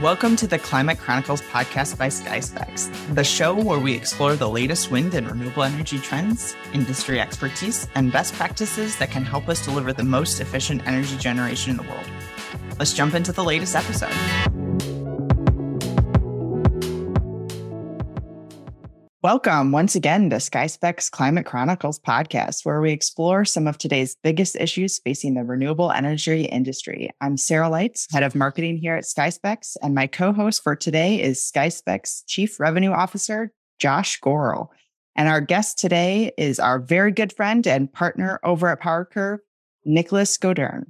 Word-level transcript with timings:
Welcome 0.00 0.34
to 0.36 0.46
the 0.46 0.58
Climate 0.58 0.96
Chronicles 0.96 1.42
podcast 1.42 1.98
by 1.98 2.08
SkySpecs, 2.08 3.14
the 3.14 3.22
show 3.22 3.54
where 3.54 3.78
we 3.78 3.92
explore 3.92 4.34
the 4.34 4.48
latest 4.48 4.90
wind 4.90 5.12
and 5.12 5.26
renewable 5.26 5.62
energy 5.62 5.98
trends, 5.98 6.56
industry 6.72 7.20
expertise, 7.20 7.86
and 7.94 8.10
best 8.10 8.32
practices 8.32 8.96
that 8.96 9.10
can 9.10 9.24
help 9.24 9.46
us 9.50 9.62
deliver 9.62 9.92
the 9.92 10.02
most 10.02 10.40
efficient 10.40 10.86
energy 10.86 11.18
generation 11.18 11.72
in 11.72 11.76
the 11.76 11.82
world. 11.82 12.06
Let's 12.78 12.94
jump 12.94 13.12
into 13.12 13.30
the 13.30 13.44
latest 13.44 13.76
episode. 13.76 14.59
Welcome 19.22 19.70
once 19.70 19.94
again 19.94 20.30
to 20.30 20.36
SkySpecs 20.36 21.10
Climate 21.10 21.44
Chronicles 21.44 21.98
podcast, 22.00 22.64
where 22.64 22.80
we 22.80 22.90
explore 22.90 23.44
some 23.44 23.66
of 23.66 23.76
today's 23.76 24.16
biggest 24.22 24.56
issues 24.56 24.98
facing 24.98 25.34
the 25.34 25.44
renewable 25.44 25.92
energy 25.92 26.46
industry. 26.46 27.10
I'm 27.20 27.36
Sarah 27.36 27.68
Leitz, 27.68 28.10
head 28.10 28.22
of 28.22 28.34
marketing 28.34 28.78
here 28.78 28.96
at 28.96 29.04
SkySpecs, 29.04 29.76
and 29.82 29.94
my 29.94 30.06
co-host 30.06 30.62
for 30.62 30.74
today 30.74 31.20
is 31.20 31.52
SkySpecs 31.54 32.22
Chief 32.28 32.58
Revenue 32.58 32.92
Officer 32.92 33.52
Josh 33.78 34.18
Goryl. 34.20 34.68
And 35.14 35.28
our 35.28 35.42
guest 35.42 35.78
today 35.78 36.32
is 36.38 36.58
our 36.58 36.78
very 36.78 37.12
good 37.12 37.34
friend 37.34 37.66
and 37.66 37.92
partner 37.92 38.40
over 38.42 38.68
at 38.68 38.80
PowerCurve, 38.80 39.40
Nicholas 39.84 40.38
Gaudern 40.38 40.84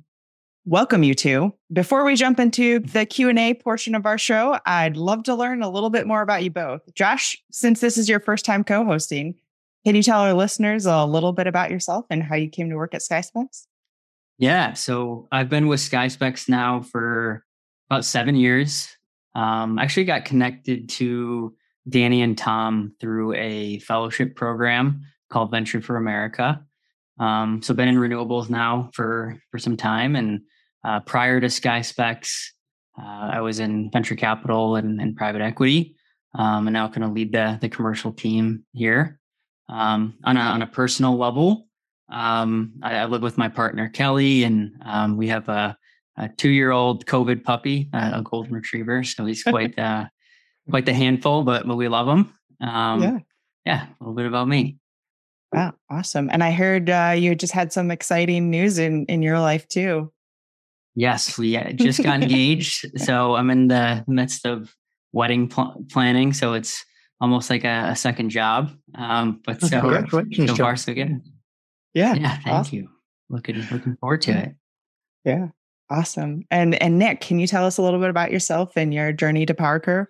welcome 0.64 1.02
you 1.02 1.14
two. 1.14 1.52
Before 1.72 2.04
we 2.04 2.16
jump 2.16 2.38
into 2.38 2.80
the 2.80 3.06
Q&A 3.06 3.54
portion 3.54 3.94
of 3.94 4.06
our 4.06 4.18
show, 4.18 4.58
I'd 4.66 4.96
love 4.96 5.22
to 5.24 5.34
learn 5.34 5.62
a 5.62 5.70
little 5.70 5.90
bit 5.90 6.06
more 6.06 6.22
about 6.22 6.44
you 6.44 6.50
both. 6.50 6.82
Josh, 6.94 7.36
since 7.50 7.80
this 7.80 7.96
is 7.96 8.08
your 8.08 8.20
first 8.20 8.44
time 8.44 8.64
co-hosting, 8.64 9.34
can 9.84 9.94
you 9.94 10.02
tell 10.02 10.20
our 10.20 10.34
listeners 10.34 10.86
a 10.86 11.04
little 11.04 11.32
bit 11.32 11.46
about 11.46 11.70
yourself 11.70 12.04
and 12.10 12.22
how 12.22 12.36
you 12.36 12.48
came 12.48 12.68
to 12.70 12.76
work 12.76 12.94
at 12.94 13.00
SkySpecs? 13.00 13.66
Yeah, 14.38 14.74
so 14.74 15.28
I've 15.32 15.48
been 15.48 15.66
with 15.66 15.80
SkySpecs 15.80 16.48
now 16.48 16.82
for 16.82 17.44
about 17.88 18.04
seven 18.04 18.36
years. 18.36 18.88
Um, 19.34 19.78
actually 19.78 20.04
got 20.04 20.24
connected 20.24 20.88
to 20.90 21.54
Danny 21.88 22.22
and 22.22 22.36
Tom 22.36 22.94
through 23.00 23.34
a 23.34 23.78
fellowship 23.80 24.36
program 24.36 25.02
called 25.30 25.50
Venture 25.50 25.80
for 25.80 25.96
America. 25.96 26.64
Um, 27.20 27.62
so 27.62 27.74
been 27.74 27.88
in 27.88 27.96
renewables 27.96 28.48
now 28.48 28.90
for 28.94 29.36
for 29.50 29.58
some 29.58 29.76
time, 29.76 30.16
and 30.16 30.40
uh, 30.84 31.00
prior 31.00 31.38
to 31.38 31.46
SkySpecs, 31.46 32.46
uh, 32.98 33.30
I 33.32 33.40
was 33.42 33.60
in 33.60 33.90
venture 33.90 34.16
capital 34.16 34.76
and, 34.76 35.00
and 35.00 35.14
private 35.14 35.42
equity, 35.42 35.96
um, 36.34 36.66
and 36.66 36.72
now 36.72 36.88
going 36.88 37.02
to 37.02 37.08
lead 37.08 37.32
the 37.32 37.58
the 37.60 37.68
commercial 37.68 38.12
team 38.12 38.64
here. 38.72 39.18
Um, 39.68 40.14
on 40.24 40.36
a 40.36 40.40
on 40.40 40.62
a 40.62 40.66
personal 40.66 41.16
level, 41.16 41.68
um, 42.10 42.72
I, 42.82 42.96
I, 42.96 43.04
live 43.04 43.22
with 43.22 43.38
my 43.38 43.48
partner 43.48 43.88
Kelly, 43.88 44.42
and 44.42 44.72
um, 44.84 45.16
we 45.16 45.28
have 45.28 45.48
a, 45.48 45.76
a 46.16 46.28
two 46.28 46.48
year 46.48 46.72
old 46.72 47.06
COVID 47.06 47.44
puppy, 47.44 47.88
a 47.92 48.22
golden 48.22 48.54
retriever. 48.54 49.04
So 49.04 49.26
he's 49.26 49.42
quite 49.44 49.78
uh, 49.78 50.06
quite 50.70 50.86
the 50.86 50.94
handful, 50.94 51.44
but 51.44 51.68
but 51.68 51.76
we 51.76 51.86
love 51.86 52.08
him. 52.08 52.32
Um, 52.66 53.02
yeah, 53.02 53.18
yeah, 53.64 53.86
a 53.86 53.94
little 54.00 54.14
bit 54.14 54.26
about 54.26 54.48
me. 54.48 54.79
Wow, 55.52 55.74
awesome! 55.90 56.30
And 56.32 56.44
I 56.44 56.52
heard 56.52 56.88
uh, 56.88 57.14
you 57.16 57.34
just 57.34 57.52
had 57.52 57.72
some 57.72 57.90
exciting 57.90 58.50
news 58.50 58.78
in 58.78 59.06
in 59.06 59.22
your 59.22 59.40
life 59.40 59.66
too. 59.66 60.12
Yes, 60.94 61.36
we 61.38 61.56
uh, 61.56 61.72
just 61.72 62.02
got 62.02 62.22
engaged, 62.22 62.86
so 63.00 63.34
I'm 63.34 63.50
in 63.50 63.68
the 63.68 64.04
midst 64.06 64.46
of 64.46 64.74
wedding 65.12 65.48
pl- 65.48 65.84
planning. 65.90 66.32
So 66.32 66.52
it's 66.52 66.84
almost 67.20 67.50
like 67.50 67.64
a, 67.64 67.88
a 67.90 67.96
second 67.96 68.30
job. 68.30 68.70
Um, 68.94 69.40
but 69.44 69.60
so 69.60 69.68
so 70.46 70.54
far 70.56 70.76
so 70.76 70.94
good. 70.94 71.20
Yeah, 71.94 72.14
yeah. 72.14 72.36
Thank 72.36 72.46
awesome. 72.46 72.78
you. 72.78 72.88
Looking 73.28 73.56
looking 73.70 73.96
forward 73.96 74.22
to 74.22 74.32
it. 74.32 74.54
Yeah, 75.24 75.48
awesome. 75.88 76.44
And 76.50 76.80
and 76.80 76.98
Nick, 76.98 77.20
can 77.20 77.38
you 77.38 77.46
tell 77.46 77.66
us 77.66 77.78
a 77.78 77.82
little 77.82 78.00
bit 78.00 78.10
about 78.10 78.30
yourself 78.30 78.72
and 78.76 78.94
your 78.94 79.12
journey 79.12 79.46
to 79.46 79.54
PowerCurve? 79.54 80.06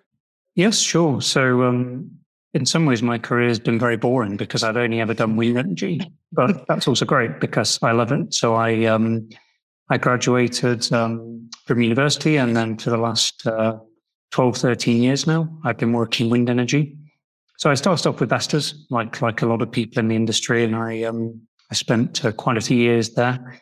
Yes, 0.55 0.79
sure. 0.79 1.21
So 1.21 1.63
um, 1.63 2.11
in 2.53 2.65
some 2.65 2.85
ways, 2.85 3.01
my 3.01 3.17
career 3.17 3.47
has 3.47 3.59
been 3.59 3.79
very 3.79 3.97
boring 3.97 4.35
because 4.35 4.63
I've 4.63 4.77
only 4.77 4.99
ever 4.99 5.13
done 5.13 5.37
wind 5.37 5.57
energy, 5.57 6.01
but 6.31 6.67
that's 6.67 6.87
also 6.87 7.05
great 7.05 7.39
because 7.39 7.79
I 7.81 7.91
love 7.91 8.11
it. 8.11 8.33
So 8.33 8.55
I, 8.55 8.85
um, 8.85 9.29
I 9.89 9.97
graduated 9.97 10.91
um, 10.91 11.49
from 11.65 11.81
university 11.81 12.37
and 12.37 12.55
then 12.55 12.77
for 12.77 12.89
the 12.89 12.97
last 12.97 13.45
uh, 13.47 13.77
12, 14.31 14.57
13 14.57 15.01
years 15.01 15.27
now, 15.27 15.49
I've 15.63 15.77
been 15.77 15.93
working 15.93 16.29
wind 16.29 16.49
energy. 16.49 16.97
So 17.57 17.69
I 17.69 17.75
started 17.75 18.07
off 18.07 18.19
with 18.19 18.29
Vestas, 18.29 18.85
like, 18.89 19.21
like 19.21 19.41
a 19.41 19.45
lot 19.45 19.61
of 19.61 19.71
people 19.71 19.99
in 19.99 20.07
the 20.07 20.15
industry. 20.15 20.63
And 20.63 20.75
I, 20.75 21.03
um, 21.03 21.39
I 21.69 21.75
spent 21.75 22.25
uh, 22.25 22.31
quite 22.31 22.57
a 22.57 22.61
few 22.61 22.77
years 22.77 23.11
there 23.11 23.61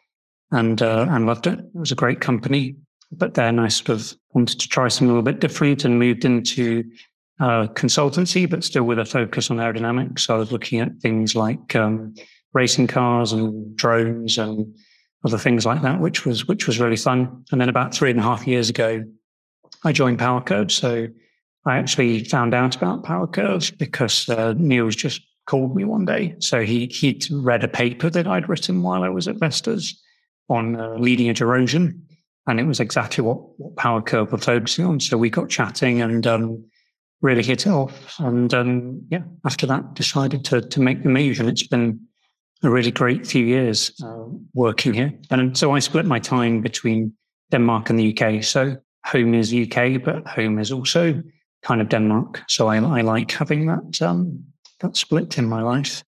and, 0.52 0.82
uh, 0.82 1.06
and 1.10 1.26
loved 1.28 1.48
it. 1.48 1.60
It 1.60 1.66
was 1.74 1.92
a 1.92 1.96
great 1.96 2.22
company. 2.22 2.76
But 3.12 3.34
then 3.34 3.60
I 3.60 3.68
sort 3.68 3.90
of 3.90 4.14
wanted 4.34 4.60
to 4.60 4.70
try 4.70 4.88
something 4.88 5.10
a 5.10 5.14
little 5.14 5.24
bit 5.24 5.42
different 5.42 5.84
and 5.84 6.00
moved 6.00 6.26
into 6.26 6.84
uh, 7.40 7.68
consultancy, 7.68 8.50
but 8.50 8.64
still 8.64 8.84
with 8.84 9.00
a 9.00 9.06
focus 9.06 9.50
on 9.50 9.58
aerodynamics. 9.58 10.20
So 10.20 10.36
I 10.36 10.40
was 10.40 10.52
looking 10.52 10.80
at 10.80 10.98
things 11.00 11.36
like 11.36 11.76
um, 11.76 12.14
racing 12.54 12.88
cars 12.88 13.32
and 13.32 13.76
drones 13.78 14.38
and 14.38 14.74
other 15.26 15.38
things 15.38 15.66
like 15.66 15.82
that, 15.82 16.00
which 16.00 16.26
was 16.26 16.48
which 16.48 16.68
was 16.68 16.80
really 16.80 16.98
fun. 16.98 17.46
And 17.52 17.62
then 17.62 17.70
about 17.70 17.94
three 17.94 18.12
and 18.12 18.20
a 18.20 18.24
half 18.24 18.48
years 18.48 18.70
ago, 18.70 19.04
I 19.84 19.92
joined 19.92 20.20
PowerCurve. 20.20 20.72
So 20.72 21.08
I 21.66 21.78
actually 21.78 22.24
found 22.26 22.54
out 22.54 22.76
about 22.76 23.04
PowerCurve 23.04 23.78
because 23.78 24.28
uh, 24.30 24.54
Niels 24.58 24.96
just 24.96 25.22
called 25.46 25.76
me 25.76 25.84
one 25.84 26.06
day. 26.06 26.36
So 26.40 26.62
he 26.62 26.88
he'd 26.88 27.26
read 27.32 27.64
a 27.64 27.68
paper 27.70 28.10
that 28.10 28.28
I'd 28.28 28.50
written 28.50 28.82
while 28.82 29.04
I 29.04 29.10
was 29.10 29.28
at 29.28 29.38
Vestas 29.38 30.02
on 30.50 30.80
uh, 30.80 30.96
leading 30.96 31.30
edge 31.30 31.42
erosion, 31.42 32.06
and 32.48 32.60
it 32.60 32.64
was 32.64 32.80
exactly 32.80 33.24
what, 33.24 33.38
what 33.60 33.76
PowerCurve 33.76 34.32
were 34.32 34.38
focusing 34.38 34.86
on. 34.86 35.00
So 35.00 35.18
we 35.18 35.30
got 35.30 35.50
chatting 35.50 36.02
and. 36.02 36.28
Um, 36.28 36.66
really 37.22 37.44
hit 37.44 37.66
it 37.66 37.70
off. 37.70 38.20
And 38.20 38.54
um, 38.54 39.02
yeah, 39.10 39.24
after 39.46 39.66
that, 39.68 39.94
decided 39.94 40.46
to 40.46 40.62
to 40.62 40.82
make 40.82 41.04
the 41.04 41.10
move, 41.10 41.40
and 41.40 41.50
it's 41.50 41.68
been 41.68 42.00
a 42.64 42.70
really 42.70 42.92
great 42.92 43.26
few 43.26 43.46
years 43.46 43.92
uh, 44.04 44.26
working 44.54 44.94
here. 44.94 45.14
And 45.30 45.58
so 45.58 45.74
I 45.74 45.80
split 45.80 46.06
my 46.06 46.20
time 46.20 46.62
between 46.62 47.14
Denmark 47.52 47.90
and 47.90 47.98
the 47.98 48.18
UK. 48.18 48.44
So 48.44 48.78
home 49.06 49.34
is 49.34 49.54
UK, 49.54 50.04
but 50.04 50.28
home 50.28 50.60
is 50.60 50.72
also 50.72 51.22
kind 51.64 51.82
of 51.82 51.90
Denmark. 51.90 52.44
So 52.48 52.68
I, 52.68 52.78
I 52.78 53.02
like 53.02 53.32
having 53.32 53.68
that 53.68 54.02
um, 54.02 54.44
that 54.80 54.98
split 54.98 55.38
in 55.38 55.48
my 55.48 55.62
life. 55.62 56.04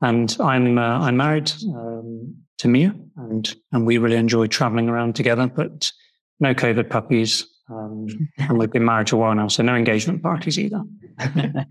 And 0.00 0.34
I'm 0.40 0.78
uh, 0.78 1.00
I'm 1.00 1.16
married 1.16 1.52
um, 1.74 2.34
to 2.58 2.68
Mia, 2.68 2.94
and 3.16 3.54
and 3.72 3.86
we 3.86 3.98
really 3.98 4.16
enjoy 4.16 4.46
traveling 4.46 4.88
around 4.88 5.14
together. 5.14 5.46
But 5.46 5.90
no 6.38 6.54
COVID 6.54 6.88
puppies, 6.88 7.46
um, 7.70 8.06
and 8.38 8.58
we've 8.58 8.70
been 8.70 8.84
married 8.84 9.06
to 9.08 9.16
a 9.16 9.18
while 9.18 9.34
now, 9.34 9.48
so 9.48 9.62
no 9.62 9.74
engagement 9.74 10.22
parties 10.22 10.58
either. 10.58 10.82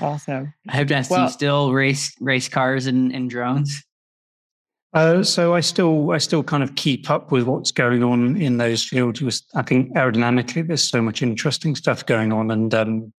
awesome. 0.00 0.52
I 0.68 0.76
have 0.76 0.88
to 0.88 0.94
ask, 0.94 1.10
well, 1.10 1.20
do 1.20 1.24
you 1.24 1.30
still 1.30 1.72
race 1.72 2.14
race 2.20 2.48
cars 2.48 2.86
and, 2.86 3.12
and 3.12 3.30
drones? 3.30 3.82
Uh, 4.92 5.22
so 5.22 5.54
I 5.54 5.60
still 5.60 6.10
I 6.10 6.18
still 6.18 6.42
kind 6.42 6.62
of 6.62 6.74
keep 6.74 7.10
up 7.10 7.30
with 7.30 7.44
what's 7.44 7.70
going 7.70 8.02
on 8.02 8.36
in 8.36 8.56
those 8.56 8.84
fields. 8.84 9.46
I 9.54 9.62
think 9.62 9.94
aerodynamically, 9.94 10.66
there's 10.66 10.82
so 10.82 11.00
much 11.00 11.22
interesting 11.22 11.76
stuff 11.76 12.04
going 12.06 12.32
on, 12.32 12.50
and 12.50 12.74
um, 12.74 13.12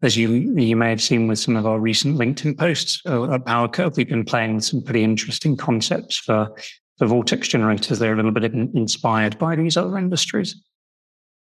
as 0.00 0.16
you 0.16 0.30
you 0.30 0.74
may 0.74 0.88
have 0.88 1.02
seen 1.02 1.28
with 1.28 1.38
some 1.38 1.54
of 1.54 1.66
our 1.66 1.78
recent 1.78 2.16
LinkedIn 2.16 2.58
posts 2.58 3.02
uh, 3.06 3.34
at 3.34 3.44
PowerCurve, 3.44 3.96
we've 3.96 4.08
been 4.08 4.24
playing 4.24 4.54
with 4.54 4.64
some 4.64 4.82
pretty 4.82 5.04
interesting 5.04 5.54
concepts 5.54 6.16
for 6.16 6.48
for 6.96 7.06
vortex 7.06 7.48
generators. 7.48 7.98
They're 7.98 8.14
a 8.14 8.16
little 8.16 8.32
bit 8.32 8.52
inspired 8.52 9.38
by 9.38 9.54
these 9.54 9.76
other 9.76 9.98
industries. 9.98 10.56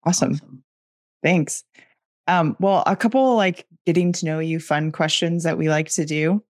Awesome. 0.05 0.33
awesome. 0.33 0.63
Thanks. 1.23 1.63
Um, 2.27 2.55
well, 2.59 2.83
a 2.85 2.95
couple 2.95 3.35
like 3.35 3.67
getting 3.85 4.11
to 4.13 4.25
know 4.25 4.39
you 4.39 4.59
fun 4.59 4.91
questions 4.91 5.43
that 5.43 5.57
we 5.57 5.69
like 5.69 5.89
to 5.89 6.05
do. 6.05 6.43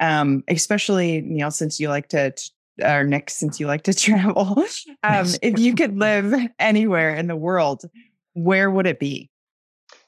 Um, 0.00 0.44
especially 0.48 1.20
Neil, 1.20 1.50
since 1.50 1.78
you 1.78 1.88
like 1.88 2.08
to, 2.08 2.32
or 2.82 3.04
Nick, 3.04 3.30
since 3.30 3.60
you 3.60 3.66
like 3.66 3.82
to 3.82 3.94
travel. 3.94 4.64
Um, 5.02 5.26
if 5.42 5.58
you 5.58 5.74
could 5.74 5.98
live 5.98 6.34
anywhere 6.58 7.14
in 7.14 7.26
the 7.26 7.36
world, 7.36 7.84
where 8.34 8.70
would 8.70 8.86
it 8.86 8.98
be? 8.98 9.30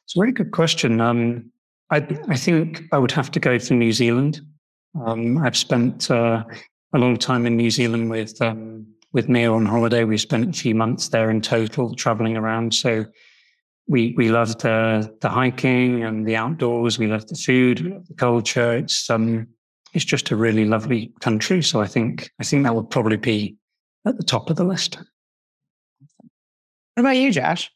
It's 0.05 0.17
a 0.17 0.21
very 0.21 0.33
good 0.33 0.51
question. 0.53 1.01
Um, 1.01 1.51
I, 1.91 1.97
I 2.29 2.37
think 2.37 2.83
I 2.93 2.99
would 2.99 3.13
have 3.13 3.31
to 3.33 3.41
go 3.41 3.59
for 3.59 3.75
New 3.75 3.93
Zealand. 3.93 4.41
Um, 5.05 5.39
I've 5.39 5.57
spent 5.57 6.11
uh, 6.11 6.45
a 6.95 6.99
long 6.99 7.17
time 7.17 7.47
in 7.47 7.57
New 7.57 7.71
Zealand 7.71 8.11
with 8.11 8.41
um, 8.41 8.87
with 9.13 9.29
Mia 9.29 9.53
on 9.53 9.67
holiday. 9.67 10.05
We 10.05 10.19
spent 10.19 10.49
a 10.49 10.59
few 10.59 10.75
months 10.75 11.09
there 11.09 11.31
in 11.31 11.41
total, 11.41 11.95
traveling 11.95 12.37
around. 12.37 12.75
So 12.75 13.07
we 13.89 14.15
we 14.17 14.31
loved 14.31 14.61
the 14.61 15.15
the 15.21 15.29
hiking 15.29 16.03
and 16.03 16.27
the 16.27 16.37
outdoors. 16.37 16.99
We 16.99 17.07
loved 17.07 17.29
the 17.29 17.37
food, 17.37 17.81
we 17.81 17.91
loved 17.93 18.09
the 18.09 18.15
culture. 18.15 18.77
It's 18.77 19.09
um 19.11 19.49
it's 19.93 20.05
just 20.05 20.31
a 20.31 20.37
really 20.37 20.65
lovely 20.65 21.13
country. 21.21 21.63
So 21.63 21.81
I 21.81 21.87
think 21.87 22.31
I 22.41 22.45
think 22.45 22.65
that 22.65 22.75
would 22.75 22.91
probably 22.91 23.17
be 23.17 23.57
at 24.07 24.17
the 24.17 24.25
top 24.25 24.51
of 24.51 24.57
the 24.57 24.65
list. 24.65 24.99
What 26.95 27.03
about 27.05 27.17
you, 27.17 27.33
Josh? 27.33 27.71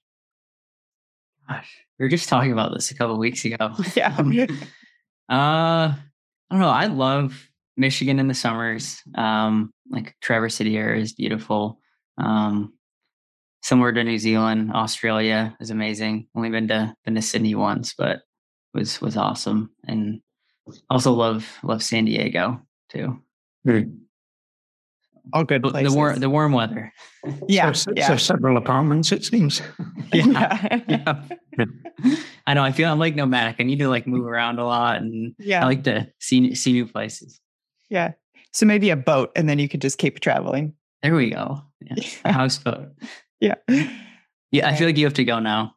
Gosh, 1.49 1.71
we 1.99 2.05
were 2.05 2.11
just 2.11 2.29
talking 2.29 2.53
about 2.53 2.73
this 2.75 2.91
a 2.91 2.95
couple 2.95 3.19
weeks 3.19 3.45
ago. 3.45 3.73
Yeah. 3.95 4.17
uh, 5.29 5.95
I 6.49 6.51
don't 6.51 6.61
know. 6.61 6.69
I 6.69 6.87
love 6.87 7.49
Michigan 7.77 8.19
in 8.19 8.29
the 8.29 8.35
summers. 8.35 9.03
Um, 9.15 9.73
like 9.91 10.15
Traverse 10.21 10.55
City 10.55 10.77
area 10.77 11.03
is 11.03 11.13
beautiful. 11.13 11.79
Um, 12.19 12.73
similar 13.63 13.93
to 13.93 14.05
New 14.05 14.19
Zealand, 14.19 14.73
Australia 14.73 15.57
is 15.61 15.71
amazing. 15.71 16.29
Only 16.35 16.51
been 16.51 16.69
to 16.69 16.95
been 17.05 17.15
to 17.15 17.23
Sydney 17.23 17.55
once, 17.55 17.95
but 17.97 18.23
was 18.75 19.01
was 19.01 19.17
awesome. 19.17 19.71
And 19.87 20.21
also 20.91 21.13
love 21.13 21.47
love 21.63 21.83
San 21.83 22.05
Diego 22.07 22.61
too. 22.89 23.21
Mm. 23.67 23.99
All 25.33 25.45
good 25.45 25.63
The- 25.63 25.71
places. 25.71 25.93
The 25.93 25.97
warm 25.99 26.19
the 26.21 26.31
warm 26.31 26.53
weather. 26.53 26.93
yeah, 27.49 27.73
So, 27.73 27.93
yeah. 27.97 28.07
so 28.09 28.17
several 28.17 28.57
apartments, 28.57 29.11
it 29.13 29.25
seems. 29.25 29.61
Yeah. 30.13 30.83
yeah. 30.89 31.23
Yeah. 31.59 31.65
I 32.47 32.53
know. 32.55 32.63
I 32.63 32.71
feel 32.71 32.91
I'm 32.93 32.99
like 32.99 33.15
nomadic. 33.17 33.57
I 33.59 33.63
need 33.65 33.79
to 33.81 33.89
like 33.89 34.07
move 34.07 34.27
around 34.27 34.59
a 34.59 34.65
lot, 34.67 34.99
and 35.01 35.35
Yeah. 35.39 35.63
I 35.63 35.65
like 35.67 35.85
to 35.85 36.07
see 36.21 36.55
see 36.55 36.73
new 36.73 36.87
places. 36.87 37.41
Yeah. 37.91 38.13
So 38.53 38.67
maybe 38.67 38.91
a 38.91 38.97
boat 38.97 39.33
and 39.37 39.49
then 39.49 39.59
you 39.59 39.69
could 39.69 39.83
just 39.83 39.99
keep 39.99 40.21
traveling. 40.21 40.75
There 41.03 41.15
we 41.15 41.31
go. 41.31 41.63
Yeah. 41.81 42.05
A 42.25 42.33
houseboat. 42.33 42.89
Yeah. 43.41 43.55
Yeah, 44.51 44.69
I 44.69 44.75
feel 44.77 44.87
like 44.87 44.97
you 44.97 45.05
have 45.05 45.15
to 45.15 45.25
go 45.25 45.39
now. 45.39 45.75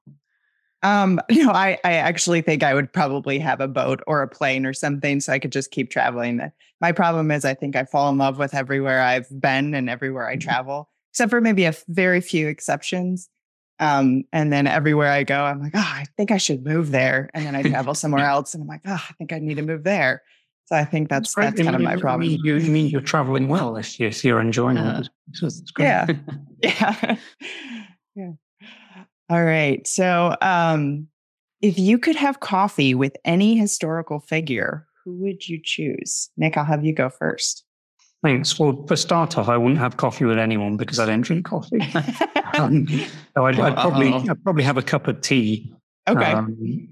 Um, 0.81 1.19
you 1.29 1.45
know, 1.45 1.51
I, 1.51 1.77
I 1.83 1.93
actually 1.93 2.41
think 2.41 2.63
I 2.63 2.73
would 2.73 2.91
probably 2.93 3.39
have 3.39 3.59
a 3.59 3.67
boat 3.67 4.01
or 4.07 4.21
a 4.21 4.27
plane 4.27 4.65
or 4.65 4.73
something 4.73 5.19
so 5.19 5.33
I 5.33 5.39
could 5.39 5.51
just 5.51 5.71
keep 5.71 5.89
traveling. 5.89 6.39
My 6.79 6.91
problem 6.91 7.31
is 7.31 7.43
I 7.43 7.53
think 7.53 7.75
I 7.75 7.83
fall 7.83 8.09
in 8.09 8.17
love 8.17 8.37
with 8.39 8.53
everywhere 8.53 9.01
I've 9.01 9.27
been 9.41 9.73
and 9.73 9.89
everywhere 9.89 10.27
I 10.27 10.37
travel, 10.37 10.89
except 11.11 11.31
for 11.31 11.41
maybe 11.41 11.65
a 11.65 11.73
very 11.89 12.21
few 12.21 12.47
exceptions. 12.47 13.29
Um, 13.79 14.23
and 14.33 14.51
then 14.51 14.67
everywhere 14.67 15.11
I 15.11 15.23
go, 15.23 15.41
I'm 15.41 15.61
like, 15.61 15.73
oh, 15.75 15.79
I 15.79 16.05
think 16.17 16.31
I 16.31 16.37
should 16.37 16.65
move 16.65 16.91
there. 16.91 17.29
And 17.33 17.45
then 17.45 17.55
I 17.55 17.63
travel 17.63 17.93
somewhere 17.93 18.25
else 18.25 18.53
and 18.53 18.61
I'm 18.61 18.67
like, 18.67 18.81
oh, 18.85 19.03
I 19.09 19.13
think 19.17 19.33
I 19.33 19.39
need 19.39 19.55
to 19.55 19.63
move 19.63 19.83
there. 19.83 20.21
So 20.69 20.75
I 20.75 20.85
think 20.85 21.09
that's 21.09 21.33
Great. 21.33 21.45
that's 21.45 21.61
I 21.61 21.63
kind 21.63 21.75
of 21.75 21.81
my 21.81 21.93
I 21.93 21.97
problem. 21.97 22.27
mean, 22.27 22.39
you, 22.43 22.59
mean, 22.59 22.89
you're 22.89 23.01
traveling 23.01 23.47
well 23.47 23.75
if, 23.75 23.99
you, 23.99 24.05
if 24.05 24.23
you're 24.23 24.39
enjoying 24.39 24.77
Yeah. 24.77 24.99
it. 24.99 25.09
So 25.33 25.47
it's 25.47 25.71
great. 25.71 25.85
Yeah. 25.87 26.05
Yeah. 26.61 27.15
yeah. 28.15 28.31
All 29.31 29.43
right. 29.43 29.87
So, 29.87 30.35
um, 30.41 31.07
if 31.61 31.79
you 31.79 31.97
could 31.97 32.15
have 32.17 32.39
coffee 32.39 32.93
with 32.93 33.15
any 33.25 33.57
historical 33.57 34.19
figure, 34.19 34.85
who 35.03 35.15
would 35.23 35.47
you 35.49 35.59
choose? 35.63 36.29
Nick, 36.37 36.55
I'll 36.55 36.65
have 36.65 36.85
you 36.85 36.93
go 36.93 37.09
first. 37.09 37.65
Thanks. 38.21 38.59
Well, 38.59 38.85
for 38.87 38.95
start 38.95 39.39
off, 39.39 39.49
I 39.49 39.57
wouldn't 39.57 39.79
have 39.79 39.97
coffee 39.97 40.25
with 40.25 40.37
anyone 40.37 40.77
because 40.77 40.99
I 40.99 41.07
don't 41.07 41.21
drink 41.21 41.45
coffee. 41.45 41.79
Um, 42.57 42.87
so 43.35 43.45
I'd, 43.45 43.59
I'd 43.59 43.75
probably 43.75 44.11
I'd 44.11 44.43
probably 44.43 44.63
have 44.63 44.77
a 44.77 44.81
cup 44.81 45.07
of 45.07 45.21
tea. 45.21 45.71
okay. 46.07 46.31
Um, 46.33 46.89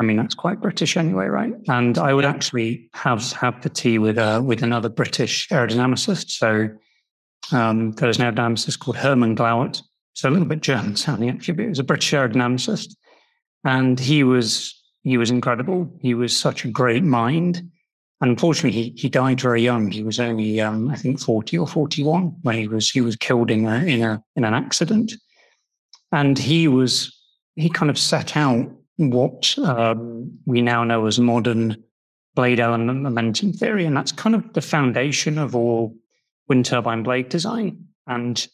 I 0.00 0.02
mean, 0.02 0.16
that's 0.16 0.34
quite 0.34 0.62
British 0.62 0.96
anyway, 0.96 1.26
right? 1.26 1.52
And 1.68 1.98
I 1.98 2.14
would 2.14 2.24
actually 2.24 2.88
have 2.94 3.32
have 3.32 3.60
the 3.60 3.68
tea 3.68 3.98
with 3.98 4.16
uh, 4.16 4.40
with 4.42 4.62
another 4.62 4.88
British 4.88 5.46
aerodynamicist. 5.48 6.30
So 6.30 6.70
um, 7.52 7.92
there's 7.92 8.18
an 8.18 8.24
aerodynamicist 8.24 8.78
called 8.78 8.96
Herman 8.96 9.36
Glauert. 9.36 9.82
So 10.14 10.28
a 10.28 10.32
little 10.32 10.48
bit 10.48 10.62
German 10.62 10.96
sounding 10.96 11.28
actually, 11.28 11.54
but 11.54 11.62
he 11.62 11.68
was 11.68 11.78
a 11.78 11.84
British 11.84 12.10
aerodynamicist, 12.12 12.96
and 13.64 14.00
he 14.00 14.24
was 14.24 14.74
he 15.02 15.18
was 15.18 15.30
incredible. 15.30 15.94
He 16.00 16.14
was 16.14 16.34
such 16.36 16.64
a 16.64 16.68
great 16.68 17.04
mind. 17.04 17.70
Unfortunately, 18.22 18.82
he, 18.82 18.94
he 18.96 19.08
died 19.08 19.40
very 19.40 19.62
young. 19.62 19.90
He 19.90 20.02
was 20.02 20.20
only, 20.20 20.60
um, 20.60 20.90
I 20.90 20.96
think, 20.96 21.20
forty 21.20 21.58
or 21.58 21.66
forty-one 21.66 22.36
when 22.42 22.56
he 22.56 22.68
was 22.68 22.90
he 22.90 23.02
was 23.02 23.16
killed 23.16 23.50
in 23.50 23.66
a 23.66 23.76
in 23.84 24.02
a 24.02 24.22
in 24.34 24.44
an 24.44 24.54
accident. 24.54 25.12
And 26.10 26.38
he 26.38 26.68
was 26.68 27.14
he 27.56 27.68
kind 27.68 27.90
of 27.90 27.98
set 27.98 28.36
out 28.36 28.70
what 29.08 29.58
um, 29.58 30.38
we 30.44 30.60
now 30.60 30.84
know 30.84 31.06
as 31.06 31.18
modern 31.18 31.82
blade 32.34 32.60
element 32.60 33.00
momentum 33.00 33.52
theory, 33.52 33.86
and 33.86 33.96
that's 33.96 34.12
kind 34.12 34.34
of 34.34 34.52
the 34.52 34.60
foundation 34.60 35.38
of 35.38 35.56
all 35.56 35.96
wind 36.48 36.66
turbine 36.66 37.02
blade 37.02 37.30
design. 37.30 37.86
And 38.06 38.46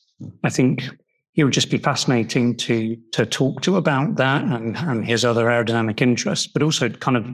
I 0.45 0.51
think 0.51 0.89
he 1.33 1.45
would 1.45 1.53
just 1.53 1.71
be 1.71 1.79
fascinating 1.79 2.57
to 2.59 2.97
to 3.13 3.27
talk 3.27 3.61
to 3.63 3.77
about 3.77 4.17
that 4.17 4.45
and, 4.45 4.77
and 4.77 5.05
his 5.05 5.25
other 5.25 5.47
aerodynamic 5.47 6.01
interests, 6.01 6.47
but 6.47 6.63
also 6.63 6.89
kind 6.89 7.17
of 7.17 7.27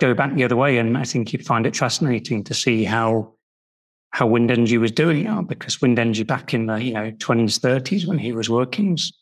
go 0.00 0.14
back 0.14 0.34
the 0.34 0.44
other 0.44 0.56
way. 0.56 0.78
And 0.78 0.96
I 0.96 1.04
think 1.04 1.32
you'd 1.32 1.46
find 1.46 1.66
it 1.66 1.76
fascinating 1.76 2.44
to 2.44 2.54
see 2.54 2.84
how 2.84 3.34
how 4.10 4.28
wind 4.28 4.50
energy 4.50 4.78
was 4.78 4.92
doing 4.92 5.24
now, 5.24 5.42
because 5.42 5.82
wind 5.82 5.98
energy 5.98 6.22
back 6.22 6.54
in 6.54 6.66
the 6.66 6.76
you 6.76 6.94
know 6.94 7.10
twenties, 7.18 7.58
thirties 7.58 8.06
when 8.06 8.18
he 8.18 8.32
was 8.32 8.48
working 8.48 8.92
was 8.92 9.12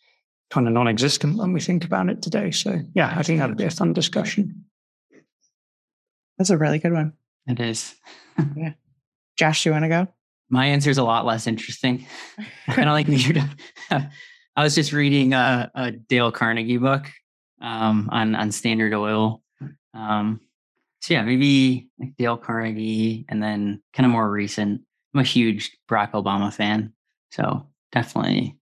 kind 0.53 0.67
of 0.67 0.75
non-existent 0.75 1.39
when 1.39 1.55
we 1.55 1.61
think 1.61 1.83
about 1.83 2.11
it 2.11 2.21
today. 2.21 2.51
So 2.51 2.79
yeah, 2.95 3.15
I 3.17 3.23
think 3.23 3.39
that'd 3.39 3.57
be 3.57 3.65
a 3.65 3.71
fun 3.71 3.95
discussion. 3.95 4.67
That's 6.37 6.51
a 6.51 6.59
really 6.59 6.79
good 6.79 6.93
one. 6.93 7.15
It 7.47 7.59
is. 7.59 7.95
Yeah. 8.57 8.73
Josh, 9.37 9.67
you 9.67 9.73
want 9.73 9.85
to 9.85 9.91
go? 9.91 10.09
My 10.49 10.65
answer 10.65 10.89
is 10.89 10.97
a 10.97 11.05
lot 11.05 11.27
less 11.27 11.47
interesting. 11.47 12.07
kind 12.67 12.89
of 12.89 12.95
like 12.95 13.07
you. 13.11 13.43
I 13.91 14.63
was 14.63 14.75
just 14.75 14.95
reading 14.95 15.35
a, 15.35 15.71
a 15.75 15.91
Dale 15.93 16.33
Carnegie 16.33 16.79
book 16.79 17.11
um, 17.61 18.09
on 18.11 18.35
on 18.35 18.51
Standard 18.53 18.95
Oil. 18.95 19.43
Um, 19.93 20.41
so 21.03 21.13
yeah, 21.13 21.23
maybe 21.23 21.89
like 21.99 22.17
Dale 22.17 22.39
Carnegie, 22.39 23.27
and 23.29 23.43
then 23.43 23.83
kind 23.93 24.07
of 24.07 24.13
more 24.13 24.31
recent. 24.31 24.81
I'm 25.13 25.21
a 25.21 25.25
huge 25.25 25.77
Barack 25.91 26.13
Obama 26.13 26.51
fan, 26.53 26.95
so 27.31 27.67
definitely 27.93 28.57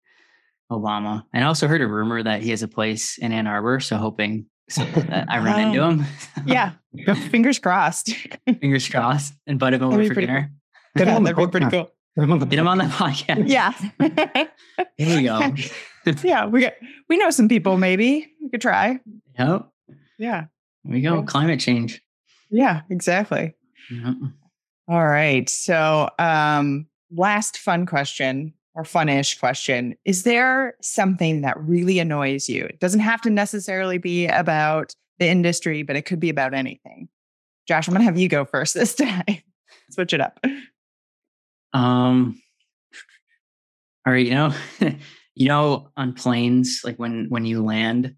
Obama. 0.71 1.25
And 1.33 1.45
I 1.45 1.47
also 1.47 1.67
heard 1.67 1.83
a 1.83 1.87
rumor 1.87 2.23
that 2.23 2.43
he 2.43 2.51
has 2.51 2.63
a 2.63 2.69
place 2.69 3.19
in 3.19 3.33
Ann 3.33 3.47
Arbor, 3.47 3.81
so 3.81 3.97
hoping 3.97 4.47
that 4.77 5.27
I 5.29 5.39
run 5.39 5.61
into 5.61 5.83
him. 5.83 6.05
Yeah. 6.47 6.73
Fingers 7.31 7.59
crossed. 7.59 8.15
Fingers 8.61 8.89
crossed, 8.89 9.35
and 9.47 9.55
invite 9.55 9.75
him 9.75 9.83
over 9.83 10.05
for 10.07 10.15
dinner. 10.15 10.53
Get 10.97 11.07
yeah, 11.07 11.13
him 11.13 11.17
on 11.19 11.25
the 11.25 11.35
that'd 11.35 11.49
be 11.49 11.51
pretty 11.51 11.67
podcast. 11.67 11.71
cool. 11.71 11.91
Get 12.17 12.25
him 12.25 12.33
on 12.33 12.39
the 12.39 12.57
him 12.57 12.69
on 12.69 12.79
the 12.79 12.85
podcast. 12.85 13.49
Yeah. 13.49 13.73
Here 14.97 15.17
we 15.17 15.23
go. 15.25 15.55
yeah. 16.23 16.47
We 16.47 16.63
got, 16.63 16.73
we 17.09 17.17
know 17.17 17.31
some 17.31 17.49
people, 17.49 17.77
maybe 17.77 18.29
we 18.43 18.51
could 18.51 18.61
try. 18.61 18.99
Yep. 19.39 19.69
Yeah. 20.19 20.45
Here 20.85 20.93
we 20.93 21.01
go. 21.01 21.19
Okay. 21.19 21.27
Climate 21.27 21.61
change. 21.61 22.03
Yeah, 22.51 22.83
exactly. 22.91 23.55
Yep. 23.91 24.15
All 24.89 25.07
right. 25.07 25.49
So, 25.49 26.11
um, 26.19 26.87
last 27.13 27.59
fun 27.59 27.87
question 27.87 28.55
or 28.75 28.85
fun-ish 28.85 29.39
question. 29.39 29.97
Is 30.05 30.23
there 30.23 30.75
something 30.81 31.41
that 31.43 31.59
really 31.61 31.99
annoys 31.99 32.49
you? 32.49 32.65
It 32.65 32.81
doesn't 32.81 33.01
have 33.01 33.21
to 33.23 33.31
necessarily 33.31 33.99
be 33.99 34.27
about 34.27 34.95
the 35.19 35.29
industry, 35.29 35.83
but 35.83 35.97
it 35.97 36.03
could 36.03 36.21
be 36.21 36.31
about 36.31 36.55
anything. 36.55 37.09
Josh, 37.67 37.89
I'm 37.89 37.95
going 37.95 38.01
to 38.01 38.05
have 38.05 38.19
you 38.19 38.29
go 38.29 38.45
first 38.45 38.75
this 38.75 38.95
time. 38.95 39.25
Switch 39.91 40.13
it 40.13 40.21
up. 40.21 40.41
Um. 41.73 42.41
All 44.07 44.13
right. 44.13 44.27
You 44.27 44.35
know, 44.35 44.55
you 45.35 45.49
know, 45.49 45.89
on 45.97 46.15
planes, 46.15 46.81
like 46.85 46.97
when 46.97 47.27
when 47.29 47.45
you 47.45 47.63
land, 47.65 48.15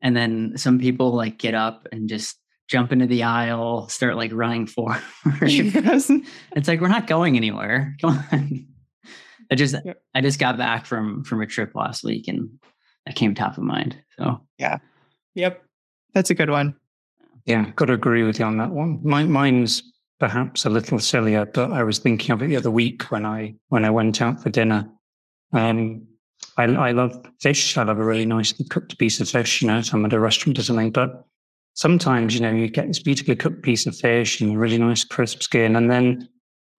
and 0.00 0.16
then 0.16 0.52
some 0.56 0.78
people 0.78 1.12
like 1.12 1.38
get 1.38 1.54
up 1.54 1.86
and 1.92 2.08
just 2.08 2.38
jump 2.68 2.92
into 2.92 3.06
the 3.06 3.22
aisle, 3.22 3.88
start 3.88 4.16
like 4.16 4.32
running 4.32 4.66
forward. 4.66 5.02
Yes. 5.42 6.10
it's 6.52 6.68
like 6.68 6.80
we're 6.80 6.88
not 6.88 7.06
going 7.06 7.36
anywhere. 7.36 7.96
Come 8.00 8.24
on. 8.32 8.66
I 9.50 9.54
just 9.54 9.74
Yep. 9.84 10.02
I 10.14 10.20
just 10.20 10.38
got 10.38 10.56
back 10.56 10.86
from 10.86 11.24
from 11.24 11.40
a 11.40 11.46
trip 11.46 11.74
last 11.74 12.04
week, 12.04 12.28
and 12.28 12.48
that 13.06 13.16
came 13.16 13.34
top 13.34 13.58
of 13.58 13.64
mind. 13.64 13.96
So 14.18 14.40
yeah, 14.58 14.78
Yep. 15.34 15.62
That's 16.14 16.30
a 16.30 16.34
good 16.34 16.50
one. 16.50 16.76
Yeah, 17.44 17.70
got 17.76 17.86
to 17.86 17.92
agree 17.92 18.22
with 18.22 18.38
you 18.38 18.44
on 18.44 18.56
that 18.58 18.70
one. 18.70 19.00
My, 19.02 19.24
mine's 19.24 19.82
perhaps 20.18 20.64
a 20.64 20.70
little 20.70 20.98
sillier, 20.98 21.44
but 21.44 21.72
I 21.72 21.82
was 21.82 21.98
thinking 21.98 22.30
of 22.30 22.42
it 22.42 22.46
the 22.46 22.56
other 22.56 22.70
week 22.70 23.10
when 23.10 23.26
I 23.26 23.54
when 23.68 23.84
I 23.84 23.90
went 23.90 24.22
out 24.22 24.42
for 24.42 24.48
dinner. 24.48 24.88
Um, 25.52 26.06
I, 26.56 26.64
I 26.64 26.92
love 26.92 27.26
fish. 27.40 27.76
I 27.76 27.82
love 27.82 27.98
a 27.98 28.04
really 28.04 28.26
nicely 28.26 28.64
cooked 28.66 28.96
piece 28.98 29.20
of 29.20 29.28
fish. 29.28 29.60
You 29.60 29.68
know, 29.68 29.78
if 29.78 29.92
I'm 29.92 30.04
at 30.04 30.12
a 30.12 30.20
restaurant 30.20 30.58
or 30.58 30.62
something. 30.62 30.92
But 30.92 31.26
sometimes, 31.74 32.34
you 32.34 32.40
know, 32.40 32.52
you 32.52 32.68
get 32.68 32.86
this 32.86 33.02
beautifully 33.02 33.36
cooked 33.36 33.62
piece 33.62 33.86
of 33.86 33.96
fish 33.96 34.40
and 34.40 34.54
a 34.54 34.58
really 34.58 34.78
nice 34.78 35.04
crisp 35.04 35.42
skin, 35.42 35.76
and 35.76 35.90
then 35.90 36.28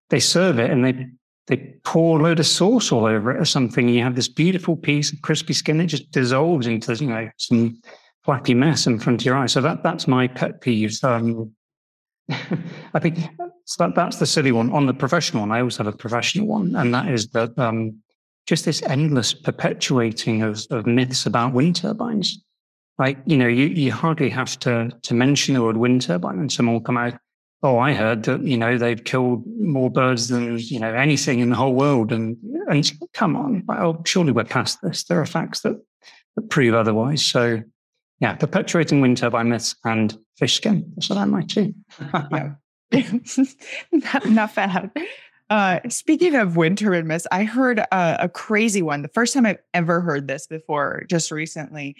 they 0.09 0.19
serve 0.19 0.59
it 0.59 0.71
and 0.71 0.85
they 0.85 1.07
they 1.47 1.57
pour 1.83 2.19
a 2.19 2.23
load 2.23 2.39
of 2.39 2.47
sauce 2.47 2.91
all 2.91 3.05
over 3.05 3.31
it 3.31 3.39
or 3.39 3.45
something. 3.45 3.85
And 3.87 3.95
you 3.95 4.03
have 4.03 4.15
this 4.15 4.27
beautiful 4.27 4.75
piece 4.75 5.13
of 5.13 5.21
crispy 5.21 5.53
skin. 5.53 5.77
that 5.77 5.85
just 5.85 6.11
dissolves 6.11 6.67
into 6.67 6.93
you 6.95 7.07
know 7.07 7.29
some 7.37 7.79
flappy 8.23 8.53
mess 8.53 8.87
in 8.87 8.99
front 8.99 9.21
of 9.21 9.25
your 9.25 9.35
eyes. 9.35 9.53
So 9.53 9.61
that 9.61 9.83
that's 9.83 10.07
my 10.07 10.27
pet 10.27 10.61
peeve. 10.61 10.97
Um, 11.03 11.51
I 12.29 12.99
think 12.99 13.19
so 13.65 13.85
that, 13.85 13.95
that's 13.95 14.17
the 14.17 14.25
silly 14.25 14.51
one. 14.51 14.71
On 14.71 14.87
the 14.87 14.93
professional 14.93 15.41
one, 15.41 15.51
I 15.51 15.61
also 15.61 15.83
have 15.83 15.93
a 15.93 15.97
professional 15.97 16.47
one, 16.47 16.75
and 16.75 16.93
that 16.93 17.09
is 17.09 17.27
that 17.29 17.57
um, 17.59 17.99
just 18.47 18.65
this 18.65 18.81
endless 18.83 19.33
perpetuating 19.33 20.41
of, 20.41 20.65
of 20.71 20.85
myths 20.85 21.25
about 21.25 21.53
wind 21.53 21.75
turbines. 21.75 22.43
Like 22.97 23.17
you 23.25 23.37
know, 23.37 23.47
you, 23.47 23.67
you 23.67 23.91
hardly 23.91 24.29
have 24.29 24.57
to 24.59 24.89
to 25.03 25.13
mention 25.13 25.53
the 25.53 25.61
word 25.61 25.77
wind 25.77 26.01
turbine, 26.01 26.39
and 26.39 26.51
someone 26.51 26.73
will 26.73 26.81
come 26.81 26.97
out. 26.97 27.13
Oh, 27.65 27.79
I 27.79 27.93
heard 27.93 28.25
that 28.25 28.43
you 28.43 28.57
know 28.57 28.77
they've 28.77 29.03
killed 29.03 29.43
more 29.59 29.89
birds 29.89 30.27
than 30.27 30.59
you 30.59 30.79
know 30.79 30.93
anything 30.93 31.39
in 31.39 31.49
the 31.49 31.55
whole 31.55 31.73
world, 31.73 32.11
and 32.11 32.37
and 32.67 32.91
come 33.11 33.35
on, 33.35 33.63
well, 33.65 34.03
surely 34.05 34.31
we're 34.31 34.43
past 34.43 34.83
this. 34.83 35.03
There 35.05 35.19
are 35.19 35.25
facts 35.25 35.61
that, 35.61 35.83
that 36.35 36.49
prove 36.51 36.75
otherwise. 36.75 37.25
So 37.25 37.63
yeah, 38.19 38.35
perpetuating 38.35 39.01
wind 39.01 39.17
turbine 39.17 39.49
myths 39.49 39.75
and 39.83 40.15
fish 40.37 40.53
skin. 40.53 40.91
That's 40.95 41.09
what 41.09 41.17
I 41.17 41.25
might 41.25 41.47
do. 41.47 41.73
Not, 43.91 44.25
not 44.29 44.53
bad. 44.53 44.91
Uh, 45.49 45.79
speaking 45.89 46.35
of 46.35 46.55
wind 46.55 46.77
turbine 46.77 47.07
myths, 47.07 47.25
I 47.31 47.45
heard 47.45 47.79
a, 47.79 48.25
a 48.25 48.29
crazy 48.29 48.83
one. 48.83 49.01
The 49.01 49.07
first 49.07 49.33
time 49.33 49.47
I've 49.47 49.57
ever 49.73 50.01
heard 50.01 50.27
this 50.27 50.45
before, 50.45 51.03
just 51.09 51.31
recently. 51.31 51.95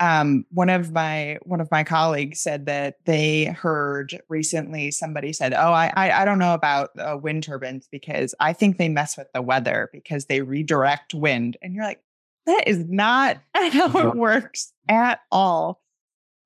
Um, 0.00 0.46
one 0.50 0.70
of 0.70 0.92
my 0.92 1.38
one 1.42 1.60
of 1.60 1.70
my 1.70 1.84
colleagues 1.84 2.40
said 2.40 2.66
that 2.66 2.96
they 3.04 3.44
heard 3.44 4.20
recently 4.28 4.90
somebody 4.90 5.32
said, 5.32 5.52
"Oh, 5.52 5.72
I 5.72 5.92
I, 5.94 6.22
I 6.22 6.24
don't 6.24 6.38
know 6.38 6.54
about 6.54 6.90
uh, 6.98 7.18
wind 7.20 7.44
turbines 7.44 7.86
because 7.90 8.34
I 8.40 8.54
think 8.54 8.78
they 8.78 8.88
mess 8.88 9.16
with 9.16 9.28
the 9.34 9.42
weather 9.42 9.90
because 9.92 10.26
they 10.26 10.40
redirect 10.40 11.12
wind." 11.12 11.58
And 11.60 11.74
you're 11.74 11.84
like, 11.84 12.02
that 12.46 12.66
is 12.66 12.78
not 12.88 13.38
how 13.54 14.08
it 14.08 14.14
works 14.14 14.72
at 14.88 15.20
all. 15.30 15.80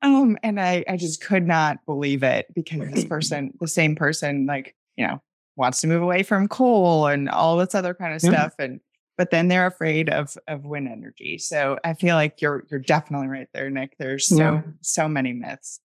Um, 0.02 0.37
and 0.42 0.61
I 0.61 0.84
I 0.88 0.96
just 0.96 1.23
could 1.23 1.46
not 1.46 1.78
believe 1.87 2.23
it 2.23 2.46
because 2.54 2.90
this 2.90 3.04
person, 3.04 3.54
the 3.61 3.68
same 3.68 3.96
person, 3.96 4.46
like 4.46 4.75
you 4.96 5.06
know, 5.06 5.23
wants 5.56 5.80
to 5.80 5.87
move 5.87 6.02
away 6.02 6.23
from 6.23 6.49
coal 6.49 7.06
and 7.06 7.28
all 7.28 7.56
this 7.56 7.75
other 7.75 7.94
kind 7.94 8.14
of 8.14 8.23
yeah. 8.23 8.30
stuff, 8.30 8.54
and 8.58 8.80
but 9.16 9.30
then 9.30 9.49
they're 9.49 9.66
afraid 9.66 10.11
of 10.11 10.37
of 10.49 10.64
wind 10.64 10.88
energy. 10.88 11.38
So 11.38 11.78
I 11.85 11.94
feel 11.94 12.16
like 12.16 12.40
you're 12.40 12.64
you're 12.71 12.80
definitely 12.80 13.28
right 13.28 13.49
there, 13.52 13.71
Nick. 13.71 13.97
There's 13.99 14.28
so 14.28 14.37
yeah. 14.37 14.62
so 14.80 15.09
many 15.09 15.33
myths. 15.33 15.80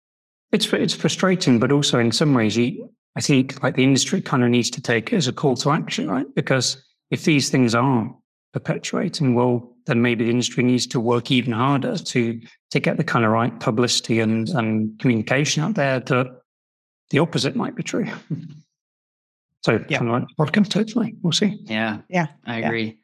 It's 0.52 0.72
it's 0.72 0.94
frustrating, 0.94 1.58
but 1.58 1.72
also 1.72 1.98
in 1.98 2.12
some 2.12 2.34
ways, 2.34 2.56
you, 2.56 2.90
I 3.16 3.20
think 3.20 3.62
like 3.62 3.76
the 3.76 3.84
industry 3.84 4.20
kind 4.20 4.42
of 4.42 4.50
needs 4.50 4.70
to 4.70 4.82
take 4.82 5.12
it 5.12 5.16
as 5.16 5.28
a 5.28 5.32
call 5.32 5.56
to 5.56 5.70
action, 5.70 6.10
right? 6.10 6.26
Because 6.34 6.82
if 7.10 7.24
these 7.24 7.50
things 7.50 7.74
are 7.74 8.14
perpetuating, 8.52 9.34
well, 9.34 9.76
then 9.86 10.00
maybe 10.00 10.24
the 10.24 10.30
industry 10.30 10.64
needs 10.64 10.86
to 10.88 11.00
work 11.00 11.30
even 11.30 11.52
harder 11.52 11.98
to 11.98 12.40
to 12.70 12.80
get 12.80 12.96
the 12.96 13.04
kind 13.04 13.24
of 13.24 13.30
right 13.30 13.58
publicity 13.60 14.20
and 14.20 14.48
and 14.50 14.98
communication 14.98 15.62
out 15.62 15.74
there 15.74 16.00
that 16.00 16.26
the 17.10 17.18
opposite 17.18 17.56
might 17.56 17.74
be 17.74 17.82
true. 17.82 18.06
So 19.64 19.84
yeah. 19.88 19.98
kind 19.98 20.10
of 20.10 20.22
like 20.38 20.52
podcast, 20.52 20.68
totally. 20.68 21.16
We'll 21.20 21.32
see. 21.32 21.58
Yeah. 21.64 21.98
Yeah. 22.08 22.28
I 22.46 22.58
agree. 22.58 23.00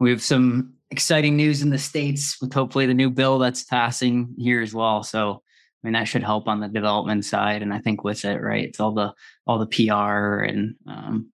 We 0.00 0.10
have 0.10 0.22
some 0.22 0.74
exciting 0.90 1.36
news 1.36 1.62
in 1.62 1.70
the 1.70 1.78
States 1.78 2.36
with 2.40 2.52
hopefully 2.52 2.86
the 2.86 2.94
new 2.94 3.10
bill 3.10 3.38
that's 3.38 3.62
passing 3.62 4.34
here 4.38 4.60
as 4.60 4.74
well. 4.74 5.02
So, 5.02 5.34
I 5.34 5.86
mean, 5.86 5.92
that 5.92 6.08
should 6.08 6.24
help 6.24 6.48
on 6.48 6.60
the 6.60 6.68
development 6.68 7.24
side. 7.24 7.62
And 7.62 7.72
I 7.72 7.78
think 7.78 8.02
with 8.02 8.24
it, 8.24 8.40
right, 8.40 8.64
it's 8.64 8.80
all 8.80 8.92
the, 8.92 9.12
all 9.46 9.58
the 9.58 9.66
PR 9.66 10.42
and 10.42 10.74
um, 10.86 11.30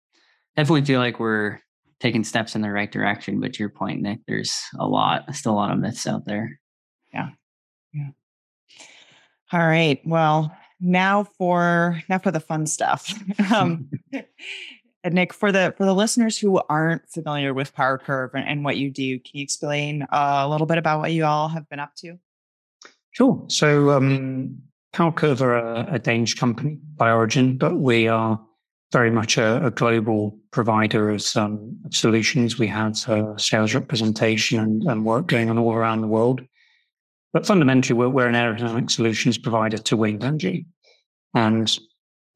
definitely 0.56 0.84
feel 0.84 1.00
like 1.00 1.18
we're 1.18 1.60
taking 2.00 2.24
steps 2.24 2.54
in 2.54 2.60
the 2.60 2.70
right 2.70 2.90
direction. 2.90 3.40
But 3.40 3.54
to 3.54 3.60
your 3.60 3.70
point, 3.70 4.02
Nick, 4.02 4.20
there's 4.26 4.54
a 4.78 4.86
lot, 4.86 5.34
still 5.34 5.52
a 5.52 5.54
lot 5.54 5.72
of 5.72 5.78
myths 5.78 6.06
out 6.06 6.26
there. 6.26 6.60
Yeah. 7.14 7.30
Yeah. 7.94 8.10
All 9.52 9.66
right. 9.66 10.00
Well, 10.04 10.54
now 10.80 11.24
for 11.24 12.02
now 12.08 12.18
for 12.18 12.30
the 12.30 12.40
fun 12.40 12.66
stuff. 12.66 13.14
um, 13.52 13.90
Nick, 15.12 15.32
for 15.32 15.52
the 15.52 15.74
for 15.76 15.84
the 15.84 15.94
listeners 15.94 16.38
who 16.38 16.60
aren't 16.68 17.08
familiar 17.10 17.54
with 17.54 17.74
PowerCurve 17.74 18.30
and, 18.34 18.46
and 18.46 18.64
what 18.64 18.76
you 18.76 18.90
do, 18.90 19.18
can 19.18 19.30
you 19.34 19.42
explain 19.42 20.02
uh, 20.02 20.42
a 20.44 20.48
little 20.48 20.66
bit 20.66 20.78
about 20.78 21.00
what 21.00 21.12
you 21.12 21.24
all 21.24 21.48
have 21.48 21.68
been 21.68 21.80
up 21.80 21.94
to? 21.96 22.18
Sure. 23.12 23.44
So 23.48 23.90
um, 23.90 24.58
PowerCurve 24.94 25.40
are 25.40 25.56
a, 25.56 25.94
a, 25.94 25.98
Danish 25.98 26.34
company 26.34 26.78
by 26.96 27.10
origin, 27.10 27.56
but 27.56 27.76
we 27.76 28.08
are 28.08 28.40
very 28.92 29.10
much 29.10 29.38
a, 29.38 29.64
a 29.64 29.70
global 29.70 30.38
provider 30.50 31.10
of 31.10 31.22
some 31.22 31.76
solutions. 31.90 32.58
We 32.58 32.66
have 32.68 33.08
uh, 33.08 33.36
sales 33.36 33.74
representation 33.74 34.58
and, 34.58 34.82
and, 34.84 35.04
work 35.04 35.26
going 35.26 35.50
on 35.50 35.58
all 35.58 35.72
around 35.72 36.00
the 36.02 36.06
world. 36.06 36.42
But 37.32 37.46
fundamentally, 37.46 37.94
we're, 37.94 38.08
we're 38.08 38.28
an 38.28 38.34
aerodynamic 38.34 38.90
solutions 38.90 39.38
provider 39.38 39.78
to 39.78 39.96
wind 39.96 40.24
energy. 40.24 40.66
And 41.34 41.78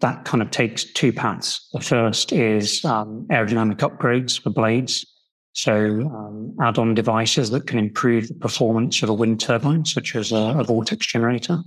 that 0.01 0.25
kind 0.25 0.43
of 0.43 0.51
takes 0.51 0.85
two 0.85 1.13
paths. 1.13 1.69
The 1.73 1.81
first 1.81 2.33
is 2.33 2.85
um, 2.85 3.27
aerodynamic 3.31 3.77
upgrades 3.77 4.41
for 4.41 4.51
blades. 4.51 5.07
So 5.53 5.75
um, 5.75 6.57
add-on 6.61 6.95
devices 6.95 7.51
that 7.51 7.67
can 7.67 7.79
improve 7.79 8.29
the 8.29 8.35
performance 8.35 9.03
of 9.03 9.09
a 9.09 9.15
wind 9.15 9.41
turbine, 9.41 9.85
such 9.85 10.15
as 10.15 10.33
a, 10.33 10.55
a 10.59 10.65
vortex 10.65 11.07
generator, 11.07 11.59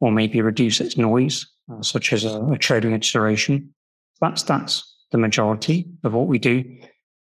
or 0.00 0.10
maybe 0.10 0.40
reduce 0.40 0.80
its 0.80 0.96
noise, 0.96 1.46
uh, 1.70 1.82
such 1.82 2.12
as 2.12 2.24
a, 2.24 2.42
a 2.46 2.58
trailing 2.58 2.94
edge 2.94 3.12
serration. 3.12 3.68
That's 4.20 4.42
that's 4.42 4.96
the 5.12 5.18
majority 5.18 5.86
of 6.02 6.14
what 6.14 6.26
we 6.26 6.38
do. 6.38 6.64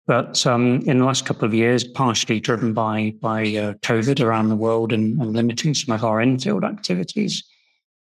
But 0.06 0.46
um, 0.46 0.82
in 0.86 0.98
the 1.00 1.06
last 1.06 1.25
couple 1.25 1.46
of 1.46 1.53
years, 1.53 1.84
partially 1.84 2.39
driven 2.39 2.74
by 2.74 3.13
by 3.22 3.41
uh, 3.44 3.74
COVID 3.75 4.24
around 4.24 4.50
the 4.50 4.56
world 4.56 4.91
and, 4.91 5.20
and, 5.22 5.34
limiting 5.34 5.74
some 5.74 5.96
of 5.96 6.03
our 6.03 6.20
in-field 6.22 6.65
activities, 6.65 7.44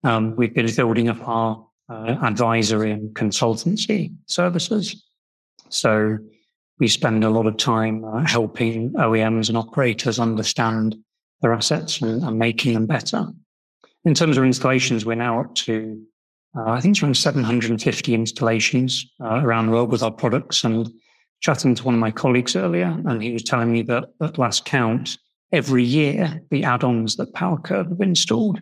um, 0.02 0.36
we've 0.36 0.54
been 0.54 0.72
building 0.74 1.08
up 1.08 1.26
our 1.26 1.66
uh, 1.88 2.16
advisory 2.22 2.90
and 2.90 3.14
consultancy 3.14 4.12
services. 4.26 5.04
So 5.68 6.18
we 6.78 6.88
spend 6.88 7.24
a 7.24 7.30
lot 7.30 7.46
of 7.46 7.56
time 7.56 8.04
uh, 8.04 8.26
helping 8.26 8.92
OEMs 8.92 9.48
and 9.48 9.58
operators 9.58 10.18
understand 10.18 10.96
their 11.40 11.52
assets 11.52 12.00
and, 12.00 12.22
and, 12.22 12.38
making 12.38 12.74
them 12.74 12.86
better. 12.86 13.26
In 14.04 14.14
terms 14.14 14.36
of 14.38 14.44
installations, 14.44 15.04
we're 15.04 15.14
now 15.14 15.40
up 15.40 15.54
to, 15.56 16.02
uh, 16.56 16.70
I 16.70 16.80
think 16.80 16.96
it's 16.96 17.02
around 17.02 17.16
750 17.16 18.14
installations 18.14 19.06
uh, 19.20 19.40
around 19.42 19.66
the 19.66 19.72
world 19.72 19.90
with 19.90 20.02
our 20.02 20.10
products. 20.10 20.64
And 20.64 20.88
chatting 21.44 21.74
to 21.74 21.84
one 21.84 21.92
of 21.94 22.00
my 22.00 22.10
colleagues 22.10 22.56
earlier, 22.56 22.96
and 23.06 23.22
he 23.22 23.32
was 23.32 23.42
telling 23.42 23.70
me 23.70 23.82
that 23.82 24.04
at 24.22 24.38
last 24.38 24.64
count, 24.64 25.18
every 25.52 25.84
year, 25.84 26.40
the 26.50 26.64
add-ons 26.64 27.16
that 27.16 27.34
PowerCurve 27.34 27.90
have 27.90 28.00
installed 28.00 28.60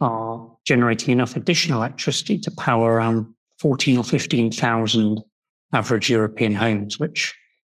are 0.00 0.56
generating 0.64 1.12
enough 1.12 1.36
additional 1.36 1.78
electricity 1.78 2.38
to 2.38 2.50
power 2.50 2.94
around 2.94 3.26
14 3.60 3.98
or 3.98 4.04
15,000 4.04 5.22
average 5.72 6.10
European 6.10 6.54
homes, 6.54 6.98
which 6.98 7.34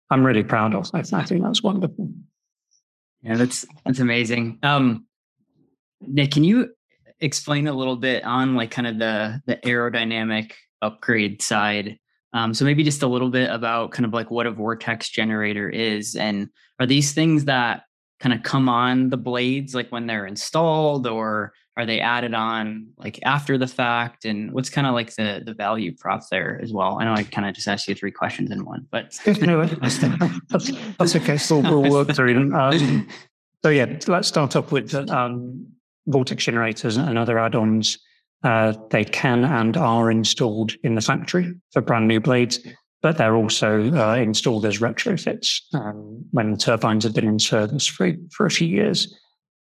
I'm 0.10 0.26
really 0.26 0.44
proud 0.44 0.74
of. 0.74 0.90
I, 0.94 1.00
I, 1.00 1.24
think 1.24 1.44
that's 1.44 1.64
wonderful. 1.64 2.10
Yeah, 3.22 3.36
that's 3.36 3.66
that's 3.86 4.00
amazing. 4.00 4.60
Um, 4.64 5.06
Nick, 6.02 6.32
can 6.32 6.44
you 6.44 6.70
explain 7.20 7.68
a 7.68 7.74
little 7.74 7.96
bit 7.96 8.24
on 8.24 8.56
like 8.56 8.72
kind 8.72 8.88
of 8.88 9.00
the 9.00 9.42
the 9.46 9.58
aerodynamic 9.58 10.52
upgrade 10.82 11.42
side? 11.42 12.00
Um, 12.34 12.54
so 12.54 12.66
maybe 12.66 12.84
just 12.84 13.04
a 13.04 13.08
little 13.08 13.30
bit 13.30 13.50
about 13.50 13.92
kind 13.92 14.06
of 14.06 14.14
like 14.14 14.30
what 14.30 14.48
a 14.48 14.52
vortex 14.52 15.10
generator 15.10 15.70
is, 15.70 16.16
and 16.16 16.50
are 16.80 16.86
these 16.86 17.14
things 17.14 17.46
that 17.46 17.84
kind 18.20 18.34
of 18.34 18.44
come 18.44 18.68
on 18.68 19.10
the 19.10 19.18
blades 19.18 19.76
like 19.76 19.90
when 19.90 20.08
they're 20.08 20.26
installed 20.26 21.06
or 21.06 21.54
are 21.78 21.86
they 21.86 22.00
added 22.00 22.34
on 22.34 22.88
like 22.98 23.20
after 23.24 23.58
the 23.58 23.68
fact? 23.68 24.26
And 24.26 24.52
what's 24.52 24.70
kind 24.70 24.88
of 24.88 24.94
like 24.94 25.16
the 25.16 25.42
the 25.46 25.54
value 25.54 25.96
prop 25.96 26.22
there 26.30 26.60
as 26.62 26.74
well? 26.74 26.98
I 27.00 27.06
know 27.06 27.14
i 27.14 27.24
kind 27.24 27.48
of 27.48 27.54
just 27.54 27.68
asked 27.68 27.88
you 27.88 27.96
three 27.96 28.12
questions 28.12 28.52
in 28.52 28.66
one 28.66 28.88
but 28.92 29.18
no, 29.42 29.66
that's, 29.66 30.00
that's, 30.98 31.16
okay. 31.16 31.38
So 31.38 31.60
we'll 31.60 31.90
work 31.90 32.14
through 32.14 32.34
them. 32.34 32.54
Um, 32.54 33.08
so 33.64 33.70
yeah 33.70 33.98
let's 34.08 34.28
start 34.28 34.56
up 34.56 34.72
with 34.72 34.94
um, 35.10 35.68
vortex 36.08 36.44
generators 36.44 36.98
and 36.98 37.18
other 37.18 37.38
add-ons. 37.40 38.00
Uh, 38.44 38.74
they 38.92 39.04
can 39.04 39.44
and 39.44 39.78
are 39.78 40.12
installed 40.12 40.74
in 40.84 40.96
the 40.96 41.02
factory 41.02 41.54
for 41.72 41.82
brand 41.82 42.08
new 42.08 42.20
blades 42.20 42.60
but 43.02 43.18
they're 43.18 43.36
also 43.36 43.92
uh, 43.94 44.16
installed 44.16 44.66
as 44.66 44.80
retrofits 44.80 45.62
um, 45.74 46.26
when 46.32 46.52
the 46.52 46.58
turbines 46.58 47.04
have 47.04 47.14
been 47.14 47.28
in 47.28 47.40
service 47.40 47.86
for, 47.86 48.12
for 48.32 48.46
a 48.46 48.52
few 48.52 48.68
years. 48.68 49.16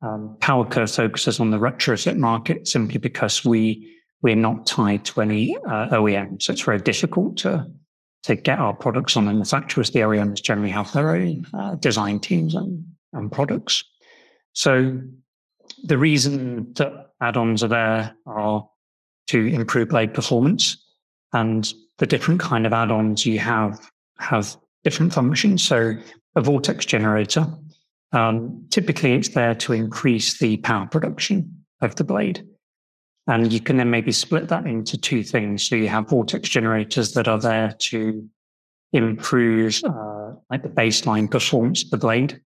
Um, 0.03 0.37
PowerCurve 0.41 0.95
focuses 0.95 1.39
on 1.39 1.51
the 1.51 1.59
retrofit 1.59 2.17
market 2.17 2.67
simply 2.67 2.99
because 2.99 3.45
we 3.45 3.89
we're 4.23 4.37
not 4.37 4.67
tied 4.67 5.05
to 5.07 5.21
any 5.21 5.57
uh, 5.67 5.89
OEM, 5.89 6.41
so 6.41 6.53
it's 6.53 6.63
very 6.63 6.79
difficult 6.79 7.37
to 7.39 7.67
to 8.25 8.37
get 8.37 8.59
our 8.59 8.73
products 8.73 9.17
on 9.17 9.27
manufacturers. 9.27 9.91
The 9.91 10.01
OEMs 10.01 10.43
generally 10.43 10.71
have 10.71 10.93
their 10.93 11.11
own 11.11 11.45
uh, 11.55 11.75
design 11.77 12.21
teams 12.21 12.55
and, 12.55 12.85
and 13.13 13.33
products. 13.33 13.83
So 14.53 15.01
the 15.85 15.99
reason 15.99 16.73
that 16.75 17.11
add-ons 17.21 17.63
are 17.65 17.69
there 17.69 18.15
are 18.27 18.69
to 19.29 19.47
improve 19.47 19.89
blade 19.89 20.15
performance 20.15 20.77
and 21.33 21.73
the 21.99 22.07
different 22.07 22.41
kind 22.41 22.67
of 22.67 22.73
add-ons 22.73 23.27
you 23.27 23.39
have 23.39 23.81
have 24.19 24.57
different 24.85 25.13
functions. 25.13 25.63
So 25.63 25.95
a 26.37 26.41
vortex 26.41 26.85
generator, 26.85 27.47
um, 28.13 28.67
typically 28.71 29.15
it's 29.15 29.31
there 29.31 29.55
to 29.55 29.73
increase 29.73 30.39
the 30.39 30.59
power 30.59 30.87
production 30.87 31.65
of 31.81 31.97
the 31.97 32.05
blade. 32.05 32.47
And 33.27 33.53
you 33.53 33.61
can 33.61 33.77
then 33.77 33.91
maybe 33.91 34.13
split 34.13 34.49
that 34.49 34.67
into 34.67 34.99
two 34.99 35.23
things. 35.23 35.69
So 35.69 35.77
you 35.77 35.89
have 35.89 36.09
vortex 36.09 36.49
generators 36.49 37.13
that 37.13 37.29
are 37.29 37.39
there 37.39 37.75
to 37.79 38.29
improve 38.93 39.81
uh, 39.85 40.33
like 40.51 40.63
the 40.63 40.69
baseline 40.69 41.31
performance 41.31 41.85
of 41.85 41.91
the 41.91 41.99
blade. 41.99 42.41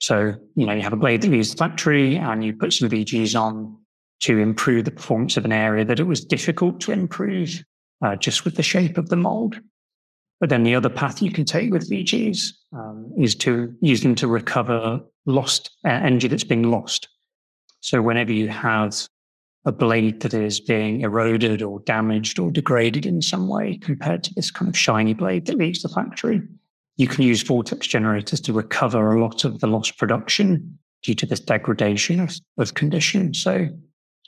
So, 0.00 0.34
you 0.54 0.66
know, 0.66 0.72
you 0.72 0.82
have 0.82 0.92
a 0.92 0.96
blade 0.96 1.22
that 1.22 1.30
leaves 1.30 1.50
the 1.50 1.56
factory 1.56 2.16
and 2.16 2.44
you 2.44 2.54
put 2.54 2.72
some 2.72 2.88
VGs 2.88 3.38
on 3.38 3.76
to 4.20 4.38
improve 4.38 4.84
the 4.84 4.90
performance 4.90 5.36
of 5.36 5.44
an 5.44 5.52
area 5.52 5.84
that 5.84 6.00
it 6.00 6.04
was 6.04 6.24
difficult 6.24 6.80
to 6.80 6.92
improve 6.92 7.62
uh, 8.02 8.16
just 8.16 8.44
with 8.44 8.56
the 8.56 8.62
shape 8.62 8.98
of 8.98 9.08
the 9.08 9.16
mold. 9.16 9.60
But 10.40 10.50
then 10.50 10.64
the 10.64 10.74
other 10.74 10.90
path 10.90 11.22
you 11.22 11.30
can 11.30 11.44
take 11.44 11.72
with 11.72 11.90
VGs 11.90 12.52
um, 12.72 13.10
is 13.18 13.34
to 13.36 13.74
use 13.80 14.02
them 14.02 14.14
to 14.16 14.28
recover 14.28 15.00
lost 15.24 15.70
uh, 15.84 15.88
energy 15.88 16.28
that's 16.28 16.44
been 16.44 16.70
lost. 16.70 17.08
So 17.80 18.02
whenever 18.02 18.32
you 18.32 18.48
have 18.48 19.08
a 19.66 19.72
blade 19.72 20.20
that 20.20 20.32
is 20.32 20.60
being 20.60 21.00
eroded 21.00 21.60
or 21.60 21.80
damaged 21.80 22.38
or 22.38 22.50
degraded 22.50 23.04
in 23.04 23.20
some 23.20 23.48
way 23.48 23.76
compared 23.78 24.22
to 24.24 24.34
this 24.34 24.50
kind 24.50 24.68
of 24.68 24.78
shiny 24.78 25.12
blade 25.12 25.46
that 25.46 25.58
leaves 25.58 25.82
the 25.82 25.88
factory. 25.88 26.40
You 26.96 27.08
can 27.08 27.24
use 27.24 27.42
vortex 27.42 27.86
generators 27.86 28.40
to 28.42 28.52
recover 28.52 29.12
a 29.12 29.20
lot 29.20 29.44
of 29.44 29.58
the 29.58 29.66
lost 29.66 29.98
production 29.98 30.78
due 31.02 31.14
to 31.14 31.26
this 31.26 31.40
degradation 31.40 32.20
of, 32.20 32.34
of 32.58 32.74
condition. 32.74 33.34
So 33.34 33.68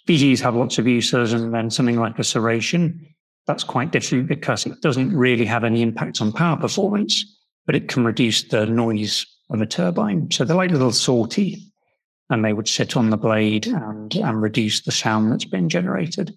VGs 0.09 0.41
have 0.41 0.57
lots 0.57 0.79
of 0.79 0.88
uses, 0.88 1.33
and 1.33 1.55
then 1.55 1.71
something 1.71 2.00
like 2.00 2.19
a 2.19 2.23
serration, 2.23 2.99
that's 3.49 3.64
quite 3.64 3.90
different 3.90 4.28
because 4.28 4.67
it 4.67 4.81
doesn't 4.83 5.17
really 5.17 5.47
have 5.47 5.64
any 5.64 5.81
impact 5.83 6.21
on 6.21 6.33
power 6.33 6.57
performance, 6.57 7.25
but 7.67 7.75
it 7.75 7.88
can 7.88 8.05
reduce 8.05 8.43
the 8.45 8.67
noise 8.67 9.26
of 9.50 9.62
a 9.62 9.67
turbine. 9.67 10.31
So 10.31 10.45
they're 10.45 10.55
like 10.55 10.71
little 10.71 11.26
teeth 11.26 11.64
and 12.28 12.45
they 12.45 12.52
would 12.52 12.69
sit 12.69 12.95
on 12.95 13.09
the 13.09 13.17
blade 13.17 13.67
and, 13.67 14.14
and 14.14 14.43
reduce 14.43 14.83
the 14.83 14.93
sound 14.93 15.33
that's 15.33 15.47
been 15.47 15.71
generated. 15.71 16.37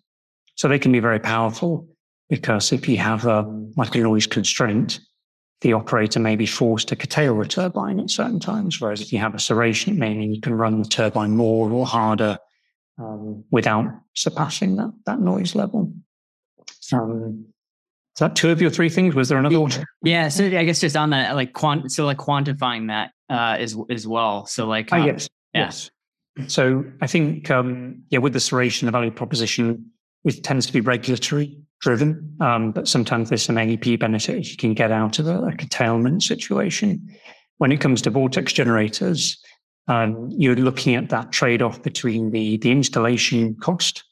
So 0.56 0.70
they 0.70 0.80
can 0.80 0.94
be 0.94 1.02
very 1.02 1.20
powerful 1.20 1.86
because 2.30 2.72
if 2.72 2.88
you 2.88 2.98
have 2.98 3.26
a, 3.26 3.42
like 3.76 3.94
a 3.96 4.00
noise 4.00 4.26
constraint, 4.26 5.02
the 5.60 5.74
operator 5.74 6.20
may 6.20 6.38
be 6.38 6.46
forced 6.46 6.88
to 6.88 6.96
curtail 6.96 7.38
the 7.38 7.46
turbine 7.46 8.00
at 8.00 8.10
certain 8.10 8.40
times. 8.40 8.80
Whereas 8.80 9.02
if 9.02 9.12
you 9.12 9.20
have 9.20 9.36
a 9.36 9.38
serration, 9.38 9.98
meaning 9.98 10.34
you 10.34 10.40
can 10.40 10.54
run 10.54 10.82
the 10.82 10.88
turbine 10.88 11.36
more 11.36 11.70
or 11.70 11.86
harder 11.86 12.40
um, 12.98 13.44
without 13.52 13.86
surpassing 14.16 14.78
that, 14.78 14.94
that 15.06 15.20
noise 15.20 15.56
level. 15.56 15.94
Um, 16.94 17.46
is 18.16 18.20
that 18.20 18.36
two 18.36 18.50
of 18.50 18.62
your 18.62 18.70
three 18.70 18.90
things? 18.90 19.16
Was 19.16 19.30
there 19.30 19.38
another 19.38 19.60
one? 19.60 19.72
Yeah. 20.04 20.28
So 20.28 20.46
I 20.46 20.64
guess 20.64 20.82
just 20.82 20.98
on 20.98 21.12
that, 21.12 21.36
like 21.36 21.54
quant, 21.54 21.92
so 21.92 22.06
like 22.06 22.18
quantifying 22.18 22.88
that 22.88 23.12
uh, 23.30 23.56
as 23.58 23.78
as 23.90 24.06
well. 24.06 24.46
So 24.46 24.68
like, 24.68 24.92
uh, 24.92 24.98
oh, 24.98 25.06
yes, 25.06 25.30
yeah. 25.54 25.66
yes. 25.66 25.90
So 26.48 26.84
I 27.02 27.08
think, 27.08 27.50
um, 27.50 28.04
yeah, 28.10 28.20
with 28.20 28.34
the 28.34 28.40
serration, 28.40 28.86
the 28.86 28.92
value 28.92 29.12
proposition, 29.12 29.92
it 30.24 30.44
tends 30.44 30.66
to 30.66 30.74
be 30.74 30.82
regulatory 30.82 31.58
driven, 31.82 32.36
um, 32.40 32.72
but 32.72 32.88
sometimes 32.88 33.30
there's 33.30 33.42
some 33.42 33.56
AEP 33.56 34.00
benefit 34.00 34.48
you 34.48 34.56
can 34.56 34.74
get 34.74 34.92
out 34.92 35.20
of 35.20 35.28
a, 35.28 35.42
a 35.48 35.56
curtailment 35.56 36.24
situation. 36.24 37.10
When 37.58 37.72
it 37.72 37.82
comes 37.82 38.02
to 38.04 38.12
vortex 38.12 38.54
generators, 38.54 39.42
um, 39.88 40.30
you're 40.32 40.56
looking 40.56 40.96
at 40.96 41.10
that 41.10 41.32
trade 41.32 41.62
off 41.62 41.82
between 41.82 42.32
the, 42.32 42.58
the 42.58 42.72
installation 42.72 43.56
cost 43.56 44.04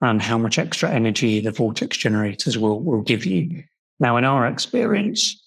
and 0.00 0.22
how 0.22 0.38
much 0.38 0.58
extra 0.58 0.90
energy 0.90 1.40
the 1.40 1.50
vortex 1.50 1.96
generators 1.96 2.56
will, 2.56 2.80
will 2.80 3.02
give 3.02 3.24
you. 3.26 3.64
Now, 4.00 4.16
in 4.16 4.24
our 4.24 4.46
experience, 4.46 5.42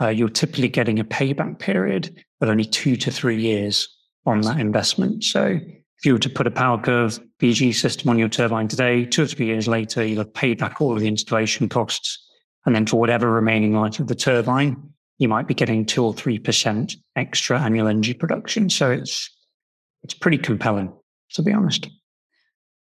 uh, 0.00 0.08
you're 0.08 0.28
typically 0.28 0.68
getting 0.68 0.98
a 0.98 1.04
payback 1.04 1.58
period 1.58 2.24
of 2.40 2.48
only 2.48 2.64
two 2.64 2.96
to 2.96 3.10
three 3.10 3.40
years 3.40 3.88
on 4.24 4.42
that 4.42 4.60
investment. 4.60 5.24
So 5.24 5.58
if 5.98 6.04
you 6.04 6.12
were 6.12 6.18
to 6.20 6.30
put 6.30 6.46
a 6.46 6.50
PowerCurve 6.50 7.20
VG 7.40 7.74
system 7.74 8.10
on 8.10 8.18
your 8.18 8.28
turbine 8.28 8.68
today, 8.68 9.06
two 9.06 9.22
or 9.22 9.26
three 9.26 9.46
years 9.46 9.66
later, 9.66 10.04
you'll 10.04 10.18
have 10.18 10.34
paid 10.34 10.58
back 10.58 10.80
all 10.80 10.92
of 10.92 11.00
the 11.00 11.08
installation 11.08 11.68
costs. 11.68 12.22
And 12.64 12.74
then 12.74 12.86
for 12.86 13.00
whatever 13.00 13.30
remaining 13.30 13.74
life 13.74 13.98
of 14.00 14.08
the 14.08 14.14
turbine, 14.14 14.76
you 15.18 15.28
might 15.28 15.46
be 15.46 15.54
getting 15.54 15.86
two 15.86 16.04
or 16.04 16.12
three 16.12 16.38
percent 16.38 16.94
extra 17.14 17.60
annual 17.60 17.88
energy 17.88 18.12
production. 18.12 18.68
So 18.68 18.90
it's 18.90 19.30
it's 20.02 20.14
pretty 20.14 20.38
compelling, 20.38 20.92
to 21.30 21.42
be 21.42 21.52
honest. 21.52 21.88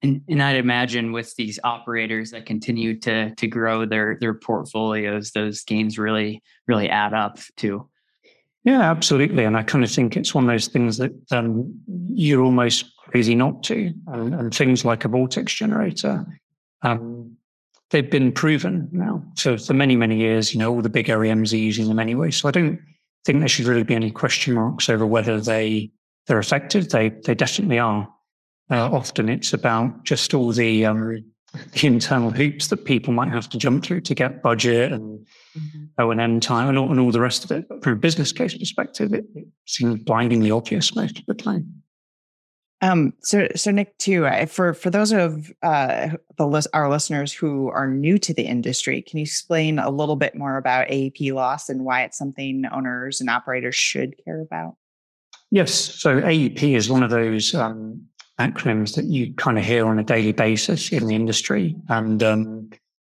And, 0.04 0.20
and 0.28 0.42
I'd 0.42 0.56
imagine 0.56 1.12
with 1.12 1.34
these 1.36 1.58
operators 1.64 2.30
that 2.32 2.44
continue 2.44 3.00
to 3.00 3.34
to 3.34 3.46
grow 3.46 3.86
their 3.86 4.18
their 4.20 4.34
portfolios, 4.34 5.30
those 5.30 5.64
gains 5.64 5.98
really 5.98 6.42
really 6.68 6.90
add 6.90 7.14
up 7.14 7.38
too. 7.56 7.88
Yeah, 8.64 8.82
absolutely. 8.82 9.44
And 9.44 9.56
I 9.56 9.62
kind 9.62 9.82
of 9.82 9.90
think 9.90 10.16
it's 10.16 10.34
one 10.34 10.44
of 10.44 10.48
those 10.48 10.68
things 10.68 10.98
that 10.98 11.12
um, 11.30 11.74
you're 12.08 12.42
almost 12.42 12.96
crazy 12.98 13.34
not 13.34 13.62
to. 13.64 13.92
And, 14.06 14.34
and 14.34 14.54
things 14.54 14.84
like 14.84 15.04
a 15.04 15.08
vortex 15.08 15.54
generator, 15.54 16.24
um, 16.82 17.36
they've 17.90 18.10
been 18.10 18.32
proven 18.32 18.88
now. 18.90 19.22
So 19.36 19.58
for 19.58 19.74
many, 19.74 19.96
many 19.96 20.16
years, 20.16 20.54
you 20.54 20.60
know, 20.60 20.74
all 20.74 20.82
the 20.82 20.88
big 20.88 21.06
OEMs 21.06 21.52
are 21.52 21.56
using 21.56 21.88
them 21.88 21.98
anyway. 21.98 22.30
So 22.30 22.48
I 22.48 22.52
don't 22.52 22.78
think 23.24 23.40
there 23.40 23.48
should 23.48 23.66
really 23.66 23.84
be 23.84 23.94
any 23.94 24.10
question 24.10 24.54
marks 24.54 24.88
over 24.88 25.06
whether 25.06 25.40
they 25.40 25.90
they're 26.26 26.38
effective. 26.38 26.90
They 26.90 27.10
they 27.10 27.34
definitely 27.34 27.78
are. 27.78 28.08
Uh, 28.70 28.90
often 28.90 29.28
it's 29.28 29.52
about 29.52 30.04
just 30.04 30.32
all 30.32 30.52
the 30.52 30.86
um, 30.86 31.22
the 31.72 31.86
internal 31.86 32.30
hoops 32.30 32.68
that 32.68 32.84
people 32.84 33.12
might 33.12 33.28
have 33.28 33.48
to 33.48 33.58
jump 33.58 33.84
through 33.84 34.00
to 34.00 34.14
get 34.14 34.42
budget 34.42 34.92
and 34.92 35.26
mm-hmm. 35.56 35.84
O 35.98 36.10
and 36.10 36.20
M 36.20 36.40
time 36.40 36.68
and 36.68 36.78
all, 36.78 36.90
and 36.90 36.98
all 36.98 37.12
the 37.12 37.20
rest 37.20 37.44
of 37.44 37.50
it. 37.50 37.68
But 37.68 37.82
from 37.82 37.92
a 37.92 37.96
business 37.96 38.32
case 38.32 38.56
perspective, 38.56 39.12
it, 39.12 39.26
it 39.34 39.46
seems 39.66 40.02
blindingly 40.02 40.50
obvious 40.50 40.94
most 40.96 41.18
of 41.18 41.26
the 41.26 41.34
time. 41.34 41.82
Um, 42.80 43.14
so, 43.20 43.48
so 43.56 43.70
Nick, 43.70 43.96
too, 43.98 44.28
for 44.46 44.74
for 44.74 44.90
those 44.90 45.12
of 45.12 45.50
uh, 45.62 46.10
the 46.36 46.46
list, 46.46 46.68
our 46.74 46.90
listeners 46.90 47.32
who 47.32 47.70
are 47.70 47.88
new 47.88 48.18
to 48.18 48.34
the 48.34 48.42
industry, 48.42 49.00
can 49.00 49.18
you 49.18 49.22
explain 49.22 49.78
a 49.78 49.90
little 49.90 50.16
bit 50.16 50.34
more 50.34 50.56
about 50.56 50.88
AEP 50.88 51.32
loss 51.32 51.68
and 51.68 51.84
why 51.84 52.02
it's 52.02 52.18
something 52.18 52.64
owners 52.72 53.20
and 53.20 53.30
operators 53.30 53.74
should 53.74 54.14
care 54.24 54.40
about? 54.40 54.76
Yes. 55.50 55.72
So 55.72 56.20
AEP 56.20 56.76
is 56.76 56.90
one 56.90 57.02
of 57.02 57.10
those 57.10 57.54
um, 57.54 58.06
acronyms 58.40 58.94
that 58.96 59.04
you 59.04 59.32
kind 59.34 59.58
of 59.58 59.64
hear 59.64 59.86
on 59.86 59.98
a 59.98 60.04
daily 60.04 60.32
basis 60.32 60.92
in 60.92 61.06
the 61.06 61.14
industry. 61.14 61.76
And 61.88 62.22
um, 62.22 62.70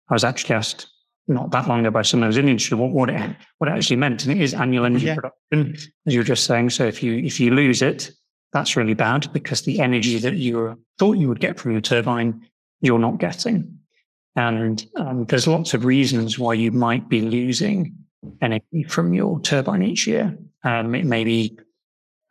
I 0.08 0.14
was 0.14 0.24
actually 0.24 0.56
asked 0.56 0.88
not 1.26 1.50
that 1.52 1.68
long 1.68 1.80
ago 1.80 1.90
by 1.90 2.02
someone 2.02 2.28
who's 2.28 2.36
in 2.36 2.46
the 2.46 2.50
industry 2.50 2.76
what, 2.76 2.90
what 2.90 3.08
it 3.08 3.36
what 3.58 3.70
it 3.70 3.72
actually 3.72 3.96
meant, 3.96 4.24
and 4.24 4.38
it 4.38 4.42
is 4.42 4.54
annual 4.54 4.84
energy 4.84 5.06
yeah. 5.06 5.14
production, 5.14 5.76
as 6.06 6.14
you 6.14 6.20
were 6.20 6.24
just 6.24 6.44
saying. 6.44 6.70
So 6.70 6.84
if 6.84 7.02
you 7.02 7.14
if 7.14 7.40
you 7.40 7.54
lose 7.54 7.80
it, 7.80 8.10
that's 8.52 8.76
really 8.76 8.94
bad 8.94 9.32
because 9.32 9.62
the 9.62 9.80
energy 9.80 10.18
that 10.18 10.34
you 10.34 10.78
thought 10.98 11.16
you 11.16 11.28
would 11.28 11.40
get 11.40 11.58
from 11.58 11.72
your 11.72 11.80
turbine, 11.80 12.46
you're 12.80 12.98
not 12.98 13.18
getting. 13.18 13.78
And 14.36 14.84
um, 14.96 15.24
there's 15.26 15.46
lots 15.46 15.74
of 15.74 15.84
reasons 15.84 16.38
why 16.38 16.54
you 16.54 16.72
might 16.72 17.08
be 17.08 17.20
losing 17.20 17.96
energy 18.42 18.82
from 18.88 19.14
your 19.14 19.40
turbine 19.40 19.82
each 19.82 20.06
year. 20.06 20.36
Um, 20.64 20.94
it 20.94 21.04
may 21.04 21.24
be, 21.24 21.58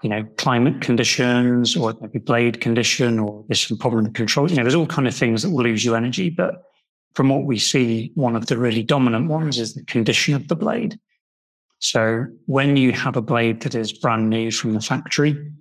you 0.03 0.09
know, 0.09 0.23
climate 0.37 0.81
conditions 0.81 1.77
or 1.77 1.95
maybe 2.01 2.19
blade 2.19 2.59
condition 2.59 3.19
or 3.19 3.45
there's 3.47 3.65
some 3.65 3.77
problem 3.77 4.11
control. 4.11 4.49
You 4.49 4.57
know, 4.57 4.63
there's 4.63 4.75
all 4.75 4.85
kind 4.85 5.07
of 5.07 5.15
things 5.15 5.41
that 5.41 5.49
will 5.49 5.63
lose 5.63 5.85
you 5.85 5.95
energy. 5.95 6.29
But 6.29 6.61
from 7.15 7.29
what 7.29 7.45
we 7.45 7.57
see, 7.57 8.11
one 8.15 8.35
of 8.35 8.47
the 8.47 8.57
really 8.57 8.83
dominant 8.83 9.29
ones 9.29 9.57
is 9.57 9.73
the 9.73 9.83
condition 9.85 10.35
of 10.35 10.49
the 10.49 10.57
blade. 10.57 10.99
So 11.79 12.25
when 12.47 12.75
you 12.75 12.91
have 12.91 13.15
a 13.15 13.21
blade 13.21 13.61
that 13.61 13.75
is 13.75 13.93
brand 13.93 14.29
new 14.29 14.51
from 14.51 14.73
the 14.73 14.81
factory, 14.81 15.51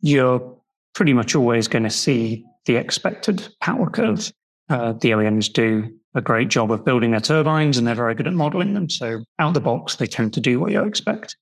you're 0.00 0.56
pretty 0.94 1.12
much 1.12 1.34
always 1.34 1.68
going 1.68 1.84
to 1.84 1.90
see 1.90 2.44
the 2.64 2.76
expected 2.76 3.48
power 3.60 3.90
curve. 3.90 4.32
Uh, 4.70 4.92
the 4.92 5.10
OEMs 5.10 5.52
do 5.52 5.90
a 6.14 6.22
great 6.22 6.48
job 6.48 6.72
of 6.72 6.84
building 6.86 7.10
their 7.10 7.20
turbines 7.20 7.76
and 7.76 7.86
they're 7.86 7.94
very 7.94 8.14
good 8.14 8.26
at 8.26 8.32
modeling 8.32 8.72
them. 8.72 8.88
So 8.88 9.22
out 9.38 9.48
of 9.48 9.54
the 9.54 9.60
box, 9.60 9.96
they 9.96 10.06
tend 10.06 10.32
to 10.34 10.40
do 10.40 10.58
what 10.58 10.72
you 10.72 10.84
expect. 10.84 11.36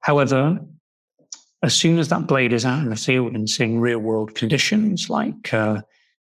However, 0.00 0.58
as 1.62 1.74
soon 1.74 1.98
as 1.98 2.08
that 2.08 2.26
blade 2.26 2.52
is 2.52 2.64
out 2.64 2.82
in 2.82 2.90
the 2.90 2.96
field 2.96 3.34
and 3.34 3.48
seeing 3.48 3.80
real 3.80 4.00
world 4.00 4.34
conditions 4.34 5.08
like 5.08 5.54
uh, 5.54 5.80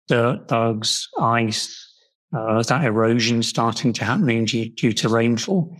dirt, 0.07 0.47
bugs, 0.47 1.07
ice, 1.19 1.83
uh, 2.35 2.61
that 2.63 2.83
erosion 2.83 3.43
starting 3.43 3.93
to 3.93 4.03
happen 4.03 4.45
due, 4.45 4.69
due 4.69 4.91
to 4.93 5.09
rainfall, 5.09 5.75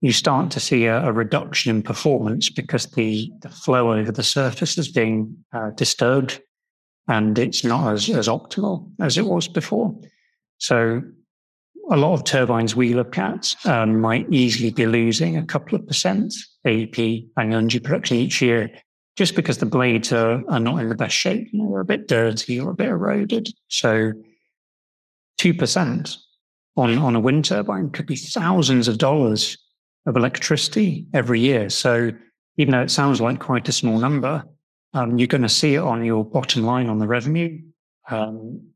you 0.00 0.12
start 0.12 0.50
to 0.50 0.60
see 0.60 0.86
a, 0.86 1.06
a 1.06 1.12
reduction 1.12 1.74
in 1.74 1.82
performance 1.82 2.50
because 2.50 2.86
the, 2.86 3.30
the, 3.40 3.48
flow 3.48 3.92
over 3.92 4.12
the 4.12 4.22
surface 4.22 4.76
is 4.76 4.88
being 4.88 5.36
uh, 5.52 5.70
disturbed 5.70 6.40
and 7.08 7.38
it's 7.38 7.64
not 7.64 7.92
as, 7.92 8.10
as 8.10 8.28
optimal 8.28 8.90
as 9.00 9.16
it 9.16 9.24
was 9.24 9.46
before. 9.46 9.94
So 10.58 11.00
a 11.90 11.96
lot 11.96 12.14
of 12.14 12.24
turbines 12.24 12.74
we 12.74 12.94
look 12.94 13.16
at 13.16 13.54
um, 13.64 14.00
might 14.00 14.26
easily 14.30 14.70
be 14.70 14.86
losing 14.86 15.36
a 15.36 15.46
couple 15.46 15.76
of 15.76 15.86
percent 15.86 16.34
AEP 16.66 17.28
and 17.36 17.54
energy 17.54 17.78
production 17.78 18.16
each 18.16 18.42
year 18.42 18.70
just 19.16 19.34
because 19.34 19.58
the 19.58 19.66
blades 19.66 20.12
are, 20.12 20.42
are 20.48 20.60
not 20.60 20.78
in 20.78 20.90
the 20.90 20.94
best 20.94 21.16
shape. 21.16 21.48
You 21.50 21.62
know, 21.62 21.70
they're 21.70 21.80
a 21.80 21.84
bit 21.84 22.06
dirty 22.06 22.60
or 22.60 22.70
a 22.70 22.74
bit 22.74 22.88
eroded. 22.88 23.48
So 23.68 24.12
2% 25.40 26.16
on, 26.76 26.98
on 26.98 27.16
a 27.16 27.20
wind 27.20 27.46
turbine 27.46 27.90
could 27.90 28.06
be 28.06 28.16
thousands 28.16 28.88
of 28.88 28.98
dollars 28.98 29.56
of 30.04 30.16
electricity 30.16 31.06
every 31.14 31.40
year. 31.40 31.70
So 31.70 32.12
even 32.58 32.72
though 32.72 32.82
it 32.82 32.90
sounds 32.90 33.20
like 33.20 33.40
quite 33.40 33.68
a 33.68 33.72
small 33.72 33.98
number, 33.98 34.44
um, 34.92 35.18
you're 35.18 35.26
going 35.26 35.42
to 35.42 35.48
see 35.48 35.74
it 35.74 35.82
on 35.82 36.04
your 36.04 36.24
bottom 36.24 36.64
line 36.64 36.88
on 36.88 36.98
the 36.98 37.06
revenue 37.06 37.58
um, 38.10 38.68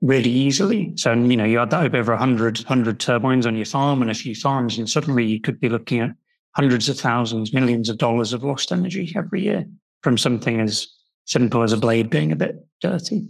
really 0.00 0.30
easily. 0.30 0.92
So, 0.96 1.12
you 1.12 1.36
know, 1.36 1.44
you 1.44 1.58
had 1.58 1.70
that 1.70 1.94
over 1.94 2.12
100, 2.12 2.58
100 2.58 3.00
turbines 3.00 3.46
on 3.46 3.56
your 3.56 3.66
farm 3.66 4.00
and 4.00 4.10
a 4.10 4.14
few 4.14 4.34
farms, 4.34 4.78
and 4.78 4.88
suddenly 4.88 5.24
you 5.24 5.40
could 5.40 5.60
be 5.60 5.68
looking 5.68 6.00
at 6.00 6.10
hundreds 6.56 6.88
of 6.88 6.98
thousands, 6.98 7.52
millions 7.52 7.88
of 7.88 7.98
dollars 7.98 8.32
of 8.32 8.42
lost 8.44 8.72
energy 8.72 9.12
every 9.16 9.42
year 9.42 9.66
from 10.02 10.18
something 10.18 10.60
as 10.60 10.86
simple 11.24 11.62
as 11.62 11.72
a 11.72 11.76
blade 11.76 12.10
being 12.10 12.32
a 12.32 12.36
bit 12.36 12.64
dirty. 12.80 13.28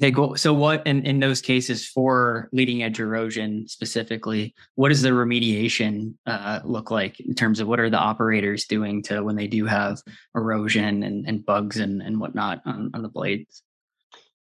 They 0.00 0.10
go. 0.10 0.34
So, 0.34 0.52
what 0.52 0.84
in, 0.86 1.06
in 1.06 1.20
those 1.20 1.40
cases 1.40 1.86
for 1.86 2.48
leading 2.52 2.82
edge 2.82 2.98
erosion 2.98 3.68
specifically, 3.68 4.52
what 4.74 4.88
does 4.88 5.02
the 5.02 5.10
remediation 5.10 6.14
uh, 6.26 6.60
look 6.64 6.90
like 6.90 7.20
in 7.20 7.34
terms 7.34 7.60
of 7.60 7.68
what 7.68 7.78
are 7.78 7.88
the 7.88 7.98
operators 7.98 8.64
doing 8.64 9.02
to 9.04 9.22
when 9.22 9.36
they 9.36 9.46
do 9.46 9.66
have 9.66 10.02
erosion 10.34 11.04
and, 11.04 11.28
and 11.28 11.46
bugs 11.46 11.78
and, 11.78 12.02
and 12.02 12.18
whatnot 12.18 12.60
on, 12.64 12.90
on 12.92 13.02
the 13.02 13.08
blades? 13.08 13.62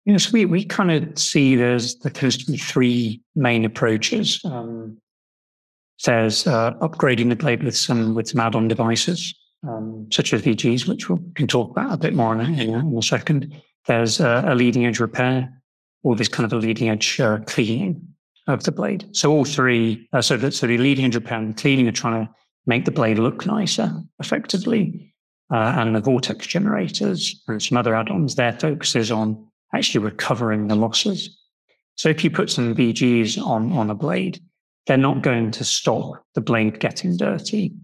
You 0.05 0.13
know, 0.13 0.19
so 0.19 0.31
we, 0.33 0.47
we 0.47 0.65
kind 0.65 0.93
of 0.93 1.19
see 1.19 1.57
there's 1.57 1.97
the 1.97 2.11
three 2.11 3.21
main 3.35 3.65
approaches. 3.65 4.41
Um, 4.45 4.99
there's 6.05 6.47
uh, 6.47 6.75
upgrading 6.75 7.31
the 7.31 7.37
blade 7.37 7.65
with 7.65 7.77
some 7.77 8.15
with 8.15 8.29
some 8.29 8.41
add-on 8.41 8.69
devices, 8.69 9.35
um, 9.67 10.09
such 10.11 10.33
as 10.33 10.43
VGs, 10.43 10.89
which 10.89 11.09
we 11.09 11.19
can 11.35 11.47
talk 11.47 11.71
about 11.71 11.93
a 11.93 11.97
bit 11.97 12.15
more 12.15 12.35
in 12.35 12.41
a, 12.41 12.63
in 12.63 12.97
a 12.97 13.03
second. 13.03 13.61
There's 13.87 14.21
uh, 14.21 14.43
a 14.47 14.55
leading 14.55 14.87
edge 14.87 15.01
repair, 15.01 15.49
or 16.03 16.17
this 16.17 16.29
kind 16.29 16.45
of 16.45 16.53
a 16.53 16.57
leading 16.57 16.89
edge 16.89 17.21
uh, 17.21 17.39
cleaning 17.47 18.07
of 18.49 18.65
the 18.65 18.73
blade. 18.73 19.09
So 19.13 19.31
all 19.33 19.45
three, 19.45 20.09
uh, 20.13 20.23
so, 20.23 20.51
so 20.51 20.67
the 20.67 20.79
leading 20.79 21.05
edge 21.05 21.15
repair 21.15 21.39
and 21.39 21.57
cleaning 21.57 21.89
are 21.89 21.93
trying 21.93 22.27
to 22.27 22.33
make 22.67 22.85
the 22.85 22.91
blade 22.91 23.19
look 23.19 23.47
nicer, 23.47 23.93
effectively. 24.19 25.09
Uh, 25.53 25.75
and 25.77 25.95
the 25.95 26.01
vortex 26.01 26.47
generators 26.47 27.43
and 27.47 27.63
some 27.63 27.77
other 27.77 27.95
add-ons, 27.95 28.37
their 28.37 28.53
focus 28.55 28.97
is 28.97 29.11
on 29.11 29.47
actually 29.75 30.03
recovering 30.03 30.69
the 30.69 30.75
losses. 30.75 31.39
So 31.97 32.09
if 32.09 32.25
you 32.25 32.31
put 32.31 32.51
some 32.51 32.75
VGs 32.75 33.39
on, 33.39 33.71
on 33.73 33.91
a 33.91 33.95
blade, 33.95 34.41
they're 34.87 34.97
not 34.97 35.23
going 35.23 35.51
to 35.53 35.65
stop 35.65 36.25
the 36.35 36.41
blade 36.41 36.81
getting 36.81 37.17
dirty. 37.17 37.75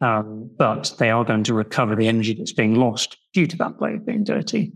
Um, 0.00 0.50
but 0.58 0.94
they 0.98 1.10
are 1.10 1.24
going 1.24 1.44
to 1.44 1.54
recover 1.54 1.96
the 1.96 2.08
energy 2.08 2.34
that's 2.34 2.52
being 2.52 2.74
lost 2.74 3.16
due 3.32 3.46
to 3.46 3.56
that 3.56 3.78
blade 3.78 4.04
being 4.04 4.24
dirty. 4.24 4.72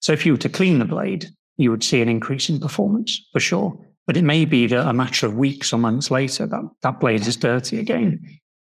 So 0.00 0.12
if 0.12 0.26
you 0.26 0.32
were 0.32 0.38
to 0.38 0.50
clean 0.50 0.78
the 0.78 0.84
blade, 0.84 1.28
you 1.56 1.70
would 1.70 1.82
see 1.82 2.02
an 2.02 2.10
increase 2.10 2.50
in 2.50 2.60
performance 2.60 3.26
for 3.32 3.40
sure. 3.40 3.74
But 4.06 4.18
it 4.18 4.22
may 4.22 4.44
be 4.44 4.66
that 4.66 4.86
a 4.86 4.92
matter 4.92 5.26
of 5.26 5.36
weeks 5.36 5.72
or 5.72 5.78
months 5.78 6.10
later, 6.10 6.46
that, 6.46 6.62
that 6.82 7.00
blade 7.00 7.26
is 7.26 7.36
dirty 7.36 7.80
again 7.80 8.20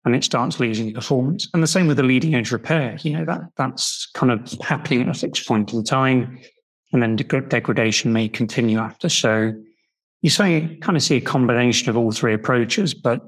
and 0.06 0.15
it 0.15 0.24
starts 0.24 0.60
losing 0.60 0.94
performance. 0.94 1.48
And 1.54 1.63
the 1.63 1.68
same 1.68 1.88
with 1.88 1.98
the 1.98 2.04
leading 2.04 2.36
edge 2.36 2.52
repair. 2.52 2.98
You 3.02 3.13
know, 3.13 3.26
that 3.26 3.42
that's 3.58 4.10
kind 4.13 4.32
of 4.32 4.52
happening 4.62 5.02
at 5.02 5.10
a 5.10 5.13
fixed 5.13 5.48
point 5.48 5.74
in 5.74 5.84
time. 5.84 6.39
And 6.92 7.02
then 7.02 7.15
degradation 7.15 8.12
may 8.12 8.28
continue 8.28 8.80
after. 8.80 9.10
So 9.10 9.54
you 10.22 10.30
say 10.30 10.78
kind 10.82 10.98
of 10.98 11.04
see 11.04 11.18
a 11.18 11.22
combination 11.22 11.89
of 11.89 11.98
all 11.98 12.12
three 12.12 12.34
approaches, 12.34 12.94
but 12.94 13.22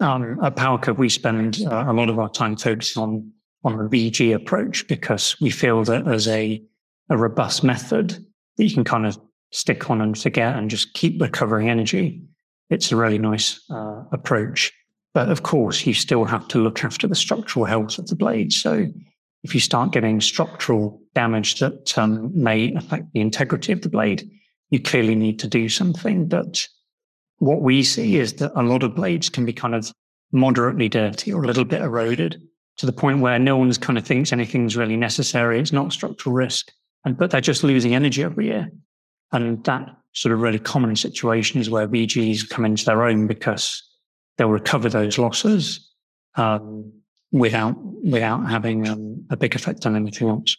um, 0.00 0.38
at 0.42 0.56
PowerCurve, 0.56 0.98
we 0.98 1.08
spend 1.08 1.60
uh, 1.66 1.84
a 1.88 1.92
lot 1.92 2.08
of 2.08 2.18
our 2.18 2.28
time 2.28 2.56
focusing 2.56 3.02
on 3.02 3.32
on 3.64 3.76
the 3.78 4.10
VG 4.10 4.32
approach 4.32 4.86
because 4.86 5.36
we 5.40 5.50
feel 5.50 5.82
that 5.84 6.06
as 6.06 6.28
a 6.28 6.62
a 7.10 7.16
robust 7.16 7.64
method 7.64 8.10
that 8.56 8.64
you 8.64 8.72
can 8.72 8.84
kind 8.84 9.06
of 9.06 9.18
stick 9.52 9.90
on 9.90 10.00
and 10.00 10.18
forget 10.18 10.56
and 10.56 10.70
just 10.70 10.92
keep 10.94 11.20
recovering 11.20 11.70
energy. 11.70 12.22
It's 12.70 12.90
a 12.90 12.96
really 12.96 13.18
nice 13.18 13.60
uh, 13.70 14.02
approach. 14.12 14.72
But 15.14 15.30
of 15.30 15.44
course, 15.44 15.86
you 15.86 15.94
still 15.94 16.24
have 16.24 16.46
to 16.48 16.58
look 16.58 16.84
after 16.84 17.06
the 17.06 17.14
structural 17.14 17.64
health 17.64 17.98
of 17.98 18.08
the 18.08 18.16
blade. 18.16 18.52
So 18.52 18.86
if 19.44 19.54
you 19.54 19.60
start 19.60 19.92
getting 19.92 20.20
structural 20.20 21.00
damage 21.14 21.60
that 21.60 21.96
um, 21.96 22.30
may 22.34 22.74
affect 22.74 23.12
the 23.12 23.20
integrity 23.20 23.72
of 23.72 23.82
the 23.82 23.88
blade, 23.88 24.28
you 24.70 24.80
clearly 24.80 25.14
need 25.14 25.38
to 25.38 25.48
do 25.48 25.68
something. 25.68 26.26
But 26.26 26.66
what 27.38 27.60
we 27.60 27.82
see 27.82 28.16
is 28.16 28.34
that 28.34 28.52
a 28.54 28.62
lot 28.62 28.82
of 28.82 28.94
blades 28.94 29.28
can 29.28 29.44
be 29.44 29.52
kind 29.52 29.74
of 29.74 29.92
moderately 30.32 30.88
dirty 30.88 31.32
or 31.32 31.42
a 31.42 31.46
little 31.46 31.64
bit 31.64 31.82
eroded 31.82 32.42
to 32.78 32.86
the 32.86 32.92
point 32.92 33.20
where 33.20 33.38
no 33.38 33.56
one's 33.56 33.78
kind 33.78 33.98
of 33.98 34.06
thinks 34.06 34.32
anything's 34.32 34.76
really 34.76 34.96
necessary. 34.96 35.58
It's 35.58 35.72
not 35.72 35.92
structural 35.92 36.34
risk. 36.34 36.72
And, 37.04 37.16
but 37.16 37.30
they're 37.30 37.40
just 37.40 37.64
losing 37.64 37.94
energy 37.94 38.22
every 38.22 38.46
year. 38.46 38.70
And 39.32 39.62
that 39.64 39.96
sort 40.12 40.32
of 40.32 40.40
really 40.40 40.58
common 40.58 40.96
situation 40.96 41.60
is 41.60 41.70
where 41.70 41.86
VGs 41.86 42.48
come 42.48 42.64
into 42.64 42.84
their 42.84 43.04
own 43.04 43.26
because 43.26 43.82
they'll 44.36 44.48
recover 44.48 44.88
those 44.88 45.18
losses 45.18 45.90
um, 46.36 46.92
without 47.32 47.76
without 48.04 48.48
having 48.48 48.88
um, 48.88 49.24
a 49.30 49.36
big 49.36 49.54
effect 49.54 49.84
on 49.84 49.96
anything 49.96 50.28
else. 50.28 50.56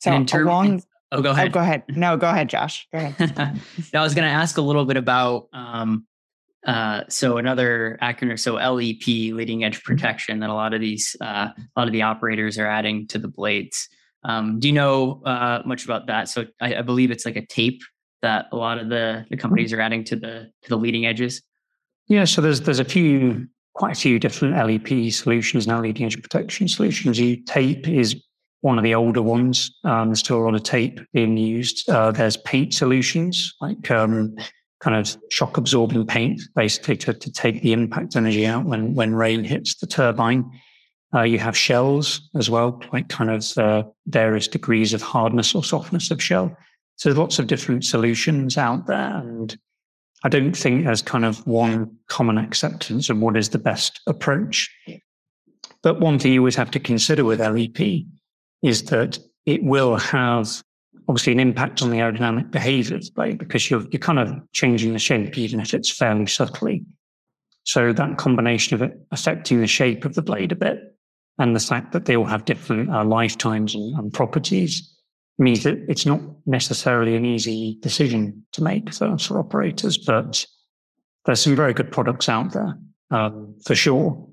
So 0.00 0.24
along, 0.34 0.82
oh, 1.12 1.22
go 1.22 1.30
ahead. 1.30 1.48
Oh, 1.48 1.50
go 1.50 1.60
ahead. 1.60 1.84
No, 1.88 2.16
go 2.16 2.28
ahead, 2.28 2.48
Josh. 2.48 2.88
Go 2.92 2.98
ahead. 2.98 3.60
I 3.94 4.02
was 4.02 4.14
going 4.14 4.26
to 4.26 4.34
ask 4.34 4.56
a 4.56 4.62
little 4.62 4.84
bit 4.84 4.96
about 4.96 5.48
um, 5.52 6.06
uh, 6.66 7.02
so 7.08 7.38
another 7.38 7.98
acronym, 8.02 8.38
so 8.38 8.54
LEP, 8.54 9.34
leading 9.34 9.64
edge 9.64 9.82
protection, 9.82 10.40
that 10.40 10.50
a 10.50 10.54
lot 10.54 10.74
of 10.74 10.80
these, 10.80 11.16
uh, 11.20 11.48
a 11.56 11.80
lot 11.80 11.86
of 11.86 11.92
the 11.92 12.02
operators 12.02 12.58
are 12.58 12.66
adding 12.66 13.06
to 13.08 13.18
the 13.18 13.28
blades. 13.28 13.88
Um, 14.24 14.60
do 14.60 14.68
you 14.68 14.74
know 14.74 15.22
uh, 15.24 15.62
much 15.64 15.84
about 15.84 16.06
that? 16.06 16.28
So 16.28 16.46
I, 16.60 16.76
I, 16.76 16.82
believe 16.82 17.10
it's 17.10 17.26
like 17.26 17.34
a 17.34 17.44
tape 17.44 17.82
that 18.22 18.46
a 18.52 18.56
lot 18.56 18.78
of 18.78 18.88
the, 18.88 19.26
the 19.30 19.36
companies 19.36 19.72
are 19.72 19.80
adding 19.80 20.04
to 20.04 20.16
the 20.16 20.50
to 20.62 20.68
the 20.68 20.76
leading 20.76 21.06
edges. 21.06 21.42
Yeah, 22.06 22.24
so 22.24 22.40
there's 22.40 22.60
there's 22.60 22.78
a 22.78 22.84
few 22.84 23.48
quite 23.74 23.96
a 23.96 24.00
few 24.00 24.20
different 24.20 24.54
LEP 24.54 25.12
solutions 25.12 25.66
now, 25.66 25.80
leading 25.80 26.06
edge 26.06 26.22
protection 26.22 26.68
solutions. 26.68 27.18
You 27.18 27.42
tape 27.42 27.88
is 27.88 28.22
one 28.62 28.78
of 28.78 28.84
the 28.84 28.94
older 28.94 29.22
ones. 29.22 29.76
Um, 29.84 30.08
there's 30.08 30.20
still 30.20 30.38
a 30.38 30.44
lot 30.44 30.54
of 30.54 30.62
tape 30.62 31.00
being 31.12 31.36
used. 31.36 31.88
Uh, 31.88 32.10
there's 32.10 32.36
paint 32.38 32.72
solutions 32.72 33.54
like 33.60 33.90
um, 33.90 34.34
kind 34.80 34.96
of 34.96 35.16
shock 35.30 35.58
absorbing 35.58 36.06
paint, 36.06 36.40
basically 36.56 36.96
to, 36.96 37.12
to 37.12 37.30
take 37.30 37.60
the 37.62 37.72
impact 37.72 38.16
energy 38.16 38.46
out 38.46 38.64
when 38.64 38.94
when 38.94 39.14
rain 39.14 39.44
hits 39.44 39.76
the 39.76 39.86
turbine. 39.86 40.50
Uh, 41.14 41.22
you 41.22 41.38
have 41.38 41.56
shells 41.56 42.30
as 42.36 42.48
well, 42.48 42.80
like 42.92 43.08
kind 43.08 43.30
of 43.30 43.58
uh, 43.58 43.82
various 44.06 44.48
degrees 44.48 44.94
of 44.94 45.02
hardness 45.02 45.54
or 45.54 45.62
softness 45.62 46.10
of 46.10 46.22
shell. 46.22 46.56
So 46.96 47.08
there's 47.08 47.18
lots 47.18 47.38
of 47.38 47.48
different 47.48 47.84
solutions 47.84 48.56
out 48.56 48.86
there. 48.86 49.16
And 49.18 49.54
I 50.24 50.30
don't 50.30 50.56
think 50.56 50.84
there's 50.84 51.02
kind 51.02 51.26
of 51.26 51.46
one 51.46 51.94
common 52.08 52.38
acceptance 52.38 53.10
of 53.10 53.18
what 53.18 53.36
is 53.36 53.50
the 53.50 53.58
best 53.58 54.00
approach. 54.06 54.70
But 55.82 56.00
one 56.00 56.18
thing 56.18 56.32
you 56.32 56.40
always 56.40 56.56
have 56.56 56.70
to 56.70 56.80
consider 56.80 57.24
with 57.24 57.40
LEP 57.40 58.06
is 58.62 58.84
that 58.84 59.18
it 59.46 59.62
will 59.64 59.96
have 59.96 60.62
obviously 61.08 61.32
an 61.32 61.40
impact 61.40 61.82
on 61.82 61.90
the 61.90 61.98
aerodynamic 61.98 62.50
behavior 62.50 62.96
of 62.96 63.04
the 63.04 63.12
blade 63.12 63.38
because 63.38 63.70
you're, 63.70 63.84
you're 63.90 63.98
kind 64.00 64.18
of 64.18 64.32
changing 64.52 64.92
the 64.92 64.98
shape, 64.98 65.36
even 65.36 65.60
if 65.60 65.74
it's 65.74 65.90
fairly 65.90 66.26
subtly. 66.26 66.84
So 67.64 67.92
that 67.92 68.18
combination 68.18 68.74
of 68.74 68.82
it 68.82 68.92
affecting 69.10 69.60
the 69.60 69.66
shape 69.66 70.04
of 70.04 70.14
the 70.14 70.22
blade 70.22 70.52
a 70.52 70.56
bit 70.56 70.78
and 71.38 71.56
the 71.56 71.60
fact 71.60 71.92
that 71.92 72.04
they 72.04 72.16
all 72.16 72.24
have 72.24 72.44
different 72.44 72.90
uh, 72.90 73.04
lifetimes 73.04 73.74
and, 73.74 73.96
and, 73.98 74.12
properties 74.12 74.88
means 75.38 75.62
that 75.64 75.78
it's 75.88 76.06
not 76.06 76.20
necessarily 76.46 77.16
an 77.16 77.24
easy 77.24 77.78
decision 77.80 78.44
to 78.52 78.62
make 78.62 78.92
for, 78.92 79.16
for 79.18 79.38
operators, 79.38 79.96
but 79.96 80.46
there's 81.24 81.40
some 81.40 81.56
very 81.56 81.72
good 81.72 81.90
products 81.90 82.28
out 82.28 82.52
there 82.52 82.78
um, 83.10 83.54
for 83.64 83.74
sure. 83.74 84.28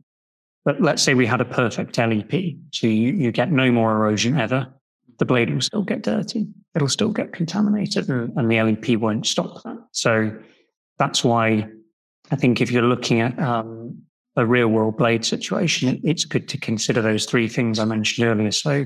But 0.70 0.82
let's 0.82 1.02
say 1.02 1.16
we 1.16 1.26
had 1.26 1.42
a 1.42 1.46
perfect 1.46 1.98
LEP, 1.98 2.32
so 2.72 2.86
you, 2.86 3.12
you 3.14 3.32
get 3.32 3.52
no 3.52 3.72
more 3.72 3.92
erosion 3.92 4.40
ever. 4.40 4.72
The 5.18 5.26
blade 5.26 5.52
will 5.52 5.62
still 5.62 5.82
get 5.82 6.04
dirty. 6.04 6.46
It'll 6.76 6.88
still 6.88 7.12
get 7.12 7.34
contaminated, 7.34 8.06
mm. 8.06 8.32
and 8.38 8.52
the 8.52 8.62
LEP 8.62 9.00
won't 9.00 9.26
stop 9.26 9.64
that. 9.64 9.78
So 9.94 10.32
that's 11.00 11.24
why 11.24 11.68
I 12.30 12.36
think 12.36 12.62
if 12.62 12.70
you're 12.70 12.84
looking 12.84 13.20
at 13.20 13.40
um, 13.40 14.00
a 14.36 14.46
real 14.46 14.68
world 14.68 14.96
blade 14.96 15.26
situation, 15.26 16.00
it's 16.04 16.24
good 16.24 16.48
to 16.50 16.60
consider 16.60 17.02
those 17.02 17.26
three 17.26 17.48
things 17.48 17.80
I 17.80 17.86
mentioned 17.86 18.28
earlier. 18.28 18.52
So 18.52 18.86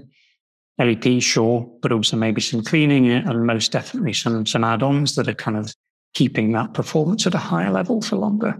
LEP, 0.80 1.22
sure, 1.22 1.70
but 1.82 1.92
also 1.92 2.16
maybe 2.16 2.40
some 2.40 2.64
cleaning 2.64 3.12
and 3.12 3.46
most 3.46 3.74
definitely 3.74 4.14
some, 4.14 4.46
some 4.46 4.64
add-ons 4.64 5.16
that 5.16 5.28
are 5.28 5.34
kind 5.34 5.58
of 5.58 5.76
keeping 6.14 6.54
that 6.54 6.74
performance 6.74 7.28
at 7.28 7.36
a 7.36 7.40
higher 7.40 7.72
level 7.72 8.02
for 8.02 8.16
longer. 8.16 8.58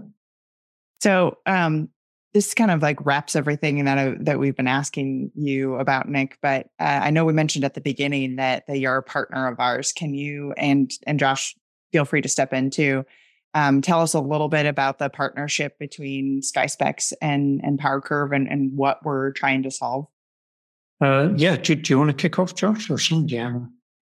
So 1.00 1.38
um, 1.46 1.88
this 2.34 2.52
kind 2.52 2.72
of 2.72 2.82
like 2.82 3.04
wraps 3.06 3.36
everything 3.36 3.84
that 3.84 3.96
I, 3.96 4.16
that 4.20 4.40
we've 4.40 4.56
been 4.56 4.66
asking 4.66 5.30
you 5.36 5.76
about, 5.76 6.08
Nick. 6.08 6.36
But 6.42 6.66
uh, 6.80 7.00
I 7.02 7.10
know 7.10 7.24
we 7.24 7.32
mentioned 7.32 7.64
at 7.64 7.74
the 7.74 7.80
beginning 7.80 8.36
that, 8.36 8.66
that 8.66 8.78
you're 8.78 8.96
a 8.96 9.02
partner 9.02 9.46
of 9.46 9.60
ours. 9.60 9.92
Can 9.92 10.14
you 10.14 10.52
and 10.52 10.90
and 11.06 11.18
Josh 11.18 11.54
feel 11.92 12.04
free 12.04 12.20
to 12.20 12.28
step 12.28 12.52
in 12.52 12.70
too? 12.70 13.06
Um, 13.54 13.80
tell 13.80 14.00
us 14.00 14.14
a 14.14 14.20
little 14.20 14.48
bit 14.48 14.66
about 14.66 14.98
the 14.98 15.08
partnership 15.08 15.78
between 15.78 16.40
SkySpecs 16.42 17.12
and, 17.22 17.60
and 17.62 17.78
PowerCurve 17.78 18.34
and, 18.34 18.48
and 18.48 18.76
what 18.76 19.04
we're 19.04 19.30
trying 19.30 19.62
to 19.62 19.70
solve. 19.70 20.06
Uh, 21.00 21.28
yeah, 21.36 21.56
do, 21.56 21.76
do, 21.76 21.92
you 21.92 21.98
want 21.98 22.10
to 22.10 22.16
kick 22.16 22.36
off, 22.40 22.56
Josh, 22.56 22.90
or 22.90 22.98
something? 22.98 23.28
Yeah. 23.28 23.60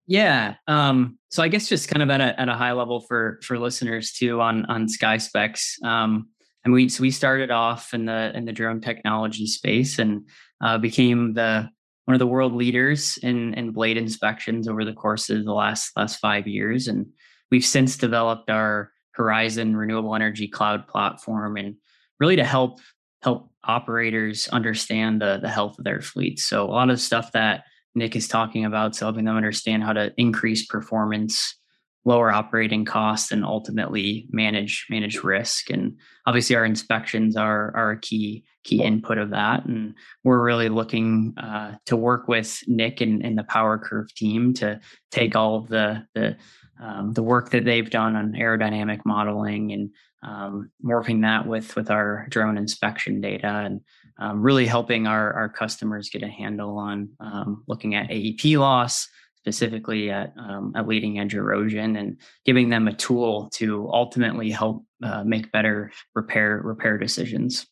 Yeah. 0.07 0.55
Um, 0.69 1.19
so 1.31 1.43
I 1.43 1.49
guess 1.49 1.69
just 1.69 1.89
kind 1.89 2.03
of 2.03 2.11
at 2.11 2.21
a, 2.21 2.41
at 2.41 2.49
a 2.49 2.55
high 2.55 2.73
level 2.73 3.01
for 3.01 3.41
for 3.43 3.59
listeners 3.59 4.13
too 4.13 4.41
on 4.41 4.67
on 4.67 4.87
SkySpecs. 4.87 5.83
Um, 5.83 6.29
and 6.65 6.73
we 6.73 6.89
so 6.89 7.03
we 7.03 7.11
started 7.11 7.51
off 7.51 7.93
in 7.93 8.07
the 8.07 8.33
in 8.35 8.45
the 8.45 8.53
drone 8.53 8.81
technology 8.81 9.47
space 9.47 9.99
and 9.99 10.27
uh, 10.63 10.79
became 10.79 11.35
the 11.35 11.69
one 12.07 12.15
of 12.15 12.19
the 12.19 12.27
world 12.27 12.55
leaders 12.55 13.19
in 13.23 13.55
in 13.55 13.73
blade 13.73 13.97
inspections 13.97 14.69
over 14.69 14.85
the 14.85 14.93
course 14.93 15.31
of 15.31 15.45
the 15.45 15.53
last 15.53 15.93
last 15.97 16.19
five 16.19 16.47
years. 16.47 16.89
And 16.89 17.07
we've 17.51 17.65
since 17.65 17.97
developed 17.97 18.51
our 18.51 18.91
Horizon 19.13 19.77
renewable 19.77 20.15
energy 20.15 20.49
cloud 20.49 20.89
platform 20.89 21.57
and 21.57 21.77
really 22.19 22.37
to 22.37 22.45
help 22.45 22.81
help 23.23 23.51
operators 23.65 24.49
understand 24.49 25.21
the 25.21 25.39
the 25.41 25.51
health 25.51 25.79
of 25.79 25.85
their 25.85 26.01
fleets. 26.01 26.45
So 26.45 26.65
a 26.65 26.73
lot 26.73 26.91
of 26.91 27.01
stuff 27.01 27.33
that 27.33 27.65
Nick 27.95 28.17
is 28.17 28.27
talking 28.27 28.65
about, 28.65 28.97
so 28.97 29.07
helping 29.07 29.25
them 29.25 29.37
understand 29.37 29.83
how 29.83 29.93
to 29.93 30.13
increase 30.17 30.67
performance, 30.67 31.57
lower 32.05 32.31
operating 32.31 32.85
costs 32.85 33.33
and 33.33 33.45
ultimately 33.45 34.27
manage 34.31 34.87
manage 34.91 35.23
risk. 35.23 35.71
And 35.71 35.97
obviously, 36.27 36.57
our 36.57 36.65
inspections 36.65 37.37
are 37.37 37.75
are 37.75 37.93
a 37.93 38.01
key 38.01 38.45
key 38.65 38.83
input 38.83 39.19
of 39.19 39.31
that. 39.31 39.65
And 39.67 39.95
we're 40.23 40.43
really 40.43 40.69
looking 40.69 41.35
uh, 41.37 41.77
to 41.87 41.97
work 41.97 42.29
with 42.29 42.63
Nick 42.67 43.01
and, 43.01 43.25
and, 43.25 43.37
the 43.37 43.43
PowerCurve 43.43 44.09
team 44.15 44.55
to 44.55 44.81
take 45.11 45.37
all 45.37 45.57
of 45.57 45.69
the 45.69 46.07
the 46.15 46.37
um, 46.83 47.13
the 47.13 47.23
work 47.23 47.51
that 47.51 47.65
they've 47.65 47.89
done 47.89 48.17
on 48.17 48.33
aerodynamic 48.33 49.01
modeling 49.05 49.73
and 49.73 49.91
um, 50.23 50.71
working 50.83 51.21
that 51.21 51.47
with 51.47 51.77
with 51.77 51.91
our 51.91 52.27
drone 52.31 52.59
inspection 52.59 53.21
data 53.21 53.47
and 53.47 53.81
um, 54.19 54.43
really 54.43 54.67
helping 54.67 55.07
our 55.07 55.33
our 55.33 55.49
customers 55.49 56.09
get 56.09 56.23
a 56.23 56.29
handle 56.29 56.79
on 56.79 57.11
um, 57.21 57.63
looking 57.69 57.95
at 57.95 58.09
AEP 58.09 58.59
loss 58.59 59.09
specifically 59.45 60.11
at 60.11 60.33
um, 60.39 60.73
at 60.75 60.89
leading 60.89 61.19
edge 61.19 61.35
erosion 61.35 61.97
and 61.97 62.17
giving 62.47 62.71
them 62.71 62.89
a 62.89 62.95
tool 62.95 63.51
to 63.53 63.91
ultimately 63.93 64.51
help 64.51 64.83
uh, 65.03 65.23
make 65.23 65.53
better 65.53 65.93
repair 66.15 66.63
repair 66.65 66.97
decisions. 66.97 67.67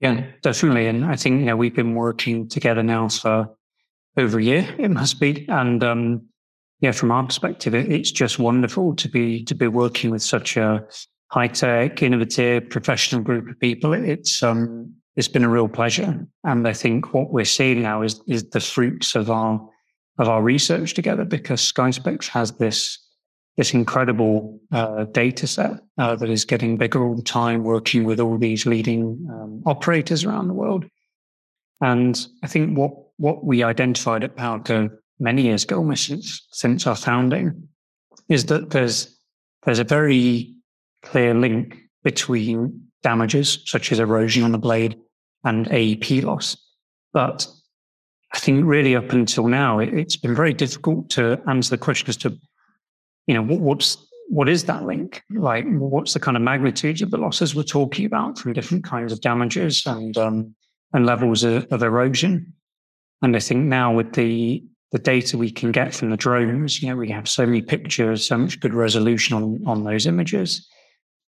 Yeah, 0.00 0.24
definitely. 0.40 0.86
And 0.86 1.04
I 1.04 1.16
think 1.16 1.40
you 1.40 1.46
know 1.46 1.56
we've 1.56 1.74
been 1.74 1.94
working 1.94 2.48
together 2.48 2.82
now 2.82 3.08
for 3.08 3.54
over 4.16 4.38
a 4.38 4.42
year. 4.42 4.66
It 4.78 4.90
must 4.90 5.20
be, 5.20 5.46
and 5.48 5.84
um, 5.84 6.22
yeah, 6.80 6.92
from 6.92 7.10
our 7.10 7.24
perspective, 7.24 7.74
it, 7.74 7.92
it's 7.92 8.10
just 8.10 8.38
wonderful 8.38 8.96
to 8.96 9.08
be 9.10 9.44
to 9.44 9.54
be 9.54 9.68
working 9.68 10.10
with 10.10 10.22
such 10.22 10.56
a 10.56 10.86
high 11.30 11.48
tech, 11.48 12.02
innovative, 12.02 12.70
professional 12.70 13.20
group 13.20 13.46
of 13.50 13.60
people. 13.60 13.92
It's 13.92 14.42
um, 14.42 14.94
it's 15.16 15.28
been 15.28 15.44
a 15.44 15.50
real 15.50 15.68
pleasure, 15.68 16.26
and 16.44 16.66
I 16.66 16.72
think 16.72 17.12
what 17.12 17.30
we're 17.30 17.44
seeing 17.44 17.82
now 17.82 18.00
is 18.00 18.22
is 18.26 18.48
the 18.48 18.60
fruits 18.60 19.14
of 19.14 19.30
our 19.30 19.60
of 20.18 20.28
our 20.28 20.42
research 20.42 20.94
together 20.94 21.24
because 21.24 21.72
SkySpecs 21.72 22.28
has 22.28 22.52
this 22.52 22.98
this 23.56 23.74
incredible 23.74 24.60
uh, 24.70 25.02
data 25.06 25.44
set 25.48 25.80
uh, 25.98 26.14
that 26.14 26.30
is 26.30 26.44
getting 26.44 26.76
bigger 26.76 27.04
all 27.04 27.16
the 27.16 27.22
time, 27.22 27.64
working 27.64 28.04
with 28.04 28.20
all 28.20 28.38
these 28.38 28.66
leading 28.66 29.26
um, 29.32 29.60
operators 29.66 30.24
around 30.24 30.46
the 30.46 30.54
world. 30.54 30.84
And 31.80 32.24
I 32.44 32.46
think 32.46 32.78
what 32.78 32.92
what 33.16 33.44
we 33.44 33.64
identified 33.64 34.22
at 34.22 34.36
PowerCurve 34.36 34.96
many 35.18 35.42
years 35.42 35.64
ago, 35.64 35.78
almost 35.78 36.06
since, 36.06 36.46
since 36.52 36.86
our 36.86 36.94
founding, 36.94 37.68
is 38.28 38.46
that 38.46 38.70
there's 38.70 39.18
there's 39.64 39.80
a 39.80 39.84
very 39.84 40.54
clear 41.02 41.34
link 41.34 41.76
between 42.04 42.88
damages 43.02 43.58
such 43.66 43.92
as 43.92 43.98
erosion 43.98 44.44
on 44.44 44.52
the 44.52 44.58
blade 44.58 44.96
and 45.44 45.66
AEP 45.66 46.22
loss. 46.22 46.56
But 47.12 47.46
I 48.32 48.38
think 48.38 48.64
really 48.66 48.94
up 48.94 49.12
until 49.12 49.48
now, 49.48 49.78
it, 49.78 49.92
has 49.92 50.16
been 50.16 50.34
very 50.34 50.52
difficult 50.52 51.08
to 51.10 51.40
answer 51.48 51.70
the 51.70 51.78
question 51.78 52.08
as 52.08 52.16
to, 52.18 52.38
you 53.26 53.34
know, 53.34 53.42
what, 53.42 53.60
what's 53.60 53.96
what 54.30 54.48
is 54.48 54.64
that 54.64 54.84
link? 54.84 55.22
Like, 55.30 55.64
what's 55.66 56.12
the 56.12 56.20
kind 56.20 56.36
of 56.36 56.42
magnitude 56.42 57.00
of 57.00 57.10
the 57.10 57.16
losses 57.16 57.54
we're 57.54 57.62
talking 57.62 58.04
about 58.04 58.38
from 58.38 58.52
different 58.52 58.84
kinds 58.84 59.10
of 59.10 59.22
damages 59.22 59.82
and 59.86 60.16
um, 60.18 60.54
and 60.92 61.06
levels 61.06 61.44
of, 61.44 61.66
of 61.70 61.82
erosion? 61.82 62.52
And 63.22 63.34
I 63.34 63.40
think 63.40 63.64
now 63.64 63.94
with 63.94 64.12
the 64.12 64.62
the 64.90 64.98
data 64.98 65.36
we 65.36 65.50
can 65.50 65.72
get 65.72 65.94
from 65.94 66.10
the 66.10 66.16
drones, 66.16 66.82
you 66.82 66.88
know, 66.88 66.96
we 66.96 67.10
have 67.10 67.28
so 67.28 67.44
many 67.44 67.60
pictures, 67.60 68.26
so 68.26 68.38
much 68.38 68.60
good 68.60 68.72
resolution 68.72 69.36
on, 69.36 69.62
on 69.66 69.84
those 69.84 70.06
images. 70.06 70.66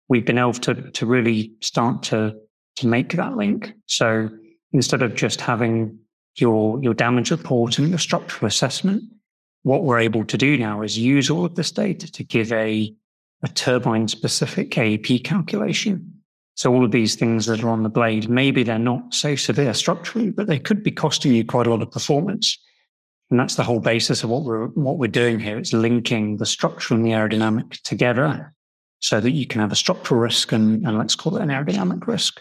We've 0.09 0.25
been 0.25 0.39
able 0.39 0.53
to, 0.55 0.91
to 0.91 1.07
really 1.07 1.53
start 1.61 2.03
to, 2.05 2.37
to 2.77 2.87
make 2.87 3.13
that 3.15 3.37
link. 3.37 3.73
So 3.87 4.29
instead 4.73 5.03
of 5.03 5.15
just 5.15 5.41
having 5.41 5.99
your, 6.37 6.83
your 6.83 6.95
damage 6.95 7.31
report 7.31 7.79
and 7.79 7.89
your 7.89 7.99
structural 7.99 8.47
assessment, 8.47 9.03
what 9.63 9.85
we're 9.85 9.99
able 9.99 10.25
to 10.25 10.39
do 10.39 10.57
now 10.57 10.83
is 10.83 10.99
use 10.99 11.31
all 11.31 11.45
of 11.45 11.55
this 11.55 11.71
data 11.71 12.11
to 12.11 12.25
give 12.25 12.53
a, 12.53 12.95
a 13.43 13.49
turbine 13.49 14.09
specific 14.09 14.71
AEP 14.71 15.25
calculation. 15.25 16.15
So 16.55 16.73
all 16.73 16.85
of 16.85 16.91
these 16.91 17.15
things 17.15 17.47
that 17.47 17.63
are 17.63 17.71
on 17.71 17.83
the 17.83 17.89
blade, 17.89 18.29
maybe 18.29 18.63
they're 18.63 18.79
not 18.79 19.15
so 19.15 19.35
severe 19.35 19.75
structurally, 19.75 20.31
but 20.31 20.47
they 20.47 20.59
could 20.59 20.83
be 20.83 20.91
costing 20.91 21.33
you 21.33 21.45
quite 21.45 21.67
a 21.67 21.71
lot 21.71 21.83
of 21.83 21.91
performance. 21.91 22.59
And 23.31 23.39
that's 23.39 23.55
the 23.55 23.63
whole 23.63 23.81
basis 23.81 24.25
of 24.25 24.31
what 24.31 24.43
we're 24.43 24.67
what 24.69 24.99
we're 24.99 25.07
doing 25.07 25.39
here. 25.39 25.57
It's 25.57 25.73
linking 25.73 26.39
the 26.39 26.47
structural 26.47 26.99
and 26.99 27.07
the 27.07 27.13
aerodynamic 27.13 27.81
together 27.83 28.53
so 28.99 29.21
that 29.21 29.31
you 29.31 29.47
can 29.47 29.61
have 29.61 29.73
a 29.73 29.77
structural 29.77 30.21
risk 30.21 30.53
and, 30.53 30.87
and 30.87 30.99
let's 30.99 31.15
call 31.15 31.37
it 31.37 31.43
an 31.43 31.49
aerodynamic 31.49 32.07
risk. 32.07 32.41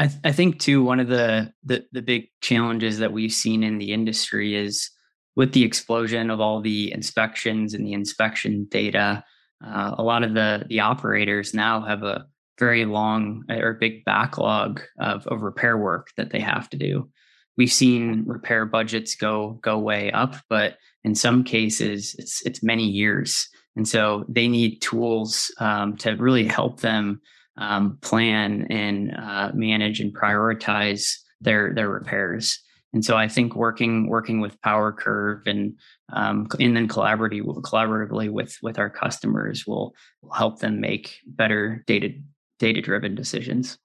I, 0.00 0.04
I, 0.04 0.10
I 0.24 0.32
think 0.32 0.58
too 0.58 0.82
one 0.82 1.00
of 1.00 1.08
the, 1.08 1.52
the 1.64 1.84
the 1.92 2.02
big 2.02 2.28
challenges 2.40 2.98
that 2.98 3.12
we've 3.12 3.32
seen 3.32 3.62
in 3.62 3.78
the 3.78 3.92
industry 3.92 4.54
is 4.54 4.90
with 5.36 5.52
the 5.52 5.64
explosion 5.64 6.30
of 6.30 6.40
all 6.40 6.60
the 6.60 6.92
inspections 6.92 7.74
and 7.74 7.86
the 7.86 7.92
inspection 7.92 8.66
data, 8.70 9.24
uh, 9.64 9.94
a 9.96 10.02
lot 10.02 10.22
of 10.22 10.34
the 10.34 10.66
the 10.68 10.80
operators 10.80 11.54
now 11.54 11.80
have 11.82 12.02
a 12.02 12.24
very 12.58 12.84
long 12.84 13.44
or 13.48 13.74
big 13.74 14.04
backlog 14.04 14.82
of, 14.98 15.26
of 15.28 15.42
repair 15.42 15.78
work 15.78 16.08
that 16.18 16.30
they 16.30 16.40
have 16.40 16.68
to 16.70 16.76
do. 16.76 17.08
We've 17.56 17.72
seen 17.72 18.24
repair 18.26 18.66
budgets 18.66 19.14
go 19.14 19.58
go 19.62 19.78
way 19.78 20.10
up, 20.12 20.36
but 20.48 20.76
in 21.04 21.14
some 21.14 21.44
cases 21.44 22.14
it's 22.18 22.44
it's 22.46 22.62
many 22.62 22.84
years, 22.84 23.48
and 23.76 23.86
so 23.86 24.24
they 24.28 24.48
need 24.48 24.80
tools 24.80 25.50
um, 25.58 25.96
to 25.98 26.12
really 26.16 26.46
help 26.46 26.80
them 26.80 27.20
um, 27.56 27.98
plan 28.00 28.66
and 28.70 29.14
uh, 29.16 29.50
manage 29.54 30.00
and 30.00 30.14
prioritize 30.14 31.12
their 31.40 31.74
their 31.74 31.88
repairs. 31.88 32.58
And 32.92 33.04
so 33.04 33.16
I 33.16 33.28
think 33.28 33.54
working 33.54 34.08
working 34.08 34.40
with 34.40 34.60
PowerCurve 34.62 35.46
and 35.46 35.74
um, 36.12 36.48
and 36.58 36.76
then 36.76 36.88
collaboratively 36.88 37.62
collaboratively 37.62 38.30
with 38.30 38.56
with 38.62 38.78
our 38.78 38.90
customers 38.90 39.66
will, 39.66 39.94
will 40.22 40.32
help 40.32 40.58
them 40.60 40.80
make 40.80 41.18
better 41.26 41.84
data 41.86 42.10
data 42.58 42.80
driven 42.80 43.14
decisions. 43.14 43.78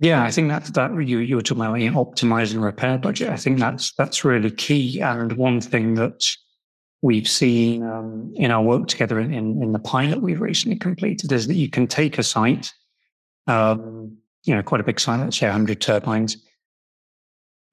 Yeah, 0.00 0.24
I 0.24 0.32
think 0.32 0.48
that's 0.48 0.70
that 0.70 0.90
you 1.06 1.18
you 1.18 1.36
were 1.36 1.42
talking 1.42 1.62
about 1.62 2.16
optimizing 2.16 2.62
repair 2.62 2.98
budget. 2.98 3.28
I 3.28 3.36
think 3.36 3.60
that's 3.60 3.92
that's 3.94 4.24
really 4.24 4.50
key. 4.50 5.00
And 5.00 5.34
one 5.34 5.60
thing 5.60 5.94
that 5.94 6.24
we've 7.02 7.28
seen 7.28 7.84
um, 7.84 8.32
in 8.34 8.50
our 8.50 8.62
work 8.62 8.88
together 8.88 9.20
in, 9.20 9.32
in, 9.32 9.62
in, 9.62 9.72
the 9.72 9.78
pilot 9.78 10.22
we've 10.22 10.40
recently 10.40 10.78
completed 10.78 11.32
is 11.32 11.48
that 11.48 11.56
you 11.56 11.68
can 11.68 11.86
take 11.88 12.16
a 12.16 12.22
site, 12.22 12.72
um, 13.46 14.16
you 14.44 14.54
know, 14.54 14.62
quite 14.62 14.80
a 14.80 14.84
big 14.84 15.00
site, 15.00 15.20
let's 15.20 15.38
say 15.38 15.46
100 15.46 15.80
turbines, 15.80 16.36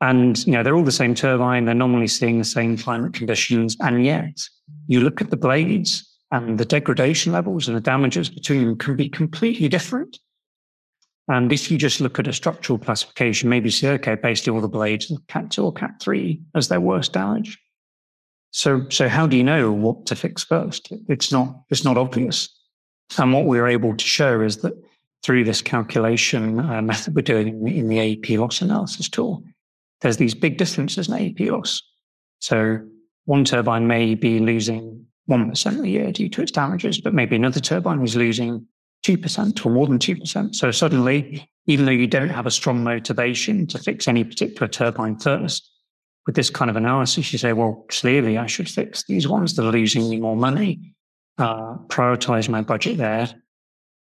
and 0.01 0.45
you 0.45 0.53
know 0.53 0.63
they're 0.63 0.75
all 0.75 0.83
the 0.83 0.91
same 0.91 1.13
turbine. 1.13 1.65
They're 1.65 1.75
normally 1.75 2.07
seeing 2.07 2.37
the 2.37 2.45
same 2.45 2.77
climate 2.77 3.13
conditions, 3.13 3.75
and 3.81 4.05
yet 4.05 4.39
you 4.87 5.01
look 5.01 5.21
at 5.21 5.29
the 5.29 5.37
blades 5.37 6.05
and 6.31 6.57
the 6.57 6.65
degradation 6.65 7.33
levels 7.33 7.67
and 7.67 7.75
the 7.75 7.81
damages 7.81 8.29
between 8.29 8.65
them 8.65 8.77
can 8.77 8.95
be 8.95 9.09
completely 9.09 9.67
different. 9.67 10.19
And 11.27 11.51
if 11.51 11.69
you 11.69 11.77
just 11.77 12.01
look 12.01 12.17
at 12.17 12.27
a 12.27 12.33
structural 12.33 12.79
classification, 12.79 13.49
maybe 13.49 13.69
say, 13.69 13.89
okay, 13.93 14.15
basically 14.15 14.53
all 14.53 14.61
the 14.61 14.67
blades, 14.67 15.11
are 15.11 15.17
Cat 15.27 15.51
2 15.51 15.63
or 15.63 15.73
Cat 15.73 15.91
3 16.01 16.41
as 16.55 16.69
their 16.69 16.81
worst 16.81 17.13
damage. 17.13 17.59
So, 18.51 18.87
so 18.89 19.07
how 19.07 19.27
do 19.27 19.37
you 19.37 19.43
know 19.43 19.71
what 19.71 20.07
to 20.07 20.15
fix 20.15 20.43
first? 20.43 20.91
It's 21.07 21.31
not, 21.31 21.55
it's 21.69 21.83
not 21.83 21.97
obvious. 21.97 22.49
And 23.17 23.31
what 23.31 23.45
we 23.45 23.59
are 23.59 23.67
able 23.67 23.95
to 23.95 24.05
show 24.05 24.41
is 24.41 24.57
that 24.57 24.73
through 25.23 25.43
this 25.43 25.61
calculation 25.61 26.59
uh, 26.59 26.81
method 26.81 27.15
we're 27.15 27.21
doing 27.21 27.67
in, 27.67 27.87
the 27.87 27.97
AEP 27.97 28.37
loss 28.37 28.61
analysis 28.61 29.09
tool, 29.09 29.43
there's 30.01 30.17
these 30.17 30.33
big 30.33 30.57
differences 30.57 31.07
in 31.07 31.15
AEP 31.15 31.51
loss. 31.51 31.81
So 32.39 32.79
one 33.25 33.43
turbine 33.43 33.87
may 33.87 34.15
be 34.15 34.39
losing 34.39 35.05
1% 35.29 35.83
a 35.83 35.87
year 35.87 36.11
due 36.11 36.29
to 36.29 36.41
its 36.41 36.51
damages, 36.51 36.99
but 36.99 37.13
maybe 37.13 37.35
another 37.35 37.59
turbine 37.59 38.01
is 38.01 38.15
losing 38.15 38.65
2% 39.05 39.65
or 39.65 39.69
more 39.69 39.87
than 39.87 39.99
2%. 39.99 40.55
So 40.55 40.71
suddenly, 40.71 41.49
even 41.67 41.85
though 41.85 41.91
you 41.91 42.07
don't 42.07 42.29
have 42.29 42.45
a 42.45 42.51
strong 42.51 42.83
motivation 42.83 43.67
to 43.67 43.77
fix 43.77 44.07
any 44.07 44.23
particular 44.23 44.67
turbine 44.67 45.19
first, 45.19 45.69
with 46.25 46.35
this 46.35 46.49
kind 46.49 46.69
of 46.69 46.75
analysis, 46.75 47.31
you 47.31 47.39
say, 47.39 47.53
well, 47.53 47.85
clearly 47.89 48.37
I 48.37 48.45
should 48.45 48.69
fix 48.69 49.03
these 49.05 49.27
ones 49.27 49.55
that 49.55 49.65
are 49.65 49.71
losing 49.71 50.09
me 50.09 50.19
more 50.19 50.35
money, 50.35 50.93
uh, 51.37 51.75
prioritize 51.87 52.49
my 52.49 52.61
budget 52.61 52.97
there. 52.97 53.29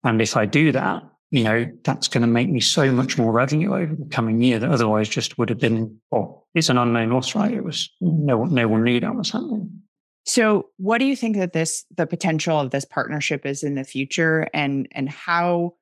And 0.06 0.22
if 0.22 0.38
I 0.38 0.46
do 0.46 0.72
that, 0.72 1.04
you 1.32 1.44
know, 1.44 1.70
that's 1.84 2.08
going 2.08 2.22
to 2.22 2.28
make 2.28 2.50
me 2.50 2.62
so 2.62 2.91
much 2.91 3.18
more 3.18 3.32
revenue 3.32 3.74
over 3.74 3.96
the 3.96 4.06
coming 4.06 4.41
year 4.41 4.60
that 4.60 4.70
otherwise 4.70 5.10
just 5.10 5.38
would 5.38 5.50
have 5.50 5.60
been, 5.60 6.00
well, 6.12 6.48
it's 6.54 6.70
an 6.70 6.78
unknown 6.78 7.10
loss, 7.10 7.36
right? 7.36 7.54
It 7.54 7.63
was 7.63 7.89
no, 8.00 8.38
one, 8.38 8.54
no 8.54 8.68
one 8.68 8.84
knew 8.84 9.00
that 9.00 9.15
was 9.15 9.32
happening. 9.32 9.82
So, 10.26 10.70
what 10.78 11.00
do 11.00 11.06
you 11.06 11.15
think 11.15 11.38
that 11.38 11.54
this 11.54 11.86
the 11.96 12.08
potential 12.08 12.60
of 12.60 12.72
this 12.72 12.86
partnership 12.86 13.46
is 13.46 13.62
in 13.63 13.76
the 13.76 13.84
future, 13.84 14.48
and 14.56 14.88
and 14.91 15.08
how 15.08 15.76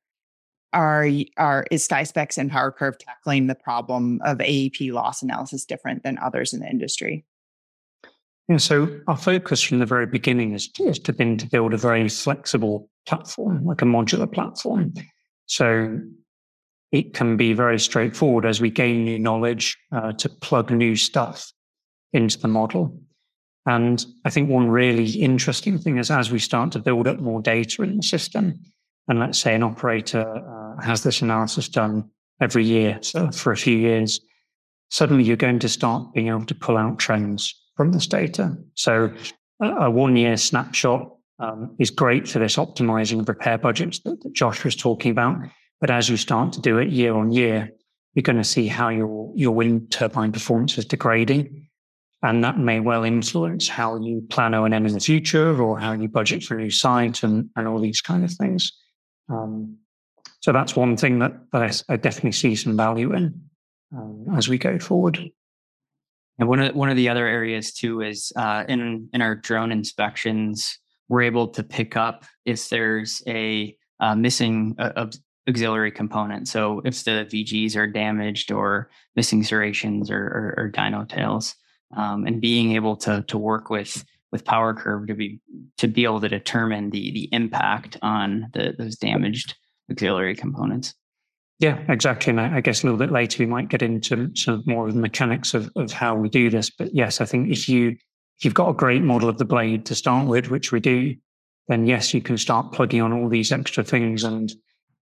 are 0.74 1.08
are 1.38 1.66
is 1.72 1.88
SkySpecs 1.88 2.38
and 2.38 2.52
PowerCurve 2.52 2.98
tackling 3.00 3.48
the 3.48 3.56
problem 3.56 4.20
of 4.26 4.40
AEP 4.40 4.92
loss 4.92 5.22
analysis 5.22 5.64
different 5.64 6.04
than 6.04 6.18
others 6.18 6.52
in 6.52 6.60
the 6.60 6.70
industry? 6.70 7.26
Yeah, 8.50 8.58
so 8.58 9.00
our 9.08 9.16
focus 9.16 9.62
from 9.62 9.80
the 9.80 9.86
very 9.86 10.08
beginning 10.08 10.54
is 10.54 10.68
to 10.68 11.14
been 11.14 11.38
to 11.38 11.48
build 11.48 11.74
a 11.74 11.78
very 11.78 12.10
flexible 12.10 12.90
platform, 13.06 13.66
like 13.66 13.82
a 13.82 13.86
modular 13.86 14.32
platform. 14.32 14.94
So 15.46 16.00
it 16.92 17.13
can 17.13 17.38
be 17.38 17.54
very 17.54 17.80
straightforward 17.80 18.46
as 18.46 18.62
we 18.62 18.70
gain 18.70 19.04
new 19.04 19.20
knowledge 19.20 19.78
uh, 19.92 20.13
to 20.13 20.30
plug 20.30 20.72
new 20.72 20.96
stuff 20.96 21.52
into 22.13 22.39
the 22.39 22.48
model. 22.48 23.00
And 23.66 24.06
I 24.26 24.30
think 24.30 24.50
one 24.50 24.68
really 24.68 25.10
interesting 25.10 25.80
thing 25.80 25.98
is 25.98 26.12
as 26.12 26.32
we 26.32 26.39
start 26.39 26.72
to 26.74 26.80
build 26.80 27.08
up 27.08 27.20
more 27.20 27.42
data 27.42 27.82
in 27.82 27.98
the 27.98 28.04
system, 28.04 28.60
and 29.08 29.20
let's 29.20 29.39
say 29.39 29.56
an 29.56 29.63
operator 29.63 30.22
uh, 30.22 30.82
has 30.82 31.04
this 31.04 31.22
analysis 31.22 31.70
done 31.70 32.10
every 32.42 32.66
year, 32.66 33.00
so 33.02 33.32
for 33.32 33.52
a 33.52 33.58
few 33.58 33.78
years, 33.78 34.20
suddenly 34.89 35.24
you're 35.24 35.38
going 35.38 35.60
to 35.60 35.70
start 35.70 36.13
being 36.13 36.28
able 36.28 36.46
to 36.46 36.56
pull 36.56 36.78
out 36.78 37.00
trends 37.00 37.54
from 37.76 37.92
this 37.92 38.06
data. 38.06 38.56
So 38.76 39.12
a 39.62 39.89
one 39.89 40.16
year 40.16 40.38
snapshot 40.38 41.10
um, 41.44 41.76
is 41.80 41.90
great 41.90 42.28
for 42.28 42.40
this 42.40 42.56
optimizing 42.56 43.20
of 43.20 43.28
repair 43.28 43.58
budgets 43.58 44.00
that, 44.00 44.22
that 44.24 44.34
Josh 44.34 44.64
was 44.64 44.76
talking 44.76 45.12
about. 45.12 45.38
But 45.82 45.90
as 45.90 46.10
you 46.10 46.18
start 46.18 46.54
to 46.54 46.62
do 46.62 46.78
it 46.78 46.90
year 46.90 47.14
on 47.14 47.32
year, 47.32 47.70
you're 48.14 48.24
going 48.24 48.38
to 48.38 48.44
see 48.44 48.68
how 48.68 48.90
your, 48.90 49.32
your 49.36 49.54
wind 49.54 49.92
turbine 49.92 50.32
performance 50.32 50.78
is 50.78 50.86
degrading. 50.86 51.68
And 52.22 52.44
that 52.44 52.58
may 52.58 52.80
well 52.80 53.04
influence 53.04 53.68
how 53.68 54.00
you 54.00 54.26
plan 54.30 54.54
O&M 54.54 54.86
in 54.86 54.94
the 54.94 55.00
future 55.00 55.62
or 55.62 55.78
how 55.78 55.92
you 55.92 56.08
budget 56.08 56.44
for 56.44 56.58
a 56.58 56.62
new 56.62 56.70
site 56.70 57.24
and, 57.24 57.50
and 57.58 57.68
all 57.68 57.80
these 57.80 58.00
kind 58.00 58.24
of 58.24 58.32
things. 58.32 58.72
Um, 59.30 59.78
so 60.40 60.54
that's 60.54 60.76
one 60.76 60.96
thing 60.96 61.20
that, 61.20 61.34
that 61.52 61.62
I, 61.90 61.94
I 61.94 61.98
definitely 61.98 62.32
see 62.32 62.56
some 62.56 62.78
value 62.78 63.14
in 63.14 63.42
um, 63.96 64.28
as 64.36 64.48
we 64.48 64.58
go 64.58 64.80
forward. 64.80 65.20
And 66.40 66.50
one 66.50 66.60
of 66.60 66.76
one 66.76 66.90
of 66.90 66.96
the 66.96 67.10
other 67.10 67.28
areas 67.28 67.74
too 67.74 68.02
is 68.02 68.32
uh, 68.36 68.64
in 68.68 69.10
in 69.14 69.22
our 69.22 69.36
drone 69.36 69.72
inspections, 69.72 70.80
we're 71.13 71.21
able 71.21 71.47
to 71.47 71.62
pick 71.62 71.95
up 71.95 72.26
if 72.43 72.69
there's 72.69 73.21
a 73.28 73.78
uh, 73.99 74.15
missing 74.15 74.76
uh, 74.80 75.06
auxiliary 75.47 75.91
component. 75.91 76.47
So 76.47 76.82
if 76.84 77.04
the 77.04 77.28
VGs 77.32 77.76
are 77.76 77.86
damaged 77.86 78.52
or 78.52 78.89
missing 79.15 79.43
serrations 79.43 80.10
or, 80.10 80.17
or, 80.17 80.56
or 80.58 80.71
DinoTails, 80.71 81.54
um, 81.95 82.26
and 82.26 82.41
being 82.41 82.71
able 82.71 82.95
to 82.97 83.23
to 83.28 83.38
work 83.38 83.69
with 83.69 84.04
with 84.32 84.43
PowerCurve 84.43 85.06
to 85.06 85.13
be 85.13 85.39
to 85.78 85.88
be 85.88 86.04
able 86.04 86.19
to 86.19 86.30
determine 86.30 86.89
the 86.89 87.12
the 87.12 87.30
impact 87.32 87.97
on 88.02 88.47
the, 88.54 88.73
those 88.76 88.95
damaged 88.95 89.54
auxiliary 89.91 90.36
components. 90.36 90.95
Yeah, 91.60 91.80
exactly. 91.89 92.32
And 92.32 92.41
I, 92.41 92.60
guess 92.62 92.82
a 92.82 92.88
little 92.88 92.97
bit 92.97 93.12
later 93.12 93.38
we 93.38 93.45
might 93.45 93.69
get 93.69 93.84
into 93.84 94.32
some 94.36 94.63
more 94.65 94.88
of 94.88 94.95
the 94.95 94.99
mechanics 94.99 95.54
of, 95.54 95.69
of 95.76 95.91
how 95.91 96.15
we 96.15 96.28
do 96.28 96.49
this. 96.49 96.71
But 96.71 96.95
yes, 96.95 97.21
I 97.21 97.26
think 97.26 97.52
if 97.52 97.69
you 97.69 97.95
you've 98.44 98.54
got 98.54 98.70
a 98.70 98.74
great 98.74 99.02
model 99.02 99.30
of 99.30 99.38
the 99.38 99.46
blade 99.46 99.86
to 99.88 99.96
start 99.96 100.28
with, 100.28 100.50
which 100.50 100.72
we 100.72 100.80
do, 100.80 101.16
then 101.68 101.86
yes, 101.86 102.14
you 102.14 102.22
can 102.22 102.38
start 102.38 102.72
plugging 102.72 103.02
on 103.02 103.14
all 103.14 103.30
these 103.30 103.52
extra 103.52 103.84
things. 103.84 104.24
And 104.24 104.52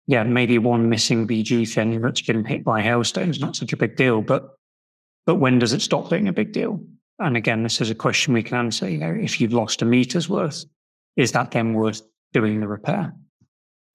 yeah, 0.08 0.24
maybe 0.24 0.58
one 0.58 0.90
missing 0.90 1.28
VG 1.28 1.72
thing 1.72 2.02
that's 2.02 2.22
getting 2.22 2.46
hit 2.46 2.64
by 2.64 2.82
hailstones, 2.82 3.40
not 3.40 3.56
such 3.56 3.74
a 3.74 3.78
big 3.78 3.96
deal. 3.96 4.22
But 4.22 4.50
but 5.26 5.36
when 5.36 5.58
does 5.58 5.74
it 5.74 5.82
stop 5.82 6.10
being 6.10 6.28
a 6.28 6.34
big 6.34 6.52
deal? 6.52 6.80
And 7.18 7.36
again, 7.36 7.64
this 7.64 7.82
is 7.82 7.90
a 7.90 7.96
question 7.96 8.34
we 8.34 8.44
can 8.44 8.58
answer. 8.58 8.90
You 8.90 9.00
know, 9.00 9.12
if 9.12 9.42
you've 9.42 9.54
lost 9.54 9.82
a 9.82 9.86
meter's 9.86 10.30
worth, 10.30 10.66
is 11.16 11.32
that 11.32 11.52
then 11.52 11.74
worth 11.74 12.02
doing 12.34 12.60
the 12.60 12.68
repair? 12.68 13.14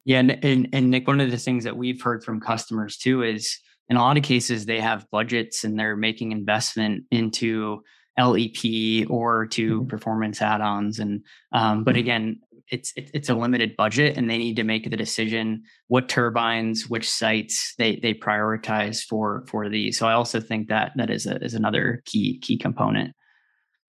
Yeah, 0.04 0.20
and, 0.20 0.44
and, 0.44 0.68
and 0.72 0.90
Nick, 0.90 1.06
one 1.06 1.20
of 1.20 1.30
the 1.30 1.36
things 1.36 1.64
that 1.64 1.76
we've 1.76 2.00
heard 2.00 2.24
from 2.24 2.40
customers 2.40 2.96
too 2.96 3.22
is 3.22 3.58
in 3.88 3.96
a 3.96 4.00
lot 4.00 4.16
of 4.16 4.22
cases 4.22 4.64
they 4.64 4.80
have 4.80 5.06
budgets 5.10 5.62
and 5.62 5.78
they're 5.78 5.96
making 5.96 6.32
investment 6.32 7.04
into 7.10 7.82
LEP 8.18 9.08
or 9.10 9.46
to 9.46 9.80
mm-hmm. 9.80 9.88
performance 9.88 10.42
add-ons, 10.42 10.98
and 10.98 11.22
um, 11.52 11.84
but 11.84 11.92
mm-hmm. 11.92 12.00
again, 12.00 12.40
it's 12.70 12.92
it, 12.96 13.10
it's 13.14 13.28
a 13.28 13.34
limited 13.34 13.76
budget, 13.76 14.16
and 14.16 14.28
they 14.28 14.38
need 14.38 14.56
to 14.56 14.64
make 14.64 14.88
the 14.88 14.96
decision 14.96 15.62
what 15.88 16.08
turbines, 16.08 16.88
which 16.88 17.08
sites 17.08 17.74
they 17.78 17.96
they 17.96 18.14
prioritize 18.14 19.02
for 19.02 19.44
for 19.48 19.68
these. 19.68 19.98
So 19.98 20.06
I 20.06 20.12
also 20.12 20.40
think 20.40 20.68
that 20.68 20.92
that 20.96 21.10
is 21.10 21.26
a, 21.26 21.42
is 21.42 21.54
another 21.54 22.02
key 22.06 22.38
key 22.38 22.58
component. 22.58 23.14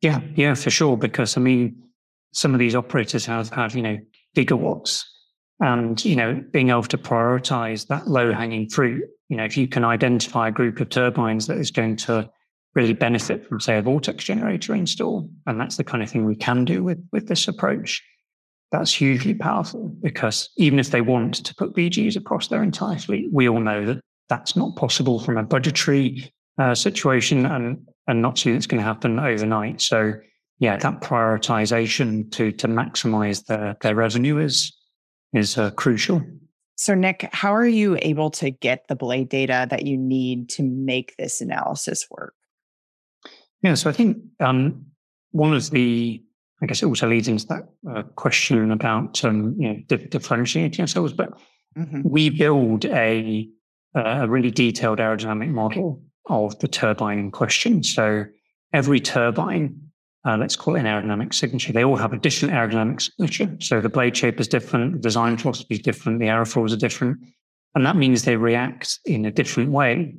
Yeah, 0.02 0.22
yeah, 0.36 0.56
for 0.56 0.72
sure. 0.72 0.98
Because 0.98 1.38
I 1.38 1.42
mean, 1.42 1.82
some 2.34 2.54
of 2.54 2.60
these 2.60 2.76
operators 2.76 3.26
have 3.26 3.50
have 3.50 3.76
you 3.76 3.82
know 3.82 3.98
gigawatts 4.36 5.04
and 5.60 6.04
you 6.04 6.16
know 6.16 6.44
being 6.52 6.70
able 6.70 6.84
to 6.84 6.98
prioritize 6.98 7.88
that 7.88 8.08
low 8.08 8.32
hanging 8.32 8.68
fruit 8.70 9.04
you 9.30 9.38
know 9.38 9.44
if 9.44 9.58
you 9.58 9.68
can 9.68 9.84
identify 9.84 10.48
a 10.48 10.52
group 10.52 10.80
of 10.80 10.90
turbines 10.90 11.48
that 11.48 11.58
is 11.58 11.72
going 11.72 11.96
to 11.96 12.30
really 12.74 12.94
benefit 12.94 13.46
from 13.46 13.60
say 13.60 13.78
a 13.78 13.82
vortex 13.82 14.24
generator 14.24 14.74
install 14.74 15.30
and 15.46 15.60
that's 15.60 15.78
the 15.78 15.84
kind 15.84 16.02
of 16.02 16.10
thing 16.10 16.26
we 16.26 16.36
can 16.36 16.64
do 16.64 16.84
with 16.84 17.00
with 17.12 17.28
this 17.28 17.48
approach 17.48 18.02
that's 18.72 18.94
hugely 18.94 19.34
powerful 19.34 19.90
because 20.02 20.50
even 20.58 20.80
if 20.80 20.92
they 20.92 21.02
want 21.02 21.46
to 21.46 21.56
put 21.56 21.76
VGs 21.76 22.16
across 22.16 22.48
their 22.48 22.64
entire 22.64 22.98
fleet, 22.98 23.28
we 23.32 23.50
all 23.50 23.60
know 23.60 23.86
that 23.86 24.00
that's 24.30 24.56
not 24.56 24.78
possible 24.78 25.20
from 25.20 25.38
a 25.38 25.44
budgetary 25.44 26.34
uh, 26.58 26.74
situation 26.74 27.46
and, 27.46 27.86
and 28.08 28.22
not 28.22 28.38
something 28.38 28.54
that's 28.54 28.68
going 28.68 28.80
to 28.80 28.86
happen 28.86 29.20
overnight. 29.20 29.82
So 29.82 30.14
yeah, 30.60 30.78
that 30.78 31.02
prioritization 31.02 32.32
to, 32.32 32.52
to 32.54 32.68
maximize 32.68 33.46
their, 33.46 33.76
their 33.82 33.96
revenue 33.96 34.38
is, 34.38 34.74
is 35.34 35.58
uh, 35.58 35.72
crucial. 35.72 36.22
So, 36.76 36.96
Nick, 36.96 37.30
how 37.32 37.54
are 37.54 37.68
you 37.68 37.98
able 38.02 38.32
to 38.32 38.50
get 38.50 38.88
the 38.88 38.96
blade 38.96 39.30
data 39.30 39.68
that 39.70 39.86
you 39.86 39.98
need 39.98 40.50
to 40.52 40.64
make 40.64 41.16
this 41.18 41.42
analysis 41.42 42.08
work? 42.10 42.34
Yeah, 43.62 43.76
so 43.76 43.90
I 43.90 43.94
think 43.94 44.18
um, 44.40 44.86
one 45.32 45.54
of 45.54 45.70
the, 45.70 46.24
I 46.62 46.66
guess 46.66 46.82
it 46.82 46.88
also 46.88 47.08
leads 47.08 47.28
into 47.28 47.46
that 47.48 47.70
uh, 47.90 48.04
question 48.16 48.72
about 48.72 49.24
um, 49.24 49.56
you 49.58 49.70
know 49.70 49.80
di- 49.88 50.08
differentiating 50.08 50.82
ourselves. 50.82 51.14
But 51.14 51.34
mm-hmm. 51.78 52.02
we 52.04 52.30
build 52.30 52.86
a 52.86 53.50
a 53.94 54.28
really 54.28 54.52
detailed 54.52 55.00
aerodynamic 55.00 55.50
model 55.50 56.02
of 56.28 56.58
the 56.60 56.68
turbine 56.68 57.20
in 57.20 57.32
question. 57.32 57.84
So 57.84 58.26
every 58.74 59.02
turbine 59.02 59.92
uh, 60.26 60.38
let's 60.38 60.56
call 60.56 60.76
it 60.76 60.82
an 60.82 60.86
aerodynamic 60.86 61.34
signature. 61.34 61.74
They 61.74 61.84
all 61.84 61.96
have 61.96 62.14
a 62.14 62.18
different 62.18 62.54
aerodynamic 62.54 63.02
signature. 63.02 63.56
So 63.60 63.82
the 63.82 63.90
blade 63.90 64.16
shape 64.16 64.40
is 64.40 64.48
different, 64.48 64.94
the 64.94 65.00
design 65.00 65.38
philosophy 65.38 65.76
is 65.76 65.82
different, 65.82 66.20
the 66.20 66.28
aerofoils 66.28 66.74
are 66.74 66.78
different. 66.78 67.18
And 67.74 67.86
that 67.86 67.96
means 67.96 68.24
they 68.24 68.36
react 68.36 69.00
in 69.06 69.26
a 69.26 69.32
different 69.32 69.72
way 69.72 70.16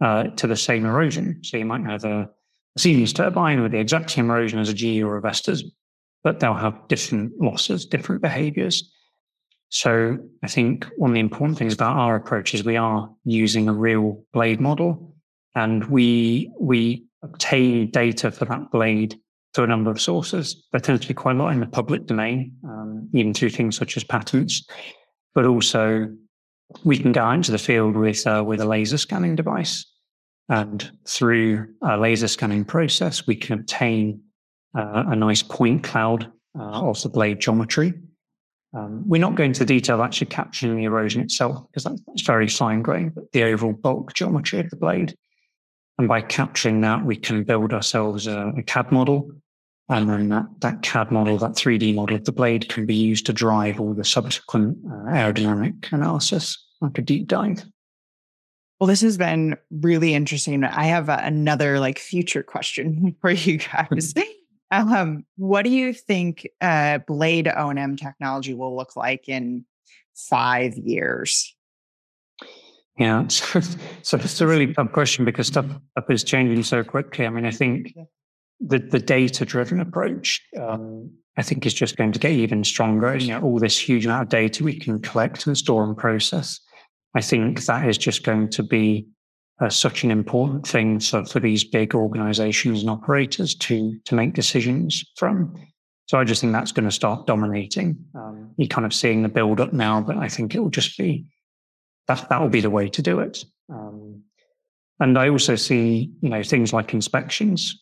uh, 0.00 0.24
to 0.24 0.46
the 0.46 0.56
same 0.56 0.84
erosion. 0.84 1.40
So 1.42 1.56
you 1.56 1.64
might 1.64 1.84
have 1.84 2.04
a, 2.04 2.28
a 2.76 2.80
Siemens 2.80 3.12
turbine 3.12 3.62
with 3.62 3.72
the 3.72 3.78
exact 3.78 4.10
same 4.10 4.30
erosion 4.30 4.58
as 4.58 4.68
a 4.68 4.74
GE 4.74 5.02
or 5.02 5.16
a 5.16 5.20
Vestas, 5.20 5.64
but 6.22 6.40
they'll 6.40 6.54
have 6.54 6.88
different 6.88 7.32
losses, 7.40 7.86
different 7.86 8.22
behaviors. 8.22 8.92
So 9.68 10.18
I 10.42 10.48
think 10.48 10.86
one 10.96 11.10
of 11.10 11.14
the 11.14 11.20
important 11.20 11.58
things 11.58 11.74
about 11.74 11.96
our 11.96 12.16
approach 12.16 12.54
is 12.54 12.64
we 12.64 12.76
are 12.76 13.10
using 13.24 13.68
a 13.68 13.72
real 13.72 14.22
blade 14.32 14.60
model 14.60 15.14
and 15.54 15.84
we, 15.86 16.52
we 16.60 17.04
obtain 17.22 17.90
data 17.90 18.30
for 18.30 18.44
that 18.44 18.70
blade 18.70 19.18
through 19.54 19.64
a 19.64 19.68
number 19.68 19.90
of 19.90 20.00
sources. 20.00 20.62
There 20.70 20.80
tends 20.80 21.02
to 21.02 21.08
be 21.08 21.14
quite 21.14 21.36
a 21.36 21.38
lot 21.38 21.52
in 21.52 21.60
the 21.60 21.66
public 21.66 22.06
domain, 22.06 22.54
um, 22.64 23.08
even 23.14 23.32
through 23.32 23.50
things 23.50 23.76
such 23.76 23.96
as 23.96 24.04
patents, 24.04 24.64
but 25.34 25.46
also 25.46 26.08
we 26.84 26.98
can 26.98 27.12
go 27.12 27.22
out 27.22 27.34
into 27.34 27.52
the 27.52 27.58
field 27.58 27.96
with 27.96 28.26
uh, 28.26 28.42
with 28.46 28.60
a 28.60 28.66
laser 28.66 28.98
scanning 28.98 29.36
device, 29.36 29.86
and 30.48 30.90
through 31.06 31.74
a 31.82 31.96
laser 31.96 32.28
scanning 32.28 32.64
process, 32.64 33.26
we 33.26 33.36
can 33.36 33.58
obtain 33.58 34.20
uh, 34.76 35.04
a 35.08 35.16
nice 35.16 35.42
point 35.42 35.82
cloud 35.82 36.30
uh, 36.58 36.88
of 36.88 37.00
the 37.02 37.08
blade 37.08 37.40
geometry. 37.40 37.94
Um, 38.74 39.08
we're 39.08 39.20
not 39.20 39.34
going 39.34 39.50
into 39.50 39.64
detail 39.64 40.02
actually 40.02 40.26
capturing 40.28 40.76
the 40.76 40.84
erosion 40.84 41.22
itself 41.22 41.66
because 41.70 41.84
that's 41.84 42.22
very 42.22 42.48
fine 42.48 42.82
grained, 42.82 43.14
but 43.14 43.32
the 43.32 43.44
overall 43.44 43.72
bulk 43.72 44.12
geometry 44.14 44.60
of 44.60 44.70
the 44.70 44.76
blade. 44.76 45.14
And 45.98 46.08
by 46.08 46.20
capturing 46.20 46.82
that, 46.82 47.04
we 47.04 47.16
can 47.16 47.42
build 47.44 47.72
ourselves 47.72 48.26
a, 48.26 48.52
a 48.56 48.62
CAD 48.62 48.92
model 48.92 49.30
and 49.88 50.10
then 50.10 50.28
that, 50.30 50.46
that 50.60 50.82
CAD 50.82 51.12
model, 51.12 51.38
that 51.38 51.52
3D 51.52 51.94
model 51.94 52.16
of 52.16 52.24
the 52.24 52.32
blade 52.32 52.68
can 52.68 52.86
be 52.86 52.94
used 52.94 53.26
to 53.26 53.32
drive 53.32 53.80
all 53.80 53.94
the 53.94 54.04
subsequent 54.04 54.78
uh, 54.84 55.10
aerodynamic 55.10 55.92
analysis, 55.92 56.58
like 56.80 56.98
a 56.98 57.02
deep 57.02 57.28
dive. 57.28 57.64
Well, 58.78 58.88
this 58.88 59.00
has 59.00 59.16
been 59.16 59.56
really 59.70 60.14
interesting. 60.14 60.62
I 60.64 60.84
have 60.84 61.08
a, 61.08 61.18
another 61.22 61.80
like 61.80 61.98
future 61.98 62.42
question 62.42 63.16
for 63.20 63.30
you 63.30 63.58
guys. 63.58 64.14
um, 64.70 65.24
what 65.36 65.62
do 65.62 65.70
you 65.70 65.92
think 65.92 66.46
uh, 66.60 66.98
blade 66.98 67.48
O&M 67.48 67.96
technology 67.96 68.54
will 68.54 68.76
look 68.76 68.96
like 68.96 69.28
in 69.28 69.64
five 70.14 70.76
years? 70.76 71.54
Yeah, 72.98 73.26
so, 73.28 73.60
so 74.02 74.16
it's 74.16 74.40
a 74.40 74.46
really 74.46 74.72
tough 74.72 74.92
question 74.92 75.24
because 75.24 75.48
stuff, 75.48 75.66
stuff 75.66 76.10
is 76.10 76.24
changing 76.24 76.62
so 76.62 76.82
quickly. 76.82 77.26
I 77.26 77.30
mean, 77.30 77.44
I 77.44 77.50
think 77.50 77.94
the, 78.60 78.78
the 78.78 78.98
data 78.98 79.44
driven 79.44 79.80
approach, 79.80 80.42
um, 80.58 81.10
I 81.36 81.42
think 81.42 81.66
is 81.66 81.74
just 81.74 81.96
going 81.96 82.12
to 82.12 82.18
get 82.18 82.32
even 82.32 82.64
stronger. 82.64 83.16
You 83.16 83.28
know, 83.28 83.42
all 83.42 83.58
this 83.58 83.78
huge 83.78 84.06
amount 84.06 84.22
of 84.22 84.28
data 84.30 84.64
we 84.64 84.78
can 84.78 85.00
collect 85.00 85.46
and 85.46 85.56
store 85.56 85.84
and 85.84 85.96
process. 85.96 86.60
I 87.16 87.20
think 87.20 87.64
that 87.64 87.88
is 87.88 87.98
just 87.98 88.24
going 88.24 88.50
to 88.50 88.62
be 88.62 89.06
uh, 89.60 89.70
such 89.70 90.04
an 90.04 90.10
important 90.10 90.66
thing 90.66 91.00
for, 91.00 91.24
for 91.24 91.40
these 91.40 91.64
big 91.64 91.94
organizations 91.94 92.82
and 92.82 92.90
operators 92.90 93.54
to, 93.54 93.98
to 94.04 94.14
make 94.14 94.34
decisions 94.34 95.04
from. 95.16 95.54
So 96.06 96.18
I 96.18 96.24
just 96.24 96.40
think 96.40 96.52
that's 96.52 96.72
going 96.72 96.88
to 96.88 96.94
start 96.94 97.26
dominating. 97.26 97.96
Um, 98.14 98.52
you're 98.58 98.68
kind 98.68 98.84
of 98.84 98.92
seeing 98.92 99.22
the 99.22 99.28
build 99.28 99.60
up 99.60 99.72
now, 99.72 100.00
but 100.00 100.18
I 100.18 100.28
think 100.28 100.54
it 100.54 100.60
will 100.60 100.70
just 100.70 100.98
be 100.98 101.26
that 102.06 102.28
that 102.28 102.40
will 102.40 102.48
be 102.48 102.60
the 102.60 102.70
way 102.70 102.88
to 102.88 103.02
do 103.02 103.20
it. 103.20 103.44
Um, 103.68 104.22
and 105.00 105.18
I 105.18 105.28
also 105.28 105.56
see, 105.56 106.12
you 106.20 106.28
know, 106.28 106.42
things 106.42 106.72
like 106.72 106.94
inspections 106.94 107.74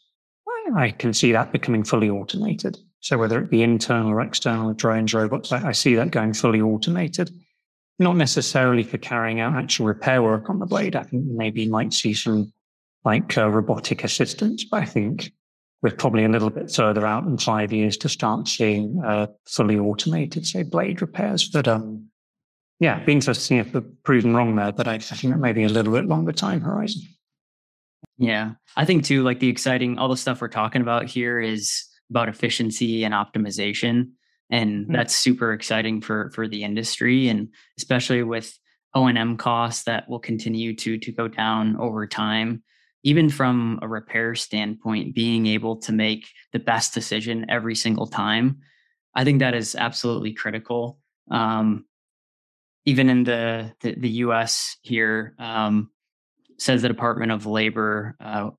I 0.74 0.90
can 0.90 1.12
see 1.12 1.32
that 1.32 1.52
becoming 1.52 1.84
fully 1.84 2.10
automated. 2.10 2.78
So 3.00 3.18
whether 3.18 3.38
it 3.40 3.50
be 3.50 3.62
internal 3.62 4.10
or 4.10 4.20
external 4.20 4.72
drones, 4.72 5.14
robots, 5.14 5.52
I, 5.52 5.68
I 5.68 5.72
see 5.72 5.94
that 5.96 6.10
going 6.10 6.32
fully 6.32 6.60
automated. 6.60 7.30
Not 7.98 8.16
necessarily 8.16 8.82
for 8.82 8.98
carrying 8.98 9.40
out 9.40 9.54
actual 9.54 9.86
repair 9.86 10.22
work 10.22 10.50
on 10.50 10.58
the 10.58 10.66
blade. 10.66 10.96
I 10.96 11.04
think 11.04 11.24
maybe 11.26 11.62
you 11.62 11.70
might 11.70 11.92
see 11.92 12.14
some 12.14 12.52
like 13.04 13.36
uh, 13.38 13.48
robotic 13.48 14.02
assistance, 14.02 14.64
but 14.64 14.82
I 14.82 14.84
think 14.84 15.32
we're 15.82 15.94
probably 15.94 16.24
a 16.24 16.28
little 16.28 16.50
bit 16.50 16.72
further 16.72 17.06
out 17.06 17.24
in 17.24 17.36
five 17.36 17.72
years 17.72 17.96
to 17.98 18.08
start 18.08 18.48
seeing 18.48 19.02
uh, 19.04 19.26
fully 19.46 19.78
automated, 19.78 20.46
say, 20.46 20.62
blade 20.62 21.02
repairs. 21.02 21.48
But 21.48 21.68
um, 21.68 22.08
yeah, 22.80 23.04
be 23.04 23.12
interesting 23.12 23.58
if 23.58 23.72
we're 23.72 23.82
proven 24.02 24.34
wrong 24.34 24.56
there, 24.56 24.72
but 24.72 24.88
I, 24.88 24.94
I 24.94 24.98
think 24.98 25.34
that 25.34 25.40
may 25.40 25.52
be 25.52 25.64
a 25.64 25.68
little 25.68 25.92
bit 25.92 26.06
longer 26.06 26.32
time 26.32 26.62
horizon. 26.62 27.02
Yeah. 28.16 28.52
I 28.76 28.84
think 28.84 29.04
too, 29.04 29.22
like 29.22 29.40
the 29.40 29.48
exciting, 29.48 29.98
all 29.98 30.08
the 30.08 30.16
stuff 30.16 30.40
we're 30.40 30.48
talking 30.48 30.82
about 30.82 31.06
here 31.06 31.40
is 31.40 31.84
about 32.10 32.28
efficiency 32.28 33.04
and 33.04 33.12
optimization. 33.12 34.12
And 34.54 34.84
mm-hmm. 34.84 34.92
that's 34.92 35.14
super 35.14 35.52
exciting 35.52 36.00
for 36.00 36.30
for 36.30 36.46
the 36.48 36.62
industry 36.62 37.28
and 37.28 37.48
especially 37.78 38.22
with 38.22 38.56
O&M 38.94 39.36
costs 39.36 39.84
that 39.84 40.08
will 40.08 40.20
continue 40.20 40.74
to 40.76 40.98
to 40.98 41.12
go 41.12 41.28
down 41.28 41.76
over 41.76 42.06
time 42.06 42.62
even 43.04 43.28
from 43.28 43.78
a 43.82 43.86
repair 43.86 44.34
standpoint, 44.34 45.14
being 45.14 45.46
able 45.46 45.76
to 45.76 45.92
make 45.92 46.26
the 46.52 46.58
best 46.58 46.94
decision 46.94 47.44
every 47.50 47.74
single 47.74 48.06
time, 48.06 48.60
I 49.14 49.24
think 49.24 49.40
that 49.40 49.54
is 49.54 49.76
absolutely 49.76 50.32
critical. 50.32 50.98
Um, 51.30 51.84
even 52.86 53.10
in 53.10 53.24
the, 53.24 53.74
the, 53.80 53.94
the 53.94 54.08
U.S. 54.08 54.78
here, 54.82 55.34
um, 55.38 55.90
says 56.58 56.80
the 56.80 56.88
Department 56.88 57.30
of 57.30 57.44
Labor, 57.44 58.16
uh, 58.20 58.50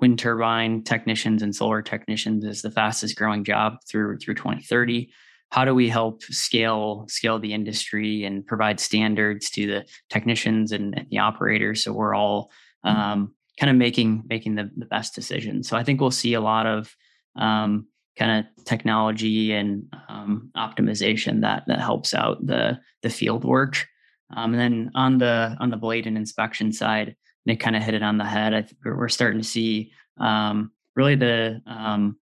wind 0.00 0.18
turbine 0.18 0.82
technicians 0.82 1.42
and 1.42 1.54
solar 1.54 1.80
technicians 1.80 2.44
is 2.44 2.62
the 2.62 2.70
fastest 2.72 3.16
growing 3.16 3.44
job 3.44 3.74
through 3.88 4.18
through 4.18 4.34
2030. 4.34 5.12
How 5.52 5.66
do 5.66 5.74
we 5.74 5.90
help 5.90 6.22
scale 6.22 7.04
scale 7.08 7.38
the 7.38 7.52
industry 7.52 8.24
and 8.24 8.46
provide 8.46 8.80
standards 8.80 9.50
to 9.50 9.66
the 9.66 9.86
technicians 10.08 10.72
and, 10.72 10.98
and 10.98 11.06
the 11.10 11.18
operators 11.18 11.84
so 11.84 11.92
we're 11.92 12.14
all 12.14 12.50
um, 12.84 13.34
kind 13.60 13.70
of 13.70 13.76
making 13.76 14.24
making 14.26 14.54
the, 14.54 14.70
the 14.76 14.86
best 14.86 15.14
decisions. 15.14 15.68
So 15.68 15.76
I 15.76 15.84
think 15.84 16.00
we'll 16.00 16.10
see 16.10 16.32
a 16.32 16.40
lot 16.40 16.66
of 16.66 16.96
um, 17.36 17.86
kind 18.18 18.46
of 18.46 18.64
technology 18.64 19.52
and 19.52 19.84
um, 20.08 20.50
optimization 20.56 21.42
that 21.42 21.64
that 21.66 21.80
helps 21.80 22.14
out 22.14 22.44
the 22.46 22.80
the 23.02 23.10
field 23.10 23.44
work. 23.44 23.86
Um, 24.34 24.54
and 24.54 24.60
then 24.60 24.90
on 24.94 25.18
the 25.18 25.54
on 25.60 25.68
the 25.68 25.76
blade 25.76 26.06
and 26.06 26.16
inspection 26.16 26.72
side, 26.72 27.14
Nick 27.44 27.60
kind 27.60 27.76
of 27.76 27.82
hit 27.82 27.94
it 27.94 28.02
on 28.02 28.16
the 28.16 28.24
head. 28.24 28.54
I 28.54 28.62
think 28.62 28.78
we're 28.84 29.08
starting 29.08 29.42
to 29.42 29.46
see 29.46 29.92
um, 30.18 30.72
really 30.96 31.14
the 31.14 31.60
um, 31.66 32.16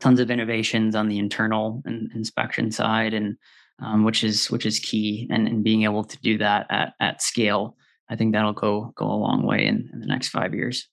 tons 0.00 0.20
of 0.20 0.30
innovations 0.30 0.94
on 0.94 1.08
the 1.08 1.18
internal 1.18 1.82
and 1.84 2.10
inspection 2.12 2.70
side, 2.70 3.14
and 3.14 3.36
um, 3.80 4.04
which 4.04 4.24
is 4.24 4.50
which 4.50 4.66
is 4.66 4.78
key, 4.78 5.26
and, 5.30 5.46
and 5.48 5.64
being 5.64 5.84
able 5.84 6.04
to 6.04 6.18
do 6.18 6.38
that 6.38 6.66
at 6.70 6.94
at 7.00 7.22
scale 7.22 7.76
I 8.10 8.16
think 8.16 8.32
that'll 8.32 8.52
go 8.52 8.92
go 8.94 9.06
a 9.06 9.14
long 9.14 9.42
way 9.42 9.66
in, 9.66 9.90
in 9.92 10.00
the 10.00 10.06
next 10.06 10.28
five 10.28 10.54
years. 10.54 10.88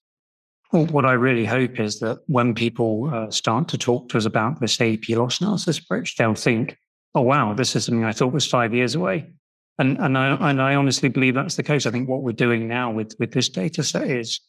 Well, 0.71 0.85
what 0.87 1.05
I 1.05 1.13
really 1.13 1.45
hope 1.45 1.79
is 1.79 1.99
that 1.99 2.19
when 2.27 2.53
people 2.53 3.09
uh, 3.13 3.31
start 3.31 3.67
to 3.69 3.77
talk 3.77 4.09
to 4.09 4.17
us 4.17 4.25
about 4.25 4.59
this 4.59 4.77
AEP 4.77 5.15
loss 5.15 5.39
analysis 5.39 5.79
approach, 5.79 6.17
they'll 6.17 6.35
think, 6.35 6.77
"Oh, 7.13 7.21
wow, 7.21 7.53
this 7.53 7.75
is 7.75 7.85
something 7.85 8.03
I 8.03 8.11
thought 8.11 8.33
was 8.33 8.47
five 8.47 8.73
years 8.73 8.95
away." 8.95 9.31
And 9.77 9.97
and 9.99 10.17
I 10.17 10.35
and 10.49 10.61
I 10.61 10.75
honestly 10.75 11.09
believe 11.09 11.35
that's 11.35 11.55
the 11.55 11.63
case. 11.63 11.85
I 11.85 11.91
think 11.91 12.09
what 12.09 12.23
we're 12.23 12.33
doing 12.33 12.67
now 12.67 12.91
with 12.91 13.15
with 13.19 13.31
this 13.31 13.49
data 13.49 13.83
set 13.83 14.09
is 14.09 14.41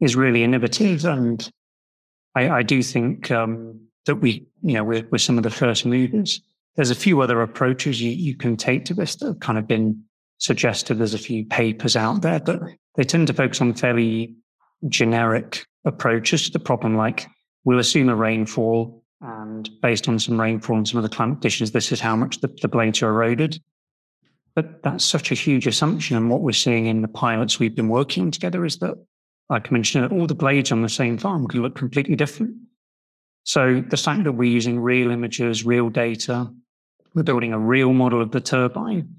is 0.00 0.16
really 0.16 0.42
innovative, 0.42 1.04
and 1.04 1.48
I, 2.34 2.48
I 2.50 2.62
do 2.62 2.82
think 2.82 3.30
um, 3.30 3.87
that 4.08 4.16
we, 4.16 4.44
you 4.62 4.74
know, 4.74 4.82
we're, 4.82 5.06
we're 5.10 5.18
some 5.18 5.38
of 5.38 5.44
the 5.44 5.50
first 5.50 5.86
movers. 5.86 6.40
There's 6.74 6.90
a 6.90 6.96
few 6.96 7.20
other 7.20 7.40
approaches 7.40 8.02
you, 8.02 8.10
you 8.10 8.36
can 8.36 8.56
take 8.56 8.84
to 8.86 8.94
this 8.94 9.14
that 9.16 9.26
have 9.26 9.40
kind 9.40 9.58
of 9.58 9.68
been 9.68 10.02
suggested 10.38 10.94
there's 10.94 11.14
a 11.14 11.18
few 11.18 11.44
papers 11.44 11.96
out 11.96 12.22
there, 12.22 12.40
but 12.40 12.60
they 12.96 13.04
tend 13.04 13.26
to 13.28 13.32
focus 13.32 13.60
on 13.60 13.74
fairly 13.74 14.34
generic 14.88 15.64
approaches 15.84 16.46
to 16.46 16.52
the 16.52 16.60
problem, 16.60 16.96
like 16.96 17.26
we'll 17.64 17.78
assume 17.78 18.08
a 18.08 18.16
rainfall, 18.16 19.02
and 19.20 19.68
based 19.82 20.08
on 20.08 20.18
some 20.18 20.40
rainfall 20.40 20.76
and 20.76 20.88
some 20.88 20.98
of 20.98 21.02
the 21.02 21.14
climate 21.14 21.36
conditions, 21.36 21.72
this 21.72 21.90
is 21.90 22.00
how 22.00 22.14
much 22.14 22.40
the, 22.40 22.48
the 22.62 22.68
blades 22.68 23.02
are 23.02 23.08
eroded. 23.08 23.60
But 24.54 24.82
that's 24.82 25.04
such 25.04 25.30
a 25.30 25.36
huge 25.36 25.66
assumption. 25.66 26.16
And 26.16 26.30
what 26.30 26.40
we're 26.40 26.52
seeing 26.52 26.86
in 26.86 27.02
the 27.02 27.08
pilots 27.08 27.58
we've 27.58 27.74
been 27.74 27.88
working 27.88 28.30
together 28.30 28.64
is 28.64 28.78
that, 28.78 28.94
like 29.50 29.68
I 29.68 29.70
mentioned, 29.70 30.12
all 30.12 30.26
the 30.26 30.34
blades 30.34 30.72
on 30.72 30.82
the 30.82 30.88
same 30.88 31.18
farm 31.18 31.46
can 31.46 31.62
look 31.62 31.74
completely 31.74 32.16
different. 32.16 32.54
So 33.44 33.80
the 33.80 33.96
fact 33.96 34.24
that 34.24 34.32
we're 34.32 34.50
using 34.50 34.80
real 34.80 35.10
images, 35.10 35.64
real 35.64 35.88
data, 35.88 36.50
we're 37.14 37.22
building 37.22 37.52
a 37.52 37.58
real 37.58 37.92
model 37.92 38.20
of 38.20 38.30
the 38.30 38.40
turbine, 38.40 39.14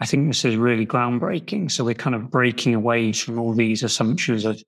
I 0.00 0.06
think 0.06 0.28
this 0.28 0.44
is 0.44 0.56
really 0.56 0.86
groundbreaking. 0.86 1.70
So 1.70 1.84
we're 1.84 1.94
kind 1.94 2.14
of 2.14 2.30
breaking 2.30 2.74
away 2.74 3.12
from 3.12 3.38
all 3.38 3.52
these 3.52 3.82
assumptions 3.82 4.44
of, 4.44 4.62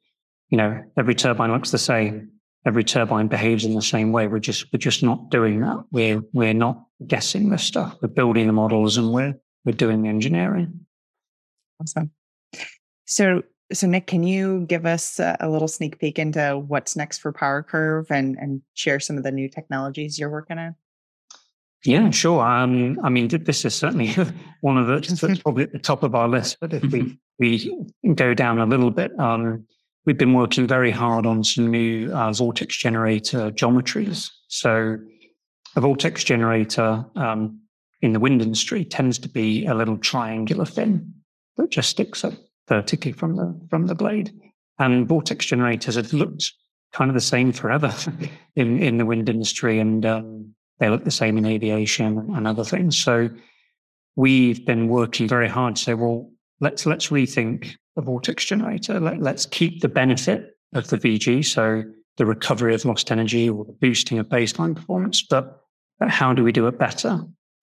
you 0.48 0.58
know, 0.58 0.82
every 0.96 1.14
turbine 1.14 1.52
looks 1.52 1.70
the 1.70 1.78
same, 1.78 2.30
every 2.66 2.84
turbine 2.84 3.28
behaves 3.28 3.64
in 3.64 3.74
the 3.74 3.82
same 3.82 4.12
way. 4.12 4.26
We're 4.26 4.40
just 4.40 4.72
we're 4.72 4.78
just 4.78 5.02
not 5.02 5.30
doing 5.30 5.60
that. 5.60 5.84
We're 5.92 6.22
we're 6.32 6.54
not 6.54 6.84
guessing 7.06 7.50
this 7.50 7.62
stuff. 7.62 7.96
We're 8.02 8.08
building 8.08 8.46
the 8.46 8.52
models 8.52 8.96
and 8.96 9.12
we're 9.12 9.34
we're 9.64 9.72
doing 9.72 10.02
the 10.02 10.08
engineering. 10.08 10.86
Awesome. 11.80 12.10
So 13.06 13.42
so 13.72 13.86
Nick, 13.86 14.06
can 14.06 14.22
you 14.22 14.66
give 14.66 14.86
us 14.86 15.20
a 15.20 15.48
little 15.48 15.68
sneak 15.68 15.98
peek 15.98 16.18
into 16.18 16.58
what's 16.66 16.96
next 16.96 17.18
for 17.18 17.32
PowerCurve 17.32 18.10
and 18.10 18.36
and 18.38 18.62
share 18.74 19.00
some 19.00 19.16
of 19.16 19.22
the 19.22 19.30
new 19.30 19.48
technologies 19.48 20.18
you're 20.18 20.30
working 20.30 20.58
on? 20.58 20.74
Yeah, 21.84 22.10
sure. 22.10 22.44
Um, 22.44 22.98
I 23.02 23.08
mean, 23.08 23.28
this 23.28 23.64
is 23.64 23.74
certainly 23.74 24.08
one 24.60 24.76
of 24.76 24.86
the 24.86 25.00
that's 25.00 25.42
probably 25.42 25.64
at 25.64 25.72
the 25.72 25.78
top 25.78 26.02
of 26.02 26.14
our 26.14 26.28
list. 26.28 26.58
But 26.60 26.74
if 26.74 26.82
we 26.82 27.16
mm-hmm. 27.40 27.84
we 28.04 28.14
go 28.14 28.34
down 28.34 28.58
a 28.58 28.66
little 28.66 28.90
bit, 28.90 29.18
um, 29.18 29.66
we've 30.04 30.18
been 30.18 30.34
working 30.34 30.66
very 30.66 30.90
hard 30.90 31.24
on 31.24 31.42
some 31.42 31.70
new 31.70 32.12
uh, 32.12 32.32
vortex 32.32 32.76
generator 32.76 33.50
geometries. 33.52 34.28
So, 34.48 34.98
a 35.76 35.80
vortex 35.80 36.22
generator 36.22 37.04
um, 37.16 37.60
in 38.02 38.12
the 38.12 38.20
wind 38.20 38.42
industry 38.42 38.84
tends 38.84 39.18
to 39.20 39.28
be 39.28 39.64
a 39.66 39.74
little 39.74 39.96
triangular 39.96 40.66
fin 40.66 41.14
that 41.56 41.70
just 41.70 41.90
sticks 41.90 42.24
up 42.24 42.34
vertically 42.68 43.12
from 43.12 43.36
the 43.36 43.58
from 43.70 43.86
the 43.86 43.94
blade. 43.94 44.32
And 44.78 45.06
vortex 45.06 45.44
generators 45.46 45.96
have 45.96 46.12
looked 46.12 46.52
kind 46.92 47.10
of 47.10 47.14
the 47.14 47.20
same 47.20 47.52
forever 47.52 47.94
in 48.56 48.82
in 48.82 48.98
the 48.98 49.06
wind 49.06 49.28
industry, 49.28 49.78
and 49.78 50.04
um, 50.06 50.54
they 50.78 50.88
look 50.88 51.04
the 51.04 51.10
same 51.10 51.38
in 51.38 51.46
aviation 51.46 52.30
and 52.34 52.46
other 52.46 52.64
things. 52.64 52.98
So 52.98 53.28
we've 54.16 54.64
been 54.64 54.88
working 54.88 55.28
very 55.28 55.48
hard 55.48 55.76
to 55.76 55.82
say, 55.82 55.94
well, 55.94 56.30
let's 56.60 56.86
let's 56.86 57.08
rethink 57.08 57.72
the 57.96 58.02
vortex 58.02 58.44
generator. 58.44 59.00
Let, 59.00 59.20
let's 59.20 59.46
keep 59.46 59.80
the 59.80 59.88
benefit 59.88 60.56
of 60.72 60.88
the 60.88 60.98
VG, 60.98 61.44
so 61.44 61.82
the 62.16 62.26
recovery 62.26 62.74
of 62.74 62.84
lost 62.84 63.10
energy 63.10 63.48
or 63.48 63.64
the 63.64 63.72
boosting 63.72 64.18
of 64.18 64.26
baseline 64.26 64.76
performance, 64.76 65.22
but 65.22 65.60
how 66.08 66.32
do 66.32 66.44
we 66.44 66.52
do 66.52 66.66
it 66.66 66.78
better? 66.78 67.20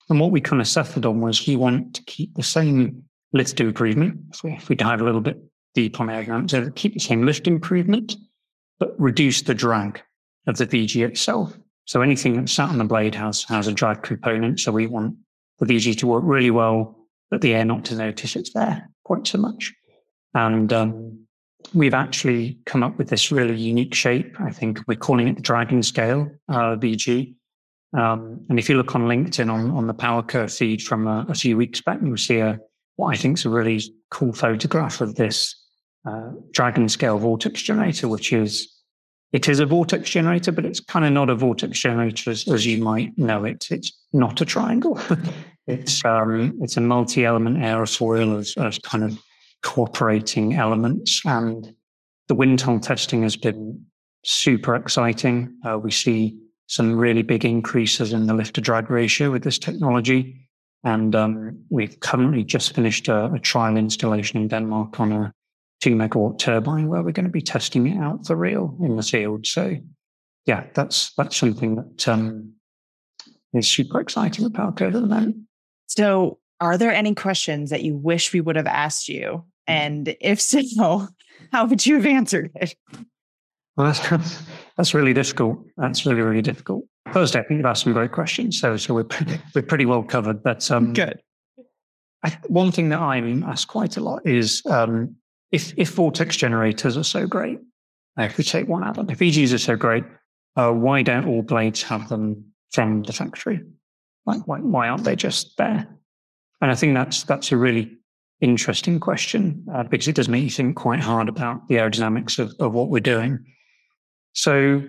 And 0.09 0.19
what 0.19 0.31
we 0.31 0.41
kind 0.41 0.61
of 0.61 0.67
settled 0.67 1.05
on 1.05 1.21
was 1.21 1.45
we 1.45 1.55
want 1.55 1.93
to 1.95 2.03
keep 2.05 2.33
the 2.35 2.43
same 2.43 3.03
lift 3.33 3.59
improvement. 3.59 4.19
If 4.33 4.43
we, 4.43 4.53
if 4.53 4.69
we 4.69 4.75
dive 4.75 5.01
a 5.01 5.03
little 5.03 5.21
bit 5.21 5.37
deep 5.73 5.99
on 5.99 6.07
aerodynamics, 6.07 6.75
keep 6.75 6.93
the 6.93 6.99
same 6.99 7.25
lift 7.25 7.47
improvement, 7.47 8.15
but 8.79 8.99
reduce 8.99 9.41
the 9.41 9.53
drag 9.53 10.01
of 10.47 10.57
the 10.57 10.67
VG 10.67 11.07
itself. 11.07 11.57
So 11.85 12.01
anything 12.01 12.35
that's 12.35 12.51
sat 12.51 12.69
on 12.69 12.77
the 12.77 12.83
blade 12.83 13.15
has, 13.15 13.43
has 13.43 13.67
a 13.67 13.71
drag 13.71 14.03
component. 14.03 14.59
So 14.59 14.71
we 14.71 14.87
want 14.87 15.15
the 15.59 15.65
VG 15.65 15.97
to 15.99 16.07
work 16.07 16.23
really 16.25 16.51
well, 16.51 16.97
but 17.31 17.41
the 17.41 17.53
air 17.53 17.65
not 17.65 17.85
to 17.85 17.95
notice 17.95 18.35
it's 18.35 18.53
there 18.53 18.89
quite 19.03 19.25
so 19.25 19.37
much. 19.37 19.73
And 20.33 20.71
um, 20.73 21.27
we've 21.73 21.93
actually 21.93 22.59
come 22.65 22.83
up 22.83 22.97
with 22.97 23.09
this 23.09 23.31
really 23.31 23.55
unique 23.55 23.95
shape. 23.95 24.35
I 24.39 24.51
think 24.51 24.81
we're 24.87 24.95
calling 24.95 25.27
it 25.27 25.35
the 25.35 25.41
dragon 25.41 25.81
scale 25.81 26.29
uh, 26.49 26.75
VG. 26.75 27.35
Um, 27.97 28.45
and 28.49 28.59
if 28.59 28.69
you 28.69 28.75
look 28.75 28.95
on 28.95 29.03
LinkedIn 29.03 29.51
on, 29.51 29.71
on 29.71 29.87
the 29.87 29.93
PowerCurve 29.93 30.55
feed 30.55 30.81
from 30.81 31.07
a, 31.07 31.25
a 31.29 31.33
few 31.33 31.55
weeks 31.57 31.81
back, 31.81 31.99
you'll 32.03 32.17
see 32.17 32.39
a, 32.39 32.59
what 32.97 33.13
I 33.13 33.17
think 33.17 33.37
is 33.37 33.45
a 33.45 33.49
really 33.49 33.81
cool 34.11 34.33
photograph 34.33 35.01
of 35.01 35.15
this 35.15 35.55
uh, 36.05 36.31
dragon 36.51 36.89
scale 36.89 37.17
vortex 37.17 37.61
generator, 37.61 38.07
which 38.07 38.33
is 38.33 38.73
it 39.33 39.49
is 39.49 39.59
a 39.59 39.65
vortex 39.65 40.09
generator, 40.09 40.51
but 40.51 40.65
it's 40.65 40.79
kind 40.79 41.05
of 41.05 41.11
not 41.11 41.29
a 41.29 41.35
vortex 41.35 41.79
generator 41.79 42.31
as, 42.31 42.47
as 42.47 42.65
you 42.65 42.81
might 42.81 43.17
know 43.17 43.43
it. 43.43 43.67
It's 43.69 43.91
not 44.13 44.41
a 44.41 44.45
triangle. 44.45 44.99
it's 45.67 46.03
um, 46.05 46.57
it's 46.61 46.77
a 46.77 46.81
multi-element 46.81 47.57
aerofoil 47.57 48.39
as, 48.39 48.53
as 48.57 48.79
kind 48.79 49.03
of 49.03 49.19
cooperating 49.63 50.55
elements, 50.55 51.21
and 51.25 51.73
the 52.27 52.35
wind 52.35 52.59
tunnel 52.59 52.79
testing 52.79 53.23
has 53.23 53.35
been 53.35 53.85
super 54.23 54.75
exciting. 54.75 55.55
Uh, 55.65 55.77
we 55.77 55.91
see 55.91 56.37
some 56.67 56.95
really 56.95 57.21
big 57.21 57.45
increases 57.45 58.13
in 58.13 58.27
the 58.27 58.33
lift 58.33 58.55
to 58.55 58.61
drag 58.61 58.89
ratio 58.89 59.31
with 59.31 59.43
this 59.43 59.57
technology. 59.59 60.46
And 60.83 61.15
um, 61.15 61.63
we've 61.69 61.99
currently 61.99 62.43
just 62.43 62.75
finished 62.75 63.07
a, 63.07 63.33
a, 63.33 63.39
trial 63.39 63.77
installation 63.77 64.39
in 64.39 64.47
Denmark 64.47 64.99
on 64.99 65.11
a 65.11 65.33
two 65.81 65.95
megawatt 65.95 66.39
turbine 66.39 66.87
where 66.87 67.03
we're 67.03 67.11
going 67.11 67.25
to 67.25 67.31
be 67.31 67.41
testing 67.41 67.87
it 67.87 67.97
out 67.97 68.25
for 68.25 68.35
real 68.35 68.77
in 68.81 68.95
the 68.95 69.03
field. 69.03 69.45
So 69.45 69.75
yeah, 70.45 70.65
that's 70.73 71.13
that's 71.15 71.35
something 71.35 71.75
that 71.75 72.07
um, 72.07 72.53
is 73.53 73.69
super 73.69 73.99
exciting 73.99 74.45
about 74.45 74.75
PowerCurve 74.75 74.95
at 74.95 75.01
the 75.01 75.07
moment. 75.07 75.37
So, 75.87 76.39
are 76.59 76.77
there 76.77 76.91
any 76.91 77.13
questions 77.13 77.69
that 77.69 77.83
you 77.83 77.95
wish 77.95 78.33
we 78.33 78.41
would 78.41 78.55
have 78.55 78.67
asked 78.67 79.09
you? 79.09 79.45
And 79.67 80.15
if 80.21 80.39
so, 80.41 81.07
how 81.51 81.65
would 81.65 81.85
you 81.85 81.95
have 81.95 82.05
answered 82.05 82.51
it? 82.55 82.75
Well, 83.77 83.93
that's, 83.93 84.41
that's 84.77 84.93
really 84.93 85.13
difficult. 85.13 85.59
That's 85.77 86.05
really, 86.05 86.21
really 86.21 86.41
difficult. 86.41 86.85
First, 87.13 87.35
I 87.35 87.43
think 87.43 87.59
you've 87.59 87.65
asked 87.65 87.83
some 87.83 87.93
great 87.93 88.11
questions. 88.11 88.59
So, 88.59 88.75
so 88.75 88.93
we're, 88.93 89.05
pretty, 89.05 89.39
we're 89.55 89.61
pretty 89.61 89.85
well 89.85 90.03
covered. 90.03 90.43
But 90.43 90.69
um, 90.71 90.93
good. 90.93 91.21
I, 92.23 92.37
one 92.47 92.71
thing 92.71 92.89
that 92.89 92.99
I'm 92.99 93.43
asked 93.43 93.67
quite 93.67 93.95
a 93.95 94.01
lot 94.01 94.25
is 94.25 94.61
um, 94.65 95.15
if, 95.51 95.73
if 95.77 95.91
vortex 95.91 96.35
generators 96.35 96.97
are 96.97 97.03
so 97.03 97.27
great, 97.27 97.59
if 98.17 98.37
we 98.37 98.43
take 98.43 98.67
one 98.67 98.83
out, 98.83 98.97
if 98.97 99.19
VGs 99.19 99.53
are 99.53 99.59
so 99.59 99.75
great, 99.75 100.03
uh, 100.55 100.71
why 100.71 101.03
don't 101.03 101.27
all 101.27 101.43
blades 101.43 101.83
have 101.83 102.09
them 102.09 102.43
from 102.71 103.03
the 103.03 103.13
factory? 103.13 103.61
Like, 104.25 104.47
why, 104.47 104.57
why 104.57 104.89
aren't 104.89 105.03
they 105.03 105.15
just 105.15 105.55
there? 105.57 105.87
And 106.59 106.71
I 106.71 106.75
think 106.75 106.95
that's 106.95 107.23
that's 107.23 107.51
a 107.51 107.57
really 107.57 107.95
interesting 108.41 108.99
question 108.99 109.63
uh, 109.73 109.83
because 109.83 110.07
it 110.07 110.15
does 110.15 110.27
make 110.27 110.43
you 110.43 110.49
think 110.49 110.75
quite 110.75 110.99
hard 110.99 111.29
about 111.29 111.67
the 111.67 111.75
aerodynamics 111.75 112.39
of, 112.39 112.51
of 112.59 112.73
what 112.73 112.89
we're 112.89 112.99
doing. 112.99 113.45
So 114.37 114.83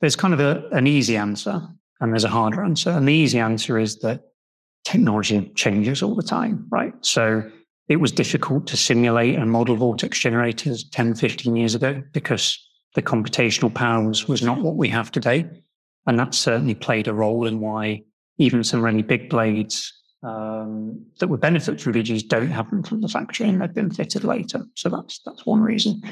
there's 0.00 0.16
kind 0.16 0.34
of 0.34 0.40
a, 0.40 0.68
an 0.72 0.88
easy 0.88 1.16
answer 1.16 1.62
and 2.00 2.12
there's 2.12 2.24
a 2.24 2.28
harder 2.28 2.64
answer. 2.64 2.90
And 2.90 3.06
the 3.06 3.14
easy 3.14 3.38
answer 3.38 3.78
is 3.78 4.00
that 4.00 4.22
technology 4.84 5.52
changes 5.54 6.02
all 6.02 6.16
the 6.16 6.22
time, 6.24 6.66
right? 6.68 6.92
So 7.02 7.48
it 7.88 7.96
was 7.96 8.10
difficult 8.10 8.66
to 8.66 8.76
simulate 8.76 9.36
and 9.36 9.52
model 9.52 9.76
vortex 9.76 10.18
generators 10.18 10.82
10, 10.90 11.14
15 11.14 11.54
years 11.54 11.76
ago 11.76 12.02
because 12.10 12.58
the 12.96 13.02
computational 13.02 13.72
power 13.72 14.04
was, 14.04 14.26
was 14.26 14.42
not 14.42 14.58
what 14.58 14.74
we 14.74 14.88
have 14.88 15.12
today. 15.12 15.48
And 16.08 16.18
that 16.18 16.34
certainly 16.34 16.74
played 16.74 17.06
a 17.06 17.14
role 17.14 17.46
in 17.46 17.60
why 17.60 18.02
even 18.38 18.64
some 18.64 18.82
really 18.82 19.02
big 19.02 19.30
blades 19.30 19.92
um, 20.24 21.06
that 21.20 21.28
would 21.28 21.40
benefit 21.40 21.80
from 21.80 21.92
VGs 21.92 22.26
don't 22.26 22.50
have 22.50 22.68
them 22.70 22.82
from 22.82 23.00
the 23.00 23.08
factory 23.08 23.48
and 23.48 23.62
they've 23.62 23.72
been 23.72 23.92
fitted 23.92 24.24
later. 24.24 24.64
So 24.74 24.88
that's 24.88 25.20
that's 25.24 25.46
one 25.46 25.60
reason. 25.60 26.02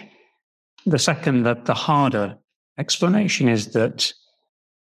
The 0.89 0.99
second, 0.99 1.43
that 1.43 1.67
the 1.67 1.75
harder 1.75 2.39
explanation 2.79 3.47
is 3.47 3.73
that 3.73 4.11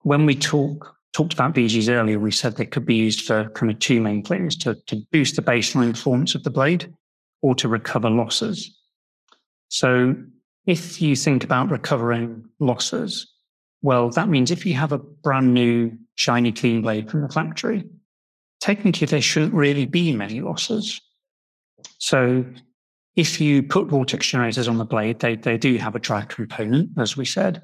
when 0.03 0.25
we 0.25 0.35
talk 0.35 0.97
talked 1.13 1.35
about 1.35 1.55
VGs 1.55 1.91
earlier, 1.91 2.19
we 2.19 2.31
said 2.31 2.57
they 2.57 2.65
could 2.65 2.87
be 2.87 2.95
used 2.95 3.27
for 3.27 3.51
kind 3.51 3.71
of 3.71 3.79
two 3.79 4.01
main 4.01 4.23
things 4.23 4.57
to, 4.57 4.75
to 4.87 4.97
boost 5.13 5.37
the 5.37 5.43
baseline 5.43 5.93
performance 5.93 6.35
of 6.35 6.45
the 6.45 6.51
blade 6.51 6.95
or 7.43 7.55
to 7.57 7.69
recover 7.69 8.09
losses. 8.09 8.75
So 9.69 10.15
if 10.65 11.03
you 11.03 11.15
think 11.15 11.45
about 11.45 11.71
recovering 11.71 12.45
losses, 12.59 13.31
well, 13.83 14.09
that 14.11 14.29
means 14.31 14.51
if 14.51 14.65
you 14.65 14.75
have 14.75 14.93
a 14.93 14.99
brand 14.99 15.53
new 15.53 15.93
shiny 16.15 16.53
clean 16.53 16.81
blade 16.81 17.11
from 17.11 17.21
the 17.21 17.29
factory, 17.29 17.85
technically 18.61 19.07
there 19.07 19.21
shouldn't 19.21 19.53
really 19.53 19.87
be 19.87 20.15
many 20.15 20.41
losses. 20.41 21.01
So 21.99 22.45
if 23.19 23.41
you 23.41 23.65
put 23.65 23.89
vortex 23.89 24.29
generators 24.29 24.69
on 24.69 24.79
the 24.79 24.85
blade, 24.85 25.19
they, 25.19 25.35
they 25.35 25.59
do 25.59 25.77
have 25.77 25.97
a 25.97 25.99
drag 25.99 26.29
component, 26.29 26.91
as 26.97 27.17
we 27.17 27.25
said, 27.25 27.61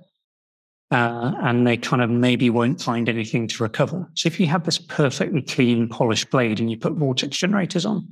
uh, 0.91 1.33
and 1.43 1.65
they 1.65 1.77
kind 1.77 2.03
of 2.03 2.11
maybe 2.11 2.51
won't 2.51 2.83
find 2.83 3.09
anything 3.09 3.47
to 3.47 3.63
recover. 3.63 4.05
So 4.15 4.27
if 4.27 4.41
you 4.41 4.49
have 4.49 4.65
this 4.65 4.79
perfectly 4.79 5.43
clean, 5.43 5.89
polished 5.89 6.29
blade 6.31 6.59
and 6.59 6.69
you 6.69 6.77
put 6.77 6.95
vortex 6.95 7.37
generators 7.37 7.87
on 7.87 8.05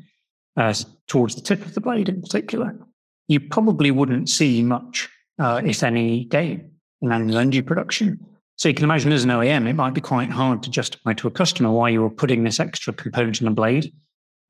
uh, 0.56 0.72
towards 1.08 1.34
the 1.34 1.40
tip 1.40 1.66
of 1.66 1.74
the 1.74 1.80
blade 1.80 2.08
in 2.08 2.22
particular, 2.22 2.78
you 3.26 3.40
probably 3.40 3.90
wouldn't 3.90 4.28
see 4.28 4.62
much, 4.62 5.08
uh, 5.40 5.62
if 5.64 5.82
any, 5.82 6.26
gain 6.26 6.70
in 7.00 7.10
annual 7.10 7.38
energy 7.38 7.60
production. 7.60 8.24
So 8.54 8.68
you 8.68 8.74
can 8.76 8.84
imagine 8.84 9.10
as 9.10 9.24
an 9.24 9.30
OEM, 9.30 9.66
it 9.66 9.74
might 9.74 9.94
be 9.94 10.00
quite 10.00 10.30
hard 10.30 10.62
to 10.62 10.70
justify 10.70 11.14
to 11.14 11.26
a 11.26 11.32
customer 11.32 11.72
why 11.72 11.88
you 11.88 12.02
were 12.02 12.10
putting 12.10 12.44
this 12.44 12.60
extra 12.60 12.92
component 12.92 13.40
in 13.40 13.48
a 13.48 13.50
blade 13.50 13.92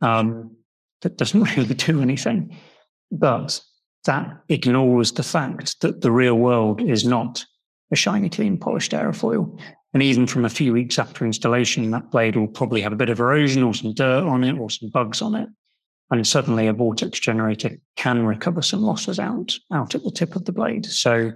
um, 0.02 0.54
that 1.00 1.16
doesn't 1.16 1.42
really 1.56 1.72
do 1.72 2.02
anything. 2.02 2.54
But 3.12 3.60
that 4.04 4.42
ignores 4.48 5.12
the 5.12 5.22
fact 5.22 5.80
that 5.82 6.00
the 6.00 6.10
real 6.10 6.34
world 6.34 6.80
is 6.80 7.04
not 7.04 7.44
a 7.92 7.96
shiny, 7.96 8.28
clean, 8.28 8.58
polished 8.58 8.92
aerofoil. 8.92 9.60
And 9.94 10.02
even 10.02 10.26
from 10.26 10.46
a 10.46 10.50
few 10.50 10.72
weeks 10.72 10.98
after 10.98 11.26
installation, 11.26 11.90
that 11.90 12.10
blade 12.10 12.34
will 12.34 12.48
probably 12.48 12.80
have 12.80 12.94
a 12.94 12.96
bit 12.96 13.10
of 13.10 13.20
erosion 13.20 13.62
or 13.62 13.74
some 13.74 13.92
dirt 13.92 14.24
on 14.24 14.42
it 14.42 14.58
or 14.58 14.70
some 14.70 14.88
bugs 14.88 15.20
on 15.20 15.34
it. 15.34 15.48
And 16.10 16.26
suddenly 16.26 16.66
a 16.66 16.72
vortex 16.72 17.20
generator 17.20 17.78
can 17.96 18.24
recover 18.24 18.62
some 18.62 18.82
losses 18.82 19.18
out, 19.18 19.52
out 19.72 19.94
at 19.94 20.02
the 20.02 20.10
tip 20.10 20.34
of 20.34 20.46
the 20.46 20.52
blade. 20.52 20.86
So 20.86 21.32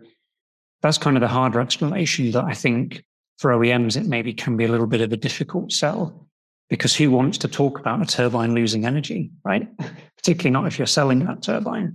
that's 0.82 0.98
kind 0.98 1.16
of 1.16 1.20
the 1.20 1.28
harder 1.28 1.60
explanation 1.60 2.30
that 2.32 2.44
I 2.44 2.54
think 2.54 3.04
for 3.38 3.50
OEMs, 3.50 3.96
it 3.96 4.06
maybe 4.06 4.32
can 4.32 4.56
be 4.56 4.64
a 4.64 4.68
little 4.68 4.86
bit 4.86 5.02
of 5.02 5.12
a 5.12 5.16
difficult 5.16 5.72
sell 5.72 6.25
because 6.68 6.94
who 6.94 7.10
wants 7.10 7.38
to 7.38 7.48
talk 7.48 7.78
about 7.78 8.02
a 8.02 8.06
turbine 8.06 8.54
losing 8.54 8.86
energy, 8.86 9.30
right? 9.44 9.68
Particularly 10.16 10.50
not 10.50 10.66
if 10.66 10.78
you're 10.78 10.86
selling 10.86 11.20
that 11.20 11.42
turbine. 11.42 11.94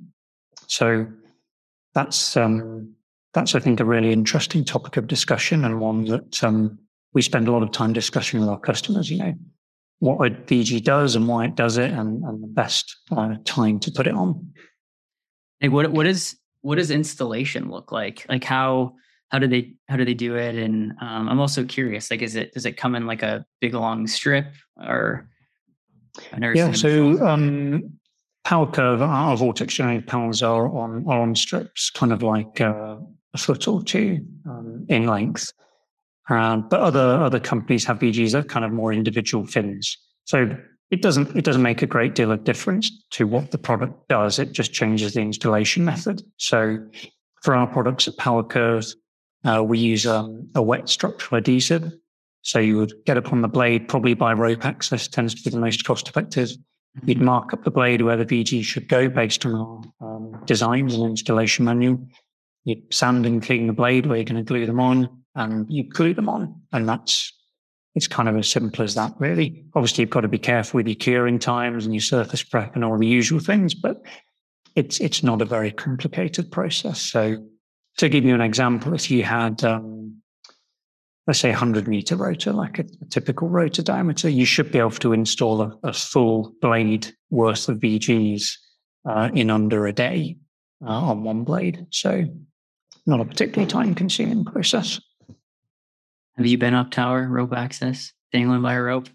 So 0.67 1.07
that's, 1.93 2.37
um, 2.37 2.93
that's, 3.33 3.55
I 3.55 3.59
think, 3.59 3.79
a 3.79 3.85
really 3.85 4.11
interesting 4.11 4.63
topic 4.63 4.97
of 4.97 5.07
discussion 5.07 5.65
and 5.65 5.79
one 5.79 6.05
that 6.05 6.43
um, 6.43 6.79
we 7.13 7.21
spend 7.21 7.47
a 7.47 7.51
lot 7.51 7.63
of 7.63 7.71
time 7.71 7.93
discussing 7.93 8.39
with 8.39 8.49
our 8.49 8.59
customers, 8.59 9.09
you 9.09 9.17
know, 9.17 9.33
what 9.99 10.25
a 10.25 10.31
VG 10.31 10.83
does 10.83 11.15
and 11.15 11.27
why 11.27 11.45
it 11.45 11.55
does 11.55 11.77
it 11.77 11.91
and, 11.91 12.23
and 12.23 12.41
the 12.41 12.47
best 12.47 12.95
uh, 13.11 13.35
time 13.45 13.79
to 13.79 13.91
put 13.91 14.07
it 14.07 14.15
on. 14.15 14.53
Hey, 15.59 15.67
what, 15.67 15.91
what 15.91 16.07
is 16.07 16.37
what 16.61 16.75
does 16.75 16.91
installation 16.91 17.69
look 17.69 17.91
like? 17.91 18.25
Like 18.29 18.43
how 18.43 18.95
how 19.31 19.39
do 19.39 19.47
they 19.47 19.73
how 19.87 19.95
do 19.95 20.05
they 20.05 20.13
do 20.13 20.35
it? 20.35 20.55
And 20.55 20.91
um, 21.01 21.29
I'm 21.29 21.39
also 21.39 21.63
curious, 21.63 22.11
like, 22.11 22.21
is 22.21 22.35
it 22.35 22.53
does 22.53 22.65
it 22.65 22.77
come 22.77 22.95
in 22.95 23.07
like 23.07 23.23
a 23.23 23.45
big 23.59 23.73
long 23.73 24.07
strip 24.07 24.47
or? 24.77 25.27
yeah, 26.53 26.73
so 26.73 27.25
um, 27.25 27.97
PowerCurve, 28.45 28.99
our 28.99 29.37
vortex 29.37 29.75
generated 29.75 30.07
panels 30.07 30.43
are 30.43 30.67
on 30.67 31.05
are 31.07 31.21
on 31.21 31.35
strips, 31.35 31.89
kind 31.89 32.11
of 32.11 32.21
like 32.21 32.59
uh, 32.59 32.97
a 33.33 33.37
foot 33.37 33.67
or 33.67 33.81
two 33.81 34.19
um, 34.45 34.85
in 34.89 35.07
length. 35.07 35.51
Uh, 36.29 36.57
but 36.57 36.81
other 36.81 36.99
other 36.99 37.39
companies 37.39 37.85
have 37.85 37.99
VGs 37.99 38.33
that 38.33 38.45
are 38.45 38.47
kind 38.47 38.65
of 38.65 38.71
more 38.71 38.91
individual 38.91 39.45
fins. 39.45 39.97
So 40.25 40.55
it 40.91 41.01
doesn't 41.01 41.35
it 41.37 41.45
doesn't 41.45 41.61
make 41.61 41.81
a 41.81 41.87
great 41.87 42.15
deal 42.15 42.31
of 42.31 42.43
difference 42.43 42.91
to 43.11 43.25
what 43.25 43.51
the 43.51 43.57
product 43.57 44.09
does. 44.09 44.39
It 44.39 44.51
just 44.51 44.73
changes 44.73 45.13
the 45.13 45.21
installation 45.21 45.85
method. 45.85 46.21
So 46.37 46.79
for 47.41 47.55
our 47.55 47.67
products 47.67 48.07
at 48.07 48.17
PowerCurve, 48.17 48.93
uh, 49.43 49.63
we 49.63 49.79
use 49.79 50.05
um, 50.05 50.47
a 50.55 50.61
wet 50.61 50.89
structural 50.89 51.39
adhesive. 51.39 51.91
So 52.43 52.59
you 52.59 52.77
would 52.77 52.93
get 53.05 53.17
up 53.17 53.31
on 53.31 53.41
the 53.41 53.47
blade, 53.47 53.87
probably 53.87 54.13
by 54.13 54.33
rope 54.33 54.65
access 54.65 55.07
tends 55.07 55.35
to 55.35 55.43
be 55.43 55.49
the 55.49 55.61
most 55.61 55.83
cost 55.85 56.07
effective. 56.07 56.49
Mm-hmm. 56.49 57.09
You'd 57.09 57.21
mark 57.21 57.53
up 57.53 57.63
the 57.63 57.71
blade 57.71 58.01
where 58.01 58.17
the 58.17 58.25
VG 58.25 58.63
should 58.63 58.87
go 58.87 59.09
based 59.09 59.45
on 59.45 59.55
our 60.01 60.15
um, 60.15 60.43
designs 60.45 60.93
and 60.93 61.03
installation 61.03 61.65
manual. 61.65 62.05
You'd 62.63 62.93
sand 62.93 63.25
and 63.25 63.41
clean 63.41 63.67
the 63.67 63.73
blade 63.73 64.05
where 64.05 64.17
you're 64.17 64.25
going 64.25 64.43
to 64.43 64.47
glue 64.47 64.65
them 64.65 64.79
on, 64.79 65.23
and 65.35 65.65
you 65.71 65.83
glue 65.83 66.13
them 66.13 66.29
on, 66.29 66.61
and 66.71 66.87
that's 66.87 67.33
it's 67.95 68.07
kind 68.07 68.29
of 68.29 68.37
as 68.37 68.47
simple 68.47 68.83
as 68.83 68.95
that, 68.95 69.13
really. 69.19 69.65
Obviously, 69.75 70.03
you've 70.03 70.11
got 70.11 70.21
to 70.21 70.27
be 70.27 70.37
careful 70.37 70.77
with 70.77 70.87
your 70.87 70.95
curing 70.95 71.39
times 71.39 71.85
and 71.85 71.93
your 71.93 72.01
surface 72.01 72.43
prep 72.43 72.75
and 72.75 72.85
all 72.85 72.97
the 72.97 73.07
usual 73.07 73.39
things, 73.39 73.73
but 73.73 74.01
it's 74.75 74.99
it's 74.99 75.23
not 75.23 75.41
a 75.41 75.45
very 75.45 75.71
complicated 75.71 76.51
process. 76.51 77.01
So, 77.01 77.43
to 77.97 78.09
give 78.09 78.25
you 78.25 78.33
an 78.33 78.41
example, 78.41 78.93
if 78.93 79.11
you 79.11 79.23
had, 79.23 79.63
um, 79.63 80.21
let's 81.27 81.39
say, 81.39 81.49
a 81.49 81.53
100 81.53 81.87
meter 81.87 82.15
rotor, 82.15 82.53
like 82.53 82.79
a, 82.79 82.85
a, 83.01 83.05
typical 83.05 83.49
rotor 83.49 83.83
diameter, 83.83 84.29
you 84.29 84.45
should 84.45 84.71
be 84.71 84.79
able 84.79 84.91
to 84.91 85.13
install 85.13 85.61
a, 85.61 85.77
a 85.83 85.93
full 85.93 86.53
blade 86.61 87.13
worth 87.29 87.69
of 87.69 87.77
VGs 87.77 88.53
uh, 89.07 89.29
in 89.33 89.49
under 89.49 89.87
a 89.87 89.93
day 89.93 90.37
uh, 90.85 90.89
on 90.89 91.23
one 91.23 91.43
blade. 91.43 91.85
So, 91.91 92.25
not 93.05 93.19
a 93.19 93.25
particularly 93.25 93.69
time 93.69 93.95
consuming 93.95 94.45
process. 94.45 94.99
Have 96.37 96.45
you 96.45 96.57
been 96.57 96.73
up 96.73 96.91
tower 96.91 97.27
rope 97.27 97.53
access, 97.53 98.13
dangling 98.31 98.61
by 98.61 98.73
a 98.73 98.81
rope? 98.81 99.09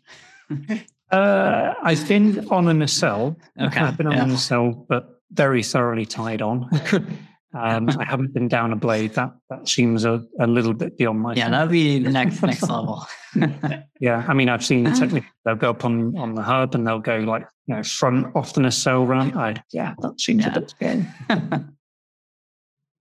uh, 1.10 1.74
I've 1.82 2.06
been 2.06 2.48
on 2.50 2.68
a 2.68 2.74
nacelle. 2.74 3.36
Okay. 3.60 3.80
I've 3.80 3.96
been 3.96 4.06
on 4.06 4.12
yeah. 4.12 4.24
a 4.24 4.26
nacelle, 4.26 4.86
but 4.88 5.20
very 5.32 5.62
thoroughly 5.62 6.06
tied 6.06 6.42
on. 6.42 6.68
um, 7.56 7.88
I 7.98 8.04
haven't 8.04 8.34
been 8.34 8.48
down 8.48 8.72
a 8.72 8.76
blade. 8.76 9.14
That 9.14 9.32
that 9.48 9.68
seems 9.68 10.04
a, 10.04 10.22
a 10.38 10.46
little 10.46 10.74
bit 10.74 10.98
beyond 10.98 11.20
my. 11.20 11.34
Yeah, 11.34 11.48
that'd 11.48 11.70
be 11.70 11.98
the 12.02 12.10
next 12.10 12.42
next 12.42 12.62
level. 12.62 13.06
yeah, 14.00 14.24
I 14.28 14.34
mean, 14.34 14.48
I've 14.48 14.64
seen 14.64 14.84
technically 14.94 15.24
they'll 15.44 15.56
go 15.56 15.70
up 15.70 15.84
on 15.84 16.16
on 16.18 16.34
the 16.34 16.42
hub 16.42 16.74
and 16.74 16.86
they'll 16.86 16.98
go 16.98 17.18
like 17.18 17.46
you 17.66 17.74
know 17.74 17.82
front 17.82 18.34
off 18.36 18.52
the 18.52 18.60
nacelle 18.60 19.06
run. 19.06 19.36
I 19.36 19.62
yeah, 19.72 19.94
that 20.00 20.20
seems 20.20 20.44
yeah. 20.44 20.50
a 20.50 20.60
bit 20.60 20.70
scary. 20.70 21.06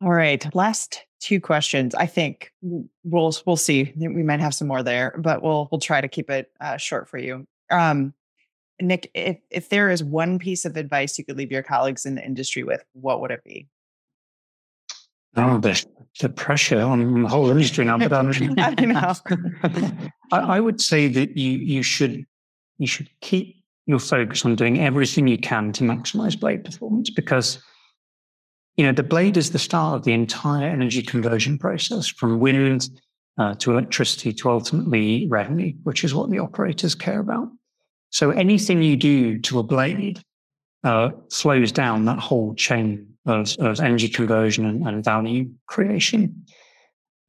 All 0.02 0.12
right, 0.12 0.56
last 0.56 1.06
two 1.20 1.42
questions. 1.42 1.94
I 1.96 2.06
think 2.06 2.52
we'll 2.62 3.36
we'll 3.46 3.58
see. 3.58 3.94
We 3.98 4.24
might 4.24 4.40
have 4.40 4.54
some 4.54 4.68
more 4.68 4.84
there, 4.84 5.16
but 5.18 5.42
we'll 5.42 5.68
we'll 5.72 5.82
try 5.82 6.02
to 6.02 6.08
keep 6.08 6.30
it 6.30 6.52
uh, 6.62 6.78
short 6.78 7.10
for 7.10 7.18
you. 7.18 7.46
Um, 7.70 8.14
Nick, 8.82 9.10
if 9.14 9.38
if 9.50 9.70
there 9.70 9.90
is 9.90 10.04
one 10.04 10.40
piece 10.40 10.66
of 10.66 10.78
advice 10.78 11.18
you 11.18 11.26
could 11.26 11.38
leave 11.38 11.52
your 11.52 11.64
colleagues 11.64 12.06
in 12.06 12.16
the 12.16 12.26
industry 12.26 12.64
with, 12.64 12.84
what 12.94 13.22
would 13.22 13.32
it 13.32 13.44
be? 13.44 13.68
Oh, 15.38 15.58
the, 15.58 15.86
the 16.20 16.30
pressure 16.30 16.80
on 16.80 17.24
the 17.24 17.30
whole 17.30 17.50
industry 17.50 17.86
now. 17.86 17.98
But 17.98 18.14
um, 18.14 18.32
I 18.58 18.86
know. 18.86 19.14
I, 20.32 20.40
I 20.40 20.60
would 20.60 20.82
say 20.82 21.08
that 21.08 21.38
you 21.38 21.52
you 21.52 21.84
should 21.84 22.26
you 22.78 22.88
should 22.88 23.10
keep 23.22 23.64
your 23.86 24.00
focus 24.00 24.46
on 24.46 24.56
doing 24.56 24.80
everything 24.80 25.28
you 25.28 25.38
can 25.38 25.72
to 25.74 25.84
maximize 25.84 26.40
blade 26.40 26.64
performance 26.64 27.10
because 27.10 27.60
you 28.78 28.86
know 28.86 28.92
the 28.92 29.04
blade 29.04 29.38
is 29.38 29.52
the 29.52 29.60
start 29.60 29.96
of 29.96 30.04
the 30.04 30.14
entire 30.14 30.68
energy 30.68 31.02
conversion 31.02 31.58
process 31.58 32.08
from 32.08 32.40
wind 32.40 32.90
uh, 33.38 33.54
to 33.56 33.72
electricity 33.72 34.34
to 34.34 34.50
ultimately 34.50 35.28
revenue, 35.28 35.74
which 35.84 36.04
is 36.04 36.16
what 36.16 36.30
the 36.30 36.40
operators 36.40 36.96
care 36.96 37.20
about. 37.20 37.50
So 38.10 38.32
anything 38.32 38.82
you 38.82 38.96
do 38.96 39.40
to 39.40 39.60
a 39.60 39.64
blade 39.64 40.22
uh, 40.86 41.10
slows 41.28 41.72
down 41.72 42.06
that 42.06 42.20
whole 42.20 42.56
chain 42.56 43.15
of, 43.26 43.56
of 43.60 43.80
energy 43.80 44.10
conversion 44.10 44.66
and, 44.66 44.88
and 44.88 45.04
value 45.04 45.50
creation. 45.68 46.46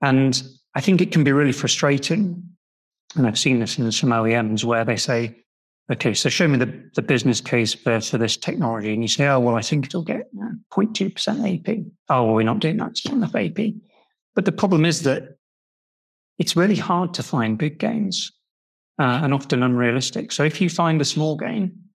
And 0.03 0.42
I 0.74 0.80
think 0.80 1.01
it 1.01 1.12
can 1.12 1.24
be 1.24 1.32
really 1.32 1.53
frustrating. 1.53 2.42
And 3.16 3.26
I've 3.26 3.38
seen 3.38 3.61
this 3.61 3.78
in 3.78 3.90
some 3.92 4.11
OEMs 4.11 4.64
where 4.64 4.84
they 4.84 4.97
say, 4.97 5.36
okay, 5.90 6.14
so 6.14 6.28
show 6.28 6.49
me 6.49 6.59
the, 6.59 6.90
the 6.94 7.03
business 7.03 7.40
case 7.40 7.74
for, 7.74 8.01
for 8.01 8.18
this 8.18 8.36
technology. 8.36 8.92
And 8.92 9.03
you 9.03 9.09
say, 9.09 9.26
oh, 9.28 9.40
well, 9.40 9.57
I 9.57 9.62
think 9.62 9.86
it'll 9.86 10.03
get 10.03 10.34
0.2% 10.34 11.12
AEP. 11.14 11.90
Oh, 12.09 12.24
well, 12.24 12.34
we're 12.34 12.42
not 12.42 12.61
doing 12.61 12.76
that. 12.78 12.90
It's 12.90 13.07
not 13.07 13.14
enough 13.14 13.32
AEP. 13.32 13.80
But 14.34 14.44
the 14.44 14.53
problem 14.53 14.84
is 14.84 15.03
that 15.03 15.38
it's 16.38 16.57
really 16.57 16.76
hard 16.76 17.14
to 17.14 17.22
find 17.22 17.57
big 17.57 17.78
gains 17.78 18.32
uh, 18.99 19.20
and 19.22 19.32
often 19.32 19.62
unrealistic. 19.62 20.32
So 20.32 20.44
if 20.44 20.61
you 20.61 20.68
find 20.68 21.01
a 21.01 21.05
small 21.05 21.36
gain, 21.36 21.86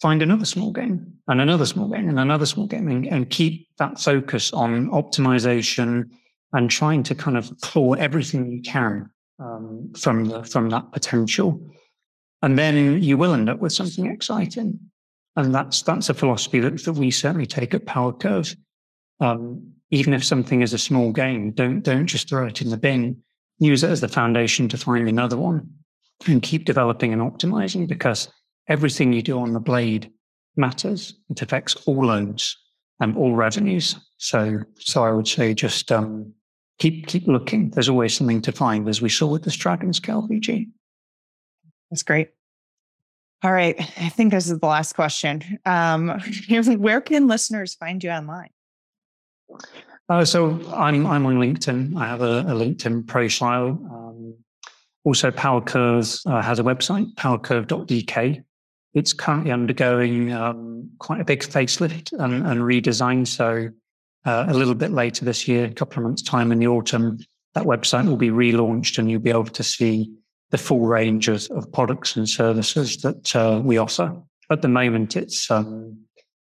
find 0.00 0.22
another 0.22 0.44
small 0.44 0.72
gain 0.72 1.12
and 1.26 1.40
another 1.40 1.66
small 1.66 1.88
gain 1.88 2.08
and 2.08 2.18
another 2.18 2.46
small 2.46 2.66
gain 2.66 2.88
and, 2.88 3.06
and 3.06 3.30
keep 3.30 3.68
that 3.78 4.00
focus 4.00 4.52
on 4.52 4.88
optimization 4.90 6.04
and 6.52 6.70
trying 6.70 7.02
to 7.02 7.14
kind 7.14 7.36
of 7.36 7.52
claw 7.60 7.94
everything 7.94 8.50
you 8.50 8.62
can 8.62 9.10
um, 9.38 9.92
from 9.96 10.26
the, 10.26 10.44
from 10.44 10.70
that 10.70 10.90
potential. 10.92 11.60
And 12.42 12.58
then 12.58 13.02
you 13.02 13.16
will 13.16 13.34
end 13.34 13.50
up 13.50 13.58
with 13.58 13.72
something 13.72 14.06
exciting. 14.06 14.78
And 15.36 15.54
that's 15.54 15.82
that's 15.82 16.08
a 16.08 16.14
philosophy 16.14 16.60
that, 16.60 16.82
that 16.84 16.92
we 16.94 17.10
certainly 17.10 17.46
take 17.46 17.74
at 17.74 17.84
PowerCurve. 17.84 18.56
Um, 19.20 19.72
even 19.90 20.12
if 20.12 20.24
something 20.24 20.62
is 20.62 20.72
a 20.72 20.78
small 20.78 21.12
gain, 21.12 21.52
don't 21.52 21.80
don't 21.82 22.06
just 22.06 22.28
throw 22.28 22.46
it 22.46 22.62
in 22.62 22.70
the 22.70 22.76
bin. 22.76 23.22
Use 23.58 23.82
it 23.82 23.90
as 23.90 24.00
the 24.00 24.08
foundation 24.08 24.68
to 24.68 24.78
find 24.78 25.08
another 25.08 25.36
one 25.36 25.68
and 26.26 26.42
keep 26.42 26.64
developing 26.64 27.12
and 27.12 27.22
optimizing 27.22 27.86
because 27.88 28.28
everything 28.68 29.12
you 29.12 29.22
do 29.22 29.38
on 29.38 29.52
the 29.52 29.60
blade 29.60 30.10
matters. 30.56 31.14
It 31.30 31.42
affects 31.42 31.74
all 31.86 32.06
loads 32.06 32.56
and 33.00 33.16
all 33.16 33.34
revenues. 33.34 33.96
So 34.18 34.60
so 34.78 35.04
I 35.04 35.12
would 35.12 35.28
say 35.28 35.54
just 35.54 35.90
um, 35.92 36.32
keep 36.78 37.06
keep 37.06 37.26
looking. 37.26 37.70
There's 37.70 37.88
always 37.88 38.14
something 38.14 38.42
to 38.42 38.52
find, 38.52 38.88
as 38.88 39.00
we 39.00 39.08
saw 39.08 39.26
with 39.26 39.44
this 39.44 39.56
Dragon 39.56 39.92
Scale 39.92 40.26
VG. 40.28 40.68
That's 41.90 42.02
great. 42.02 42.30
All 43.44 43.52
right. 43.52 43.78
I 43.78 44.08
think 44.08 44.32
this 44.32 44.50
is 44.50 44.58
the 44.58 44.66
last 44.66 44.94
question. 44.94 45.60
Um, 45.64 46.20
where 46.78 47.00
can 47.00 47.28
listeners 47.28 47.74
find 47.74 48.02
you 48.02 48.10
online? 48.10 48.50
Uh, 50.08 50.24
so 50.24 50.60
I'm 50.72 51.06
I'm 51.06 51.24
on 51.26 51.36
LinkedIn. 51.36 51.96
I 51.96 52.06
have 52.06 52.20
a, 52.20 52.40
a 52.40 52.54
LinkedIn 52.54 53.06
profile. 53.06 53.68
Um, 53.68 54.34
also, 55.04 55.30
PowerCurve 55.30 56.20
uh, 56.26 56.42
has 56.42 56.58
a 56.58 56.62
website, 56.62 57.14
powercurve.dk. 57.14 58.42
It's 58.94 59.12
currently 59.12 59.52
undergoing 59.52 60.32
um, 60.32 60.90
quite 60.98 61.20
a 61.20 61.24
big 61.24 61.40
facelift 61.40 62.12
and, 62.12 62.46
and 62.46 62.60
redesign. 62.60 63.26
So 63.26 63.68
uh, 64.24 64.46
a 64.48 64.54
little 64.54 64.74
bit 64.74 64.90
later 64.90 65.24
this 65.24 65.46
year, 65.46 65.66
a 65.66 65.72
couple 65.72 65.98
of 65.98 66.04
months' 66.04 66.22
time 66.22 66.52
in 66.52 66.58
the 66.58 66.66
autumn, 66.66 67.18
that 67.54 67.64
website 67.64 68.06
will 68.06 68.16
be 68.16 68.30
relaunched, 68.30 68.98
and 68.98 69.10
you'll 69.10 69.20
be 69.20 69.30
able 69.30 69.44
to 69.44 69.62
see 69.62 70.10
the 70.50 70.58
full 70.58 70.80
range 70.80 71.28
of, 71.28 71.46
of 71.50 71.70
products 71.72 72.16
and 72.16 72.28
services 72.28 72.98
that 72.98 73.34
uh, 73.36 73.60
we 73.62 73.78
offer. 73.78 74.14
At 74.50 74.62
the 74.62 74.68
moment, 74.68 75.16
it's 75.16 75.50
um, 75.50 75.98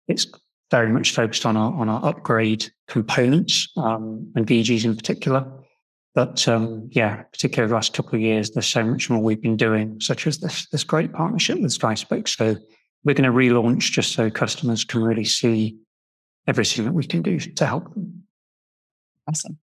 it's 0.07 0.27
very 0.71 0.91
much 0.91 1.11
focused 1.11 1.45
on 1.45 1.57
our 1.57 1.73
on 1.73 1.89
our 1.89 2.05
upgrade 2.05 2.69
components 2.87 3.67
um, 3.77 4.31
and 4.35 4.45
VGs 4.45 4.85
in 4.85 4.95
particular. 4.95 5.45
But 6.15 6.47
um, 6.47 6.87
yeah, 6.91 7.23
particularly 7.23 7.69
the 7.69 7.75
last 7.75 7.93
couple 7.93 8.15
of 8.15 8.21
years, 8.21 8.51
there's 8.51 8.67
so 8.67 8.83
much 8.85 9.09
more 9.09 9.21
we've 9.21 9.41
been 9.41 9.57
doing, 9.57 9.99
such 9.99 10.25
as 10.25 10.39
this 10.39 10.67
this 10.69 10.85
great 10.85 11.11
partnership 11.11 11.59
with 11.59 11.77
SkySpec. 11.77 12.29
So 12.29 12.55
we're 13.03 13.13
going 13.13 13.29
to 13.29 13.37
relaunch 13.37 13.91
just 13.91 14.13
so 14.13 14.29
customers 14.29 14.85
can 14.85 15.03
really 15.03 15.25
see 15.25 15.77
everything 16.47 16.85
that 16.85 16.93
we 16.93 17.03
can 17.03 17.21
do 17.21 17.37
to 17.39 17.65
help 17.65 17.93
them. 17.93 18.23
Awesome. 19.27 19.59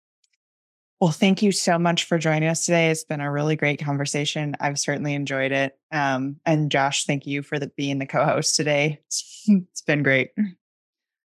Well, 0.99 1.11
thank 1.11 1.41
you 1.41 1.51
so 1.51 1.79
much 1.79 2.03
for 2.03 2.19
joining 2.19 2.49
us 2.49 2.65
today. 2.65 2.91
It's 2.91 3.03
been 3.03 3.21
a 3.21 3.31
really 3.31 3.55
great 3.55 3.83
conversation. 3.83 4.55
I've 4.59 4.77
certainly 4.77 5.15
enjoyed 5.15 5.51
it. 5.51 5.79
Um, 5.91 6.35
and 6.45 6.69
Josh, 6.69 7.05
thank 7.05 7.25
you 7.25 7.41
for 7.41 7.57
the, 7.57 7.71
being 7.75 7.97
the 7.97 8.05
co-host 8.05 8.55
today. 8.55 8.99
It's, 9.07 9.43
it's 9.47 9.81
been 9.81 10.03
great. 10.03 10.29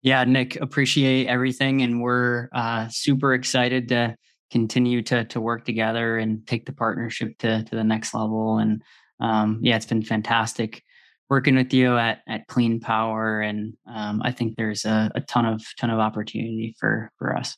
Yeah, 0.03 0.25
Nick, 0.25 0.57
appreciate 0.57 1.27
everything, 1.27 1.83
and 1.83 2.01
we're 2.01 2.49
uh, 2.53 2.89
super 2.89 3.35
excited 3.35 3.89
to 3.89 4.17
continue 4.51 5.03
to 5.03 5.25
to 5.25 5.41
work 5.41 5.65
together 5.65 6.19
and 6.19 6.47
take 6.47 6.67
the 6.67 6.73
partnership 6.73 7.39
to 7.39 7.65
to 7.65 7.77
the 7.77 7.85
next 7.85 8.15
level. 8.15 8.59
And 8.59 8.83
um, 9.21 9.61
yeah, 9.63 9.77
it's 9.77 9.87
been 9.87 10.03
fantastic 10.03 10.83
working 11.31 11.55
with 11.55 11.73
you 11.73 11.97
at 11.97 12.23
at 12.29 12.47
Clean 12.49 12.81
Power, 12.81 13.41
and 13.41 13.75
um, 13.87 14.21
I 14.23 14.33
think 14.33 14.57
there's 14.57 14.85
a, 14.85 15.11
a 15.15 15.21
ton 15.23 15.47
of 15.47 15.63
ton 15.79 15.91
of 15.91 15.99
opportunity 15.99 16.75
for 16.79 17.11
for 17.19 17.35
us. 17.35 17.57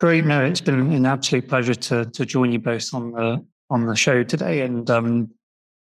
Great. 0.00 0.24
No, 0.24 0.42
it's 0.42 0.62
been 0.62 0.92
an 0.92 1.06
absolute 1.06 1.46
pleasure 1.46 1.74
to 1.74 2.06
to 2.06 2.26
join 2.26 2.50
you 2.50 2.58
both 2.58 2.92
on 2.94 3.12
the 3.12 3.44
on 3.68 3.86
the 3.86 3.94
show 3.94 4.24
today. 4.24 4.62
And 4.62 4.90
um, 4.90 5.30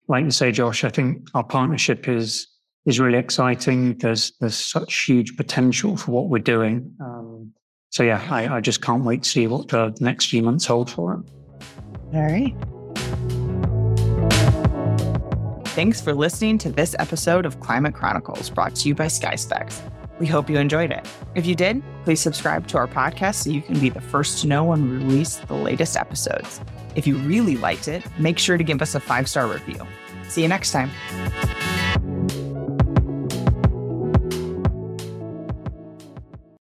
like 0.08 0.24
you 0.24 0.30
say, 0.30 0.50
Josh, 0.50 0.82
I 0.82 0.88
think 0.88 1.28
our 1.34 1.44
partnership 1.44 2.08
is 2.08 2.48
is 2.86 2.98
really 2.98 3.18
exciting. 3.18 3.98
There's 3.98 4.32
there's 4.40 4.56
such 4.56 5.04
huge 5.04 5.36
potential 5.36 5.96
for 5.96 6.10
what 6.12 6.28
we're 6.28 6.38
doing. 6.38 6.94
Um, 7.00 7.52
so 7.96 8.02
yeah, 8.02 8.22
I, 8.30 8.56
I, 8.56 8.60
just 8.60 8.82
can't 8.82 9.04
wait 9.04 9.22
to 9.22 9.28
see 9.30 9.46
what 9.46 9.68
the 9.68 9.96
next 10.00 10.26
few 10.26 10.42
months 10.42 10.66
hold 10.66 10.90
for 10.90 11.14
it. 11.14 11.20
All 12.14 12.20
right. 12.20 12.54
Thanks 15.68 16.02
for 16.02 16.12
listening 16.12 16.58
to 16.58 16.70
this 16.70 16.94
episode 16.98 17.46
of 17.46 17.58
Climate 17.60 17.94
Chronicles 17.94 18.50
brought 18.50 18.74
to 18.74 18.88
you 18.88 18.94
by 18.94 19.06
SkySpecs. 19.06 19.80
We 20.18 20.26
hope 20.26 20.50
you 20.50 20.58
enjoyed 20.58 20.90
it. 20.90 21.08
If 21.34 21.46
you 21.46 21.54
did, 21.54 21.82
please 22.04 22.20
subscribe 22.20 22.66
to 22.66 22.76
our 22.76 22.86
podcast 22.86 23.44
so 23.44 23.50
you 23.50 23.62
can 23.62 23.80
be 23.80 23.88
the 23.88 24.02
first 24.02 24.42
to 24.42 24.46
know 24.46 24.62
when 24.62 24.90
we 24.90 24.96
release 24.98 25.36
the 25.36 25.54
latest 25.54 25.96
episodes. 25.96 26.60
If 26.96 27.06
you 27.06 27.16
really 27.16 27.56
liked 27.56 27.88
it, 27.88 28.04
make 28.18 28.38
sure 28.38 28.58
to 28.58 28.64
give 28.64 28.82
us 28.82 28.94
a 28.94 29.00
five 29.00 29.26
star 29.26 29.46
review. 29.46 29.80
See 30.28 30.42
you 30.42 30.48
next 30.48 30.70
time. 30.70 30.90